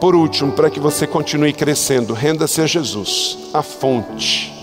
Por 0.00 0.14
último, 0.14 0.52
para 0.52 0.70
que 0.70 0.80
você 0.80 1.06
continue 1.06 1.52
crescendo, 1.52 2.12
renda-se 2.12 2.60
a 2.60 2.66
Jesus, 2.66 3.38
a 3.52 3.62
fonte 3.62 4.61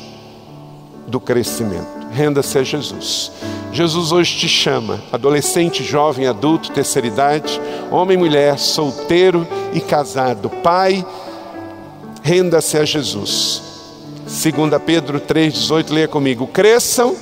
do 1.09 1.19
crescimento. 1.19 1.87
Renda-se 2.11 2.57
a 2.57 2.63
Jesus. 2.63 3.31
Jesus 3.71 4.11
hoje 4.11 4.37
te 4.37 4.47
chama, 4.47 5.01
adolescente, 5.11 5.83
jovem, 5.83 6.27
adulto, 6.27 6.71
terceira 6.71 7.07
idade, 7.07 7.59
homem, 7.91 8.17
mulher, 8.17 8.57
solteiro 8.57 9.47
e 9.73 9.79
casado, 9.79 10.49
pai, 10.49 11.05
renda-se 12.23 12.77
a 12.77 12.85
Jesus. 12.85 13.61
2 14.25 14.81
Pedro 14.85 15.19
3,18, 15.19 15.91
leia 15.91 16.07
comigo. 16.07 16.47
Cresçam, 16.47 17.15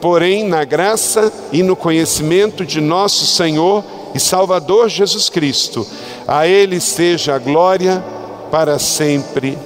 porém, 0.00 0.46
na 0.46 0.64
graça 0.64 1.32
e 1.52 1.62
no 1.62 1.76
conhecimento 1.76 2.64
de 2.64 2.80
nosso 2.80 3.26
Senhor 3.26 3.84
e 4.14 4.20
Salvador 4.20 4.88
Jesus 4.88 5.28
Cristo. 5.28 5.86
A 6.26 6.46
Ele 6.46 6.80
seja 6.80 7.34
a 7.34 7.38
glória 7.38 8.02
para 8.50 8.78
sempre. 8.78 9.58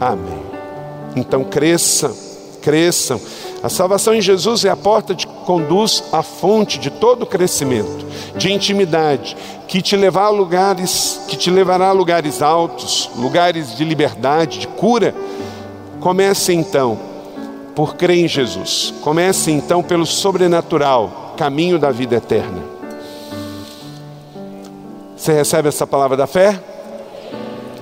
Amém. 0.00 0.42
Então 1.16 1.44
cresçam 1.44 2.27
cresçam. 2.68 3.18
A 3.62 3.70
salvação 3.70 4.14
em 4.14 4.20
Jesus 4.20 4.62
é 4.62 4.68
a 4.68 4.76
porta 4.76 5.14
que 5.14 5.26
conduz 5.26 6.04
à 6.12 6.22
fonte 6.22 6.78
de 6.78 6.90
todo 6.90 7.24
crescimento, 7.24 8.04
de 8.36 8.52
intimidade, 8.52 9.34
que 9.66 9.80
te 9.80 9.96
levará 9.96 10.26
a 10.26 10.30
lugares, 10.30 11.18
que 11.28 11.34
te 11.34 11.50
levará 11.50 11.88
a 11.88 11.92
lugares 11.92 12.42
altos, 12.42 13.08
lugares 13.16 13.74
de 13.74 13.86
liberdade, 13.86 14.58
de 14.58 14.68
cura. 14.68 15.14
Comece 15.98 16.52
então 16.52 16.98
por 17.74 17.96
crer 17.96 18.18
em 18.18 18.28
Jesus. 18.28 18.92
Comece 19.00 19.50
então 19.50 19.82
pelo 19.82 20.04
sobrenatural, 20.04 21.32
caminho 21.38 21.78
da 21.78 21.90
vida 21.90 22.16
eterna. 22.16 22.62
Você 25.16 25.32
recebe 25.32 25.68
essa 25.68 25.86
palavra 25.86 26.18
da 26.18 26.26
fé? 26.26 26.60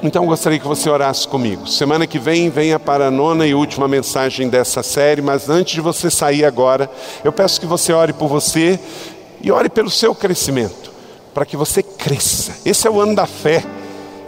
Então 0.03 0.27
gostaria 0.27 0.59
que 0.59 0.67
você 0.67 0.91
orasse 0.91 1.27
comigo. 1.27 1.67
Semana 1.67 2.07
que 2.07 2.19
vem 2.19 2.51
venha 2.51 2.79
para 2.79 3.07
a 3.07 3.11
nona 3.11 3.47
e 3.47 3.55
última 3.55 3.89
mensagem 3.89 4.49
dessa 4.49 4.83
série, 4.83 5.23
mas 5.23 5.49
antes 5.49 5.75
de 5.75 5.81
você 5.81 6.11
sair 6.11 6.45
agora, 6.45 6.91
eu 7.25 7.33
peço 7.33 7.61
que 7.61 7.67
você 7.67 7.93
ore 7.93 8.13
por 8.13 8.29
você 8.29 8.79
e 9.41 9.51
ore 9.51 9.69
pelo 9.69 9.91
seu 9.91 10.15
crescimento, 10.15 10.93
para 11.33 11.47
que 11.47 11.57
você 11.57 11.83
cresça. 11.83 12.57
Esse 12.65 12.87
é 12.87 12.91
o 12.91 13.01
ano 13.01 13.15
da 13.15 13.27
fé. 13.27 13.65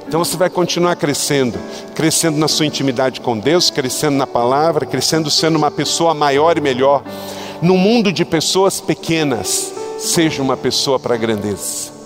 Então 0.07 0.25
você 0.25 0.39
vai 0.39 0.49
continuar 0.49 0.97
crescendo, 0.97 1.59
crescendo 1.95 2.39
na 2.39 2.49
sua 2.49 2.65
intimidade 2.65 3.21
com 3.21 3.39
Deus, 3.39 3.71
crescendo 3.71 4.17
na 4.17 4.27
palavra, 4.27 4.87
crescendo 4.87 5.31
sendo 5.31 5.57
uma 5.57 5.71
pessoa 5.71 6.15
maior 6.15 6.57
e 6.57 6.63
melhor. 6.63 7.03
No 7.61 7.77
mundo 7.77 8.11
de 8.11 8.25
pessoas 8.25 8.81
pequenas, 8.81 9.71
seja 9.99 10.41
uma 10.41 10.57
pessoa 10.57 10.99
para 10.99 11.15
a 11.15 11.19
grandeza. 11.19 11.98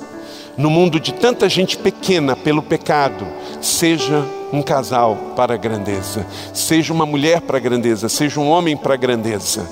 No 0.57 0.69
mundo 0.69 1.01
de 1.01 1.15
tanta 1.15 1.49
gente 1.49 1.79
pequena 1.79 2.37
pelo 2.37 2.63
pecado, 2.63 3.27
seja 3.61 4.25
um 4.53 4.63
casal 4.63 5.17
para 5.35 5.55
a 5.55 5.57
grandeza, 5.57 6.27
seja 6.53 6.93
uma 6.93 7.07
mulher 7.07 7.41
para 7.41 7.57
a 7.57 7.61
grandeza, 7.61 8.09
seja 8.09 8.39
um 8.39 8.49
homem 8.49 8.77
para 8.77 8.95
a 8.95 8.99
grandeza. 8.99 9.67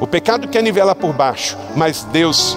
O 0.00 0.06
pecado 0.06 0.48
quer 0.48 0.62
nivelar 0.62 0.94
por 0.94 1.12
baixo, 1.12 1.56
mas 1.76 2.04
Deus 2.04 2.56